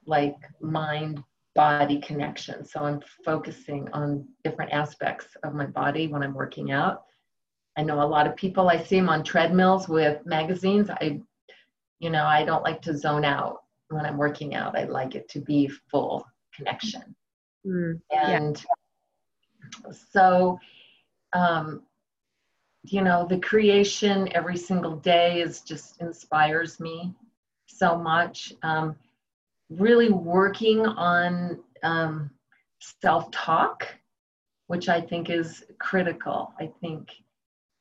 like 0.05 0.37
mind 0.61 1.23
body 1.55 1.99
connection. 1.99 2.65
So 2.65 2.81
I'm 2.81 3.01
focusing 3.25 3.89
on 3.93 4.27
different 4.43 4.71
aspects 4.71 5.27
of 5.43 5.53
my 5.53 5.65
body 5.65 6.07
when 6.07 6.23
I'm 6.23 6.33
working 6.33 6.71
out. 6.71 7.03
I 7.77 7.83
know 7.83 8.01
a 8.01 8.03
lot 8.03 8.27
of 8.27 8.35
people, 8.35 8.69
I 8.69 8.81
see 8.81 8.97
them 8.97 9.09
on 9.09 9.23
treadmills 9.23 9.87
with 9.87 10.25
magazines. 10.25 10.89
I, 10.89 11.21
you 11.99 12.09
know, 12.09 12.25
I 12.25 12.43
don't 12.43 12.63
like 12.63 12.81
to 12.83 12.97
zone 12.97 13.25
out 13.25 13.63
when 13.89 14.05
I'm 14.05 14.17
working 14.17 14.55
out. 14.55 14.77
I 14.77 14.83
like 14.85 15.15
it 15.15 15.29
to 15.29 15.39
be 15.39 15.67
full 15.67 16.25
connection. 16.53 17.15
Mm, 17.65 18.01
and 18.11 18.65
yeah. 19.85 19.91
so, 20.11 20.59
um, 21.33 21.83
you 22.83 23.01
know, 23.01 23.27
the 23.27 23.39
creation 23.39 24.29
every 24.33 24.57
single 24.57 24.95
day 24.95 25.41
is 25.41 25.61
just 25.61 26.01
inspires 26.01 26.79
me 26.79 27.13
so 27.67 27.97
much. 27.97 28.53
Um, 28.63 28.95
really 29.69 30.09
working 30.09 30.85
on 30.85 31.59
um, 31.83 32.29
self 32.79 33.29
talk, 33.31 33.87
which 34.67 34.89
I 34.89 35.01
think 35.01 35.29
is 35.29 35.63
critical. 35.79 36.53
I 36.59 36.71
think 36.81 37.09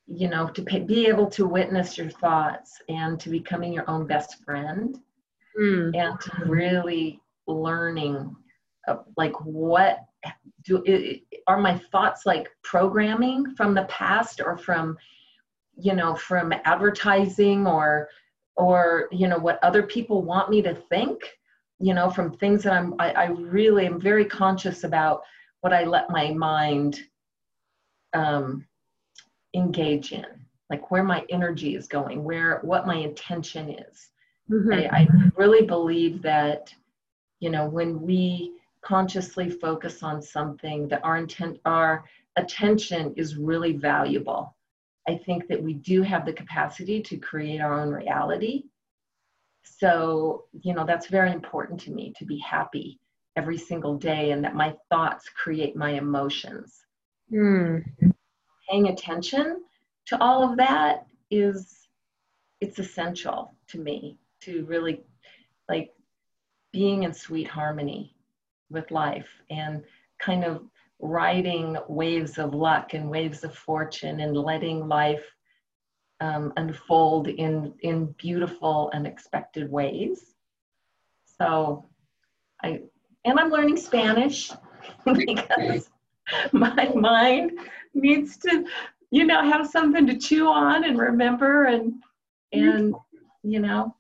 you 0.07 0.28
know 0.28 0.49
to 0.49 0.62
pay, 0.62 0.80
be 0.80 1.07
able 1.07 1.28
to 1.30 1.47
witness 1.47 1.99
your 1.99 2.11
thoughts 2.11 2.80
and 2.89 3.20
to 3.20 3.28
becoming 3.28 3.72
your 3.72 3.89
own 3.91 4.07
best 4.07 4.43
friend 4.45 4.99
mm. 5.59 5.95
and 5.95 6.18
to 6.20 6.45
really 6.47 7.20
learning 7.47 8.34
uh, 8.86 8.97
like 9.16 9.34
what 9.45 10.01
do 10.64 10.82
it, 10.84 11.22
are 11.47 11.61
my 11.61 11.78
thoughts 11.93 12.26
like 12.26 12.49
programming 12.62 13.55
from 13.55 13.74
the 13.74 13.84
past 13.84 14.41
or 14.45 14.57
from 14.57 14.97
you 15.76 15.95
know 15.95 16.14
from 16.14 16.53
advertising 16.64 17.66
or 17.66 18.09
or 18.57 19.09
you 19.12 19.28
know 19.28 19.39
what 19.39 19.62
other 19.62 19.82
people 19.82 20.22
want 20.22 20.51
me 20.51 20.62
to 20.62 20.74
think 20.74 21.38
you 21.81 21.95
know 21.95 22.11
from 22.11 22.37
things 22.37 22.62
that 22.62 22.72
i'm 22.72 22.95
i, 22.99 23.11
I 23.12 23.26
really 23.26 23.87
am 23.87 24.01
very 24.01 24.24
conscious 24.24 24.85
about 24.85 25.22
what 25.61 25.72
i 25.72 25.85
let 25.85 26.11
my 26.11 26.33
mind 26.33 27.01
um, 28.14 28.66
engage 29.55 30.12
in. 30.12 30.26
Like 30.70 30.91
where 30.91 31.05
my 31.05 31.24
energy 31.31 31.74
is 31.74 31.89
going 31.89 32.22
where 32.22 32.61
what 32.62 32.87
my 32.87 32.97
intention 32.97 33.70
is. 33.70 34.11
Mm-hmm. 34.51 34.72
I, 34.95 35.01
I 35.01 35.09
really 35.37 35.66
believe 35.66 36.20
that 36.22 36.72
you 37.41 37.51
know 37.51 37.66
when 37.66 38.03
we 38.03 38.53
consciously 38.83 39.49
focus 39.49 40.03
on 40.03 40.20
something 40.20 40.89
that 40.89 41.05
our 41.05 41.16
intent 41.16 41.59
our 41.64 42.05
attention 42.37 43.14
is 43.16 43.37
really 43.37 43.72
valuable. 43.72 44.55
I 45.09 45.16
think 45.16 45.49
that 45.49 45.62
we 45.62 45.72
do 45.72 46.03
have 46.03 46.26
the 46.26 46.35
capacity 46.35 47.01
to 47.03 47.16
create 47.16 47.61
our 47.62 47.81
own 47.81 47.91
reality 47.91 48.64
so 49.78 50.44
you 50.62 50.74
know 50.74 50.84
that's 50.86 51.08
very 51.08 51.32
important 51.32 51.80
to 51.80 51.90
me 51.90 52.12
to 52.18 52.24
be 52.24 52.38
happy 52.38 52.98
every 53.36 53.58
single 53.58 53.96
day 53.96 54.30
and 54.32 54.42
that 54.44 54.54
my 54.54 54.74
thoughts 54.90 55.28
create 55.28 55.76
my 55.76 55.90
emotions. 55.92 56.80
Mm 57.32 57.84
paying 58.68 58.88
attention 58.88 59.62
to 60.06 60.20
all 60.22 60.48
of 60.48 60.56
that 60.56 61.06
is 61.30 61.88
it's 62.60 62.78
essential 62.78 63.54
to 63.68 63.78
me 63.78 64.18
to 64.40 64.64
really 64.66 65.02
like 65.68 65.92
being 66.72 67.04
in 67.04 67.12
sweet 67.12 67.48
harmony 67.48 68.14
with 68.70 68.90
life 68.90 69.28
and 69.50 69.82
kind 70.18 70.44
of 70.44 70.62
riding 71.00 71.76
waves 71.88 72.38
of 72.38 72.54
luck 72.54 72.94
and 72.94 73.08
waves 73.08 73.44
of 73.44 73.54
fortune 73.54 74.20
and 74.20 74.36
letting 74.36 74.88
life 74.88 75.24
um, 76.20 76.52
unfold 76.56 77.28
in 77.28 77.74
in 77.80 78.06
beautiful 78.18 78.90
unexpected 78.94 79.70
ways. 79.70 80.34
So 81.38 81.88
i 82.62 82.80
and 83.24 83.38
i'm 83.38 83.50
learning 83.50 83.76
spanish 83.76 84.50
because 85.04 85.90
my 86.52 86.90
mind 86.94 87.52
needs 87.94 88.36
to 88.38 88.64
you 89.10 89.24
know 89.24 89.42
have 89.42 89.66
something 89.66 90.06
to 90.06 90.16
chew 90.16 90.48
on 90.48 90.84
and 90.84 90.98
remember 90.98 91.64
and 91.64 92.02
and 92.52 92.94
you 93.42 93.60
know. 93.60 93.94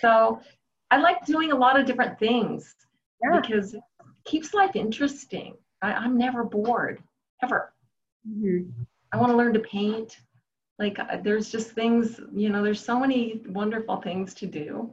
So 0.00 0.40
i 0.90 0.98
like 0.98 1.24
doing 1.26 1.52
a 1.52 1.56
lot 1.56 1.78
of 1.78 1.86
different 1.86 2.18
things 2.18 2.74
yeah. 3.22 3.40
because 3.40 3.74
it 3.74 3.82
keeps 4.24 4.54
life 4.54 4.76
interesting. 4.76 5.54
I, 5.82 6.04
am 6.04 6.18
never 6.18 6.44
bored 6.44 7.02
ever. 7.42 7.72
Mm-hmm. 8.28 8.70
i 9.12 9.16
want 9.16 9.30
to 9.32 9.36
learn 9.36 9.54
to 9.54 9.60
paint 9.60 10.18
like 10.80 10.98
uh, 10.98 11.18
there's 11.22 11.50
just 11.50 11.72
things 11.72 12.18
you 12.32 12.48
know 12.48 12.64
there's 12.64 12.82
so 12.82 12.98
many 12.98 13.42
wonderful 13.48 14.00
things 14.00 14.34
to 14.34 14.46
do. 14.46 14.90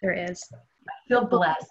There 0.00 0.14
is. 0.14 0.42
I 0.52 0.92
feel 1.06 1.26
blessed. 1.26 1.70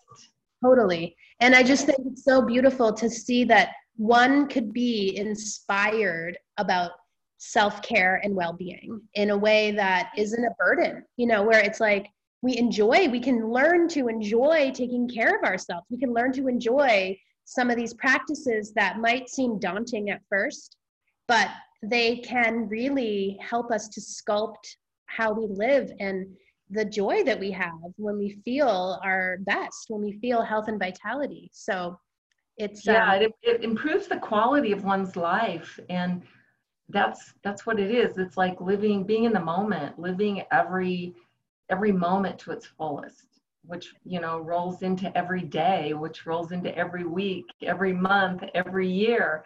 Totally. 0.63 1.15
And 1.41 1.55
i 1.55 1.63
just 1.63 1.85
think 1.87 1.99
it's 2.05 2.23
so 2.23 2.41
beautiful 2.41 2.93
to 2.93 3.09
see 3.09 3.43
that 3.45 3.69
one 3.97 4.47
could 4.47 4.71
be 4.71 5.17
inspired 5.17 6.37
about 6.57 6.91
self-care 7.37 8.21
and 8.23 8.35
well-being 8.35 9.01
in 9.15 9.31
a 9.31 9.37
way 9.37 9.71
that 9.71 10.11
isn't 10.15 10.45
a 10.45 10.55
burden 10.59 11.03
you 11.17 11.25
know 11.25 11.41
where 11.41 11.59
it's 11.59 11.79
like 11.79 12.05
we 12.43 12.55
enjoy 12.57 13.09
we 13.09 13.19
can 13.19 13.49
learn 13.49 13.87
to 13.87 14.07
enjoy 14.07 14.71
taking 14.75 15.09
care 15.09 15.35
of 15.35 15.43
ourselves. 15.43 15.87
We 15.89 15.97
can 15.97 16.13
learn 16.13 16.31
to 16.33 16.47
enjoy 16.47 17.17
some 17.45 17.71
of 17.71 17.75
these 17.75 17.95
practices 17.95 18.71
that 18.73 18.99
might 18.99 19.27
seem 19.29 19.59
daunting 19.59 20.11
at 20.11 20.21
first 20.29 20.77
but 21.27 21.49
they 21.82 22.17
can 22.17 22.67
really 22.67 23.38
help 23.41 23.71
us 23.71 23.88
to 23.89 24.01
sculpt 24.01 24.75
how 25.07 25.34
we 25.34 25.47
live 25.47 25.91
and 25.99 26.27
the 26.69 26.86
joy 26.86 27.23
that 27.23 27.39
we 27.39 27.51
have 27.51 27.73
when 27.97 28.17
we 28.17 28.39
feel 28.45 28.99
our 29.03 29.38
best, 29.41 29.88
when 29.89 30.01
we 30.01 30.13
feel 30.13 30.41
health 30.41 30.67
and 30.67 30.79
vitality. 30.79 31.49
So 31.53 31.99
it's 32.57 32.86
yeah, 32.86 33.15
um, 33.15 33.21
it, 33.21 33.34
it 33.43 33.63
improves 33.63 34.07
the 34.07 34.17
quality 34.17 34.71
of 34.71 34.84
one's 34.84 35.15
life, 35.15 35.79
and 35.89 36.21
that's 36.89 37.34
that's 37.43 37.65
what 37.65 37.79
it 37.79 37.91
is. 37.91 38.17
It's 38.17 38.38
like 38.38 38.61
living, 38.61 39.03
being 39.03 39.25
in 39.25 39.34
the 39.34 39.39
moment, 39.39 39.99
living 39.99 40.43
every 40.51 41.13
every 41.69 41.91
moment 41.91 42.39
to 42.39 42.51
its 42.51 42.65
fullest 42.65 43.25
which 43.65 43.93
you 44.05 44.19
know 44.19 44.39
rolls 44.39 44.82
into 44.82 45.15
every 45.17 45.41
day 45.43 45.93
which 45.93 46.25
rolls 46.25 46.51
into 46.51 46.75
every 46.77 47.05
week 47.05 47.45
every 47.63 47.93
month 47.93 48.43
every 48.55 48.89
year 48.89 49.43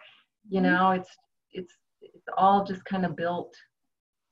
you 0.48 0.60
mm-hmm. 0.60 0.72
know 0.72 0.90
it's 0.90 1.10
it's 1.52 1.74
all 2.36 2.64
just 2.64 2.84
kind 2.84 3.04
of 3.04 3.16
built 3.16 3.54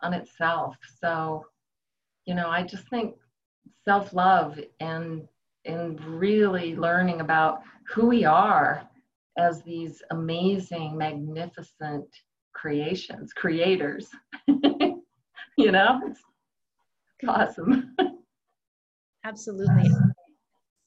on 0.02 0.12
itself. 0.14 0.76
So 1.00 1.44
you 2.26 2.34
know 2.34 2.48
i 2.48 2.62
just 2.62 2.88
think 2.88 3.14
self-love 3.84 4.58
and 4.80 5.28
and 5.66 6.02
really 6.04 6.76
learning 6.76 7.20
about 7.20 7.60
who 7.88 8.06
we 8.06 8.24
are 8.24 8.88
as 9.38 9.62
these 9.62 10.02
amazing 10.10 10.96
magnificent 10.96 12.06
creations 12.54 13.32
creators 13.32 14.08
you 15.56 15.70
know? 15.70 16.00
It's 16.06 16.20
awesome. 17.28 17.94
Absolutely. 19.24 19.88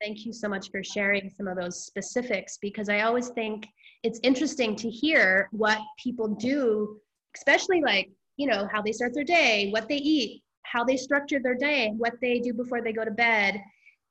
Thank 0.01 0.25
you 0.25 0.33
so 0.33 0.47
much 0.47 0.69
for 0.69 0.83
sharing 0.83 1.29
some 1.29 1.47
of 1.47 1.57
those 1.57 1.85
specifics 1.85 2.57
because 2.61 2.89
I 2.89 3.01
always 3.01 3.29
think 3.29 3.65
it's 4.03 4.19
interesting 4.23 4.75
to 4.77 4.89
hear 4.89 5.49
what 5.51 5.79
people 6.01 6.27
do, 6.27 6.99
especially 7.35 7.81
like, 7.81 8.09
you 8.37 8.47
know, 8.47 8.67
how 8.71 8.81
they 8.81 8.91
start 8.91 9.13
their 9.13 9.23
day, 9.23 9.69
what 9.71 9.87
they 9.87 9.97
eat, 9.97 10.43
how 10.63 10.83
they 10.83 10.97
structure 10.97 11.39
their 11.41 11.55
day, 11.55 11.91
what 11.97 12.13
they 12.21 12.39
do 12.39 12.53
before 12.53 12.81
they 12.81 12.93
go 12.93 13.05
to 13.05 13.11
bed. 13.11 13.59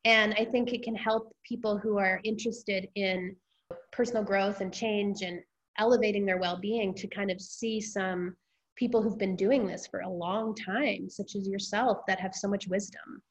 And 0.04 0.34
I 0.34 0.44
think 0.44 0.72
it 0.72 0.82
can 0.82 0.94
help 0.94 1.34
people 1.44 1.78
who 1.78 1.98
are 1.98 2.20
interested 2.24 2.88
in 2.94 3.36
personal 3.92 4.22
growth 4.22 4.60
and 4.60 4.72
change 4.72 5.22
and 5.22 5.40
elevating 5.78 6.24
their 6.24 6.38
well 6.38 6.56
being 6.56 6.94
to 6.94 7.06
kind 7.08 7.30
of 7.30 7.40
see 7.40 7.80
some 7.80 8.36
people 8.76 9.02
who've 9.02 9.18
been 9.18 9.36
doing 9.36 9.66
this 9.66 9.86
for 9.86 10.00
a 10.00 10.08
long 10.08 10.54
time, 10.54 11.08
such 11.08 11.34
as 11.34 11.48
yourself, 11.48 11.98
that 12.06 12.20
have 12.20 12.34
so 12.34 12.48
much 12.48 12.68
wisdom. 12.68 13.22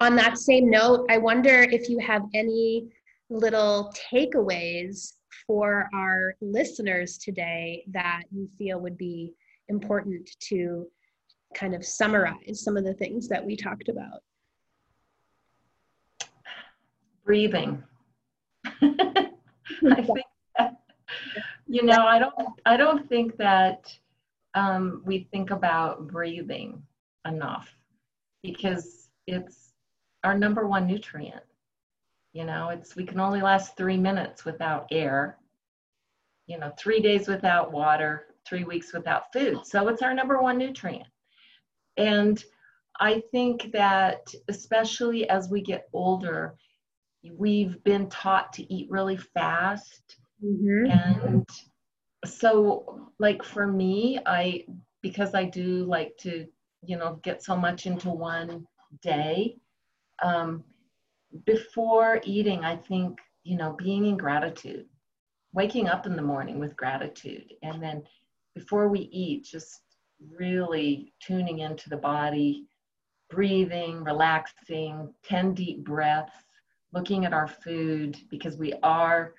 On 0.00 0.16
that 0.16 0.38
same 0.38 0.70
note, 0.70 1.06
I 1.10 1.18
wonder 1.18 1.62
if 1.62 1.88
you 1.88 1.98
have 1.98 2.22
any 2.34 2.88
little 3.30 3.92
takeaways 4.12 5.12
for 5.46 5.88
our 5.94 6.34
listeners 6.40 7.18
today 7.18 7.84
that 7.88 8.22
you 8.30 8.48
feel 8.58 8.80
would 8.80 8.96
be 8.96 9.32
important 9.68 10.30
to 10.40 10.86
kind 11.54 11.74
of 11.74 11.84
summarize 11.84 12.62
some 12.62 12.76
of 12.76 12.84
the 12.84 12.94
things 12.94 13.28
that 13.28 13.44
we 13.44 13.56
talked 13.56 13.88
about. 13.88 14.22
Breathing. 17.24 17.82
I 18.64 20.02
think 20.02 20.26
that, 20.58 20.76
you 21.66 21.84
know, 21.84 22.04
I 22.06 22.18
don't 22.18 22.34
I 22.66 22.76
don't 22.76 23.08
think 23.08 23.36
that 23.36 23.96
um, 24.54 25.02
we 25.04 25.28
think 25.30 25.50
about 25.50 26.08
breathing 26.08 26.82
enough 27.26 27.68
because 28.42 29.08
it's 29.26 29.72
our 30.24 30.36
number 30.36 30.66
one 30.66 30.86
nutrient. 30.86 31.42
You 32.32 32.44
know, 32.44 32.70
it's 32.70 32.96
we 32.96 33.04
can 33.04 33.20
only 33.20 33.42
last 33.42 33.76
three 33.76 33.98
minutes 33.98 34.44
without 34.44 34.86
air, 34.90 35.38
you 36.46 36.58
know, 36.58 36.72
three 36.78 37.00
days 37.00 37.28
without 37.28 37.72
water, 37.72 38.26
three 38.46 38.64
weeks 38.64 38.92
without 38.92 39.32
food. 39.32 39.66
So 39.66 39.88
it's 39.88 40.02
our 40.02 40.14
number 40.14 40.40
one 40.40 40.58
nutrient. 40.58 41.06
And 41.96 42.42
I 43.00 43.22
think 43.32 43.72
that 43.72 44.26
especially 44.48 45.28
as 45.28 45.48
we 45.48 45.60
get 45.60 45.88
older, 45.92 46.54
we've 47.36 47.82
been 47.84 48.08
taught 48.08 48.52
to 48.54 48.72
eat 48.72 48.90
really 48.90 49.16
fast. 49.16 50.16
Mm-hmm. 50.44 50.90
And 50.90 51.48
so, 52.24 53.10
like 53.18 53.42
for 53.42 53.66
me, 53.66 54.18
I, 54.26 54.64
because 55.02 55.34
I 55.34 55.44
do 55.44 55.84
like 55.84 56.16
to, 56.18 56.46
you 56.84 56.96
know, 56.96 57.20
get 57.22 57.42
so 57.42 57.56
much 57.56 57.86
into 57.86 58.10
one 58.10 58.66
day, 59.02 59.56
um, 60.22 60.64
before 61.44 62.20
eating, 62.24 62.64
I 62.64 62.76
think, 62.76 63.18
you 63.44 63.56
know, 63.56 63.74
being 63.78 64.06
in 64.06 64.16
gratitude, 64.16 64.86
waking 65.52 65.88
up 65.88 66.06
in 66.06 66.16
the 66.16 66.22
morning 66.22 66.58
with 66.58 66.76
gratitude. 66.76 67.52
And 67.62 67.82
then 67.82 68.04
before 68.54 68.88
we 68.88 69.00
eat, 69.00 69.44
just 69.44 69.80
really 70.36 71.12
tuning 71.20 71.60
into 71.60 71.88
the 71.88 71.96
body, 71.96 72.66
breathing, 73.30 74.04
relaxing, 74.04 75.12
10 75.24 75.54
deep 75.54 75.84
breaths, 75.84 76.32
looking 76.92 77.24
at 77.24 77.32
our 77.32 77.48
food 77.48 78.16
because 78.30 78.56
we 78.56 78.74
are, 78.82 79.34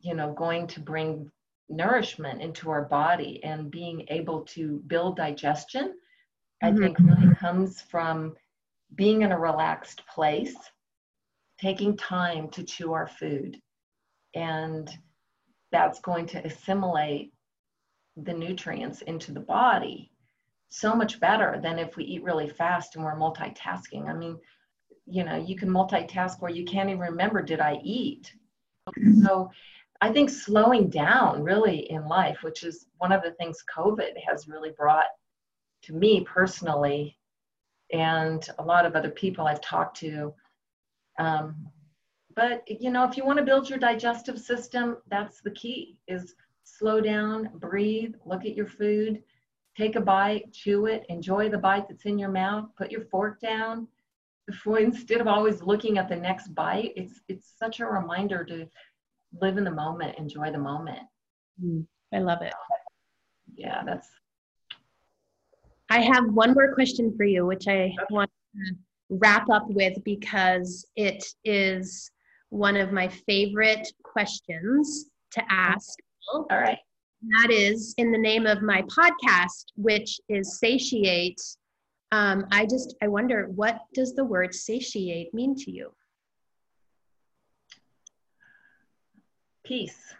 you 0.00 0.14
know, 0.14 0.32
going 0.32 0.66
to 0.68 0.80
bring 0.80 1.30
nourishment 1.68 2.40
into 2.40 2.70
our 2.70 2.84
body 2.84 3.42
and 3.42 3.70
being 3.70 4.06
able 4.08 4.42
to 4.42 4.82
build 4.86 5.16
digestion, 5.16 5.94
mm-hmm. 6.62 6.66
I 6.66 6.78
think 6.78 6.98
really 6.98 7.34
comes 7.34 7.80
from 7.82 8.36
being 8.94 9.22
in 9.22 9.32
a 9.32 9.38
relaxed 9.38 10.02
place, 10.06 10.54
taking 11.60 11.96
time 11.96 12.48
to 12.50 12.62
chew 12.62 12.92
our 12.92 13.06
food. 13.06 13.60
And 14.34 14.90
that's 15.72 16.00
going 16.00 16.26
to 16.26 16.44
assimilate 16.44 17.32
the 18.16 18.32
nutrients 18.32 19.02
into 19.02 19.32
the 19.32 19.40
body 19.40 20.10
so 20.68 20.94
much 20.94 21.20
better 21.20 21.58
than 21.62 21.78
if 21.78 21.96
we 21.96 22.04
eat 22.04 22.22
really 22.22 22.48
fast 22.48 22.96
and 22.96 23.04
we're 23.04 23.16
multitasking. 23.16 24.08
I 24.08 24.12
mean, 24.12 24.38
you 25.06 25.24
know, 25.24 25.36
you 25.36 25.56
can 25.56 25.70
multitask 25.70 26.40
where 26.40 26.50
you 26.50 26.64
can't 26.64 26.88
even 26.88 27.00
remember, 27.00 27.42
did 27.42 27.60
I 27.60 27.80
eat? 27.82 28.32
So 29.22 29.50
I 30.00 30.12
think 30.12 30.30
slowing 30.30 30.90
down 30.90 31.42
really 31.42 31.90
in 31.90 32.06
life, 32.08 32.42
which 32.42 32.64
is 32.64 32.86
one 32.98 33.12
of 33.12 33.22
the 33.22 33.32
things 33.32 33.64
COVID 33.74 34.12
has 34.26 34.48
really 34.48 34.70
brought 34.76 35.06
to 35.82 35.92
me 35.92 36.24
personally 36.24 37.16
and 37.92 38.48
a 38.58 38.62
lot 38.62 38.86
of 38.86 38.96
other 38.96 39.10
people 39.10 39.46
I've 39.46 39.60
talked 39.60 39.96
to. 39.98 40.34
Um, 41.18 41.68
but 42.34 42.62
you 42.68 42.90
know, 42.90 43.04
if 43.04 43.16
you 43.16 43.24
want 43.24 43.38
to 43.38 43.44
build 43.44 43.68
your 43.68 43.78
digestive 43.78 44.38
system, 44.38 44.98
that's 45.08 45.40
the 45.40 45.50
key: 45.52 45.96
is 46.06 46.34
slow 46.64 47.00
down, 47.00 47.50
breathe, 47.54 48.14
look 48.24 48.44
at 48.44 48.54
your 48.54 48.66
food, 48.66 49.22
take 49.76 49.96
a 49.96 50.00
bite, 50.00 50.52
chew 50.52 50.86
it, 50.86 51.06
enjoy 51.08 51.48
the 51.48 51.58
bite 51.58 51.88
that's 51.88 52.04
in 52.04 52.18
your 52.18 52.30
mouth, 52.30 52.68
put 52.76 52.90
your 52.90 53.04
fork 53.06 53.40
down. 53.40 53.88
Before, 54.46 54.78
instead 54.90 55.20
of 55.20 55.26
always 55.26 55.62
looking 55.62 55.98
at 55.98 56.08
the 56.08 56.16
next 56.16 56.54
bite, 56.54 56.92
it's 56.96 57.20
it's 57.28 57.52
such 57.58 57.80
a 57.80 57.86
reminder 57.86 58.44
to 58.44 58.68
live 59.40 59.58
in 59.58 59.64
the 59.64 59.70
moment, 59.70 60.18
enjoy 60.18 60.50
the 60.52 60.58
moment. 60.58 61.02
Mm, 61.62 61.86
I 62.12 62.18
love 62.18 62.42
it. 62.42 62.52
Yeah, 63.54 63.82
that's 63.84 64.08
I 65.88 66.00
have 66.00 66.32
one 66.32 66.52
more 66.52 66.74
question 66.74 67.14
for 67.16 67.24
you, 67.24 67.46
which 67.46 67.68
I 67.68 67.94
want 68.10 68.30
to 68.54 68.74
wrap 69.08 69.48
up 69.50 69.66
with 69.68 70.02
because 70.04 70.86
it 70.96 71.24
is 71.44 72.10
one 72.50 72.76
of 72.76 72.92
my 72.92 73.08
favorite 73.08 73.86
questions 74.02 75.06
to 75.32 75.42
ask. 75.50 75.98
All 76.32 76.46
right. 76.50 76.78
That 77.40 77.50
is 77.50 77.94
in 77.98 78.12
the 78.12 78.18
name 78.18 78.46
of 78.46 78.62
my 78.62 78.82
podcast, 78.82 79.66
which 79.76 80.20
is 80.28 80.58
Satiate. 80.58 81.40
Um, 82.12 82.46
I 82.52 82.66
just, 82.66 82.94
I 83.02 83.08
wonder, 83.08 83.48
what 83.54 83.80
does 83.94 84.14
the 84.14 84.24
word 84.24 84.54
satiate 84.54 85.34
mean 85.34 85.56
to 85.56 85.70
you? 85.70 85.92
Peace. 89.64 90.14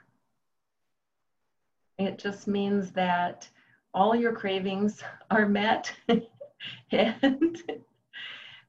It 1.99 2.19
just 2.19 2.49
means 2.49 2.91
that 2.93 3.49
all 3.95 4.15
your 4.15 4.33
cravings 4.33 5.03
are 5.31 5.49
met 5.49 5.93
and 6.91 7.63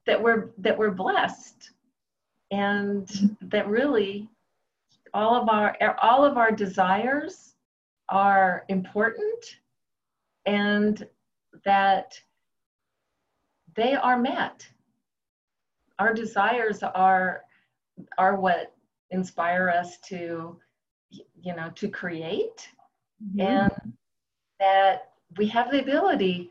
that 0.08 0.20
we're 0.20 0.50
that 0.56 0.76
we're 0.76 0.90
blessed 0.90 1.70
and 2.50 3.36
that 3.42 3.68
really 3.68 4.26
all 5.12 5.36
of 5.36 5.48
our 5.50 5.76
all 6.02 6.24
of 6.24 6.38
our 6.38 6.50
desires 6.50 7.54
are 8.08 8.64
important 8.68 9.58
and 10.46 11.06
that 11.66 12.18
they 13.76 13.94
are 13.94 14.18
met 14.18 14.66
our 15.98 16.14
desires 16.14 16.82
are 16.82 17.42
are 18.16 18.36
what 18.36 18.74
inspire 19.10 19.68
us 19.68 19.98
to 19.98 20.58
you 21.10 21.54
know 21.54 21.70
to 21.74 21.86
create 21.86 22.66
mm-hmm. 23.22 23.40
and 23.40 23.92
that 24.58 25.10
we 25.36 25.46
have 25.46 25.70
the 25.70 25.82
ability 25.82 26.50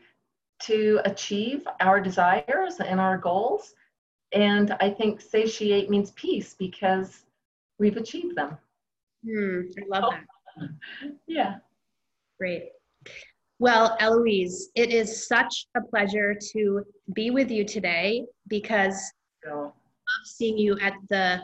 to 0.60 1.00
achieve 1.04 1.66
our 1.80 2.00
desires 2.00 2.80
and 2.80 3.00
our 3.00 3.18
goals. 3.18 3.74
And 4.32 4.76
I 4.80 4.90
think 4.90 5.20
satiate 5.20 5.88
means 5.88 6.10
peace 6.12 6.54
because 6.58 7.24
we've 7.78 7.96
achieved 7.96 8.36
them. 8.36 8.58
Hmm, 9.24 9.60
I 9.78 10.00
love 10.00 10.12
that. 10.12 10.68
Yeah. 11.28 11.56
Great. 12.38 12.70
Well, 13.60 13.96
Eloise, 14.00 14.70
it 14.74 14.90
is 14.92 15.26
such 15.26 15.66
a 15.76 15.80
pleasure 15.80 16.36
to 16.52 16.84
be 17.12 17.30
with 17.30 17.50
you 17.50 17.64
today 17.64 18.24
because 18.48 19.12
I 19.46 19.50
love 19.52 19.72
seeing 20.24 20.58
you 20.58 20.78
at 20.80 20.94
the 21.08 21.42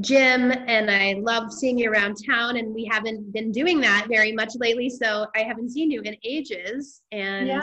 gym 0.00 0.52
and 0.52 0.90
I 0.90 1.16
love 1.20 1.52
seeing 1.52 1.78
you 1.78 1.90
around 1.90 2.16
town 2.26 2.56
and 2.56 2.74
we 2.74 2.88
haven't 2.90 3.32
been 3.32 3.52
doing 3.52 3.80
that 3.80 4.06
very 4.08 4.32
much 4.32 4.50
lately 4.56 4.88
so 4.88 5.26
I 5.36 5.40
haven't 5.40 5.70
seen 5.70 5.90
you 5.90 6.00
in 6.02 6.16
ages 6.24 7.02
and 7.12 7.48
yeah. 7.48 7.60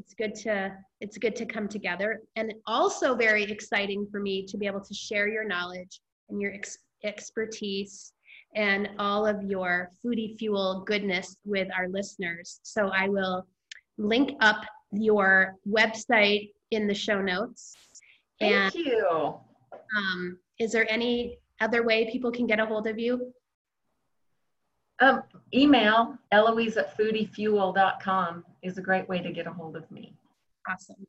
It's 0.00 0.14
good 0.14 0.34
to 0.34 0.72
it's 1.00 1.18
good 1.18 1.36
to 1.36 1.44
come 1.44 1.68
together 1.68 2.22
and 2.36 2.54
also 2.66 3.14
very 3.14 3.44
exciting 3.44 4.06
for 4.10 4.18
me 4.18 4.46
to 4.46 4.56
be 4.56 4.66
able 4.66 4.80
to 4.80 4.94
share 4.94 5.28
your 5.28 5.44
knowledge 5.44 6.00
and 6.30 6.40
your 6.40 6.52
ex- 6.54 6.78
expertise 7.04 8.12
and 8.56 8.88
all 8.98 9.26
of 9.26 9.42
your 9.42 9.90
foodie 10.02 10.38
fuel 10.38 10.82
goodness 10.86 11.36
with 11.44 11.68
our 11.76 11.88
listeners 11.88 12.60
so 12.62 12.88
I 12.88 13.08
will 13.08 13.46
link 13.98 14.32
up 14.40 14.64
your 14.90 15.54
website 15.68 16.50
in 16.70 16.86
the 16.86 16.94
show 16.94 17.20
notes 17.20 17.76
Thank 18.40 18.74
and, 18.74 18.86
you. 18.86 19.34
Um, 19.96 20.38
is 20.58 20.72
there 20.72 20.90
any 20.90 21.38
other 21.60 21.82
way 21.82 22.10
people 22.10 22.32
can 22.32 22.46
get 22.46 22.58
a 22.58 22.64
hold 22.64 22.86
of 22.86 22.98
you? 22.98 23.32
Um, 25.00 25.22
email 25.54 26.18
eloise 26.30 26.76
at 26.76 26.96
foodiefuel.com 26.96 28.44
is 28.62 28.76
a 28.76 28.82
great 28.82 29.08
way 29.08 29.20
to 29.20 29.32
get 29.32 29.46
a 29.46 29.52
hold 29.52 29.76
of 29.76 29.90
me. 29.90 30.14
Awesome. 30.68 31.06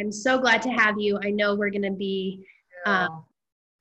I'm 0.00 0.10
so 0.10 0.38
glad 0.38 0.62
to 0.62 0.70
have 0.70 0.98
you. 0.98 1.18
I 1.22 1.30
know 1.30 1.54
we're 1.54 1.70
going 1.70 1.82
to 1.82 1.90
be 1.90 2.44
um, 2.86 3.24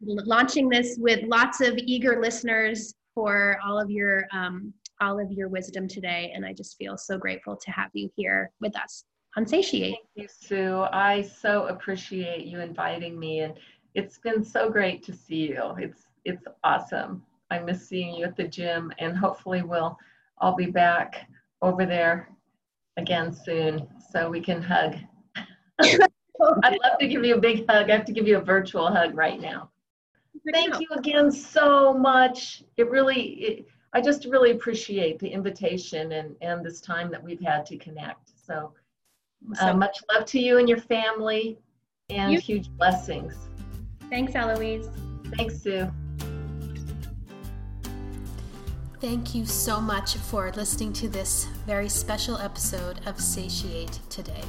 launching 0.02 0.68
this 0.70 0.98
with 1.00 1.24
lots 1.28 1.62
of 1.62 1.78
eager 1.78 2.22
listeners 2.22 2.94
for 3.14 3.58
all 3.66 3.80
of 3.80 3.90
your 3.90 4.26
um, 4.34 4.74
all 5.02 5.20
of 5.20 5.32
your 5.32 5.50
wisdom 5.50 5.88
today, 5.88 6.32
and 6.34 6.46
I 6.46 6.54
just 6.54 6.78
feel 6.78 6.98
so 6.98 7.18
grateful 7.18 7.56
to 7.58 7.72
have 7.72 7.90
you 7.94 8.10
here 8.16 8.52
with 8.62 8.78
us 8.78 9.04
on 9.36 9.46
Satiate. 9.46 9.96
Thank 9.96 10.08
you, 10.16 10.28
Sue. 10.30 10.86
I 10.92 11.22
so 11.22 11.68
appreciate 11.68 12.46
you 12.46 12.60
inviting 12.60 13.20
me, 13.20 13.42
and 13.42 13.54
it's 13.94 14.20
been 14.20 14.44
so 14.44 14.70
great 14.70 15.04
to 15.04 15.14
see 15.14 15.50
you. 15.50 15.76
It's 15.78 16.04
it's 16.24 16.46
awesome. 16.64 17.24
I 17.52 17.60
miss 17.60 17.88
seeing 17.88 18.16
you 18.16 18.26
at 18.26 18.36
the 18.36 18.48
gym, 18.48 18.92
and 19.00 19.18
hopefully 19.18 19.62
we'll 19.62 19.98
I'll 20.40 20.56
be 20.56 20.66
back 20.66 21.30
over 21.62 21.86
there 21.86 22.30
again 22.98 23.34
soon 23.34 23.88
so 24.12 24.30
we 24.30 24.42
can 24.42 24.62
hug. 24.62 24.96
I'd 25.82 26.78
love 26.84 27.00
to 27.00 27.08
give 27.08 27.24
you 27.24 27.36
a 27.36 27.40
big 27.40 27.70
hug. 27.70 27.90
I 27.90 27.96
have 27.96 28.06
to 28.06 28.12
give 28.12 28.28
you 28.28 28.38
a 28.38 28.42
virtual 28.42 28.88
hug 28.88 29.16
right 29.16 29.40
now. 29.40 29.70
Thank 30.52 30.80
you 30.80 30.88
again 30.92 31.32
so 31.32 31.94
much. 31.94 32.64
It 32.78 32.90
really, 32.90 33.22
it, 33.22 33.68
I 33.94 34.02
just 34.02 34.26
really 34.26 34.52
appreciate 34.52 35.20
the 35.20 35.28
invitation 35.28 36.12
and, 36.14 36.36
and 36.42 36.64
this 36.64 36.82
time 36.82 37.10
that 37.12 37.24
we've 37.24 37.40
had 37.40 37.66
to 37.68 37.78
connect. 37.78 38.32
So, 38.46 38.74
uh, 39.60 39.74
much 39.74 39.98
love 40.14 40.26
to 40.26 40.40
you 40.40 40.58
and 40.58 40.68
your 40.68 40.80
family 40.80 41.58
and 42.10 42.34
you- 42.34 42.40
huge 42.40 42.70
blessings. 42.70 43.36
Thanks, 44.10 44.36
Eloise. 44.36 44.90
Thanks, 45.36 45.60
Sue. 45.62 45.92
Thank 49.06 49.36
you 49.36 49.46
so 49.46 49.80
much 49.80 50.16
for 50.16 50.52
listening 50.54 50.92
to 50.94 51.08
this 51.08 51.46
very 51.68 51.90
special 51.90 52.40
episode 52.40 53.02
of 53.06 53.20
Satiate 53.20 54.00
today. 54.10 54.42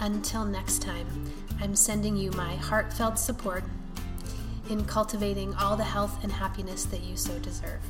Until 0.00 0.44
next 0.44 0.82
time, 0.82 1.06
I'm 1.60 1.76
sending 1.76 2.16
you 2.16 2.32
my 2.32 2.56
heartfelt 2.56 3.20
support 3.20 3.62
in 4.68 4.84
cultivating 4.84 5.54
all 5.54 5.76
the 5.76 5.84
health 5.84 6.24
and 6.24 6.32
happiness 6.32 6.86
that 6.86 7.04
you 7.04 7.16
so 7.16 7.38
deserve. 7.38 7.80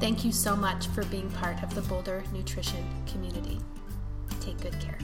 Thank 0.00 0.24
you 0.24 0.32
so 0.32 0.56
much 0.56 0.88
for 0.88 1.04
being 1.04 1.30
part 1.30 1.62
of 1.62 1.72
the 1.76 1.82
Boulder 1.82 2.24
Nutrition 2.32 2.84
community. 3.06 3.60
Take 4.40 4.60
good 4.60 4.74
care. 4.80 4.98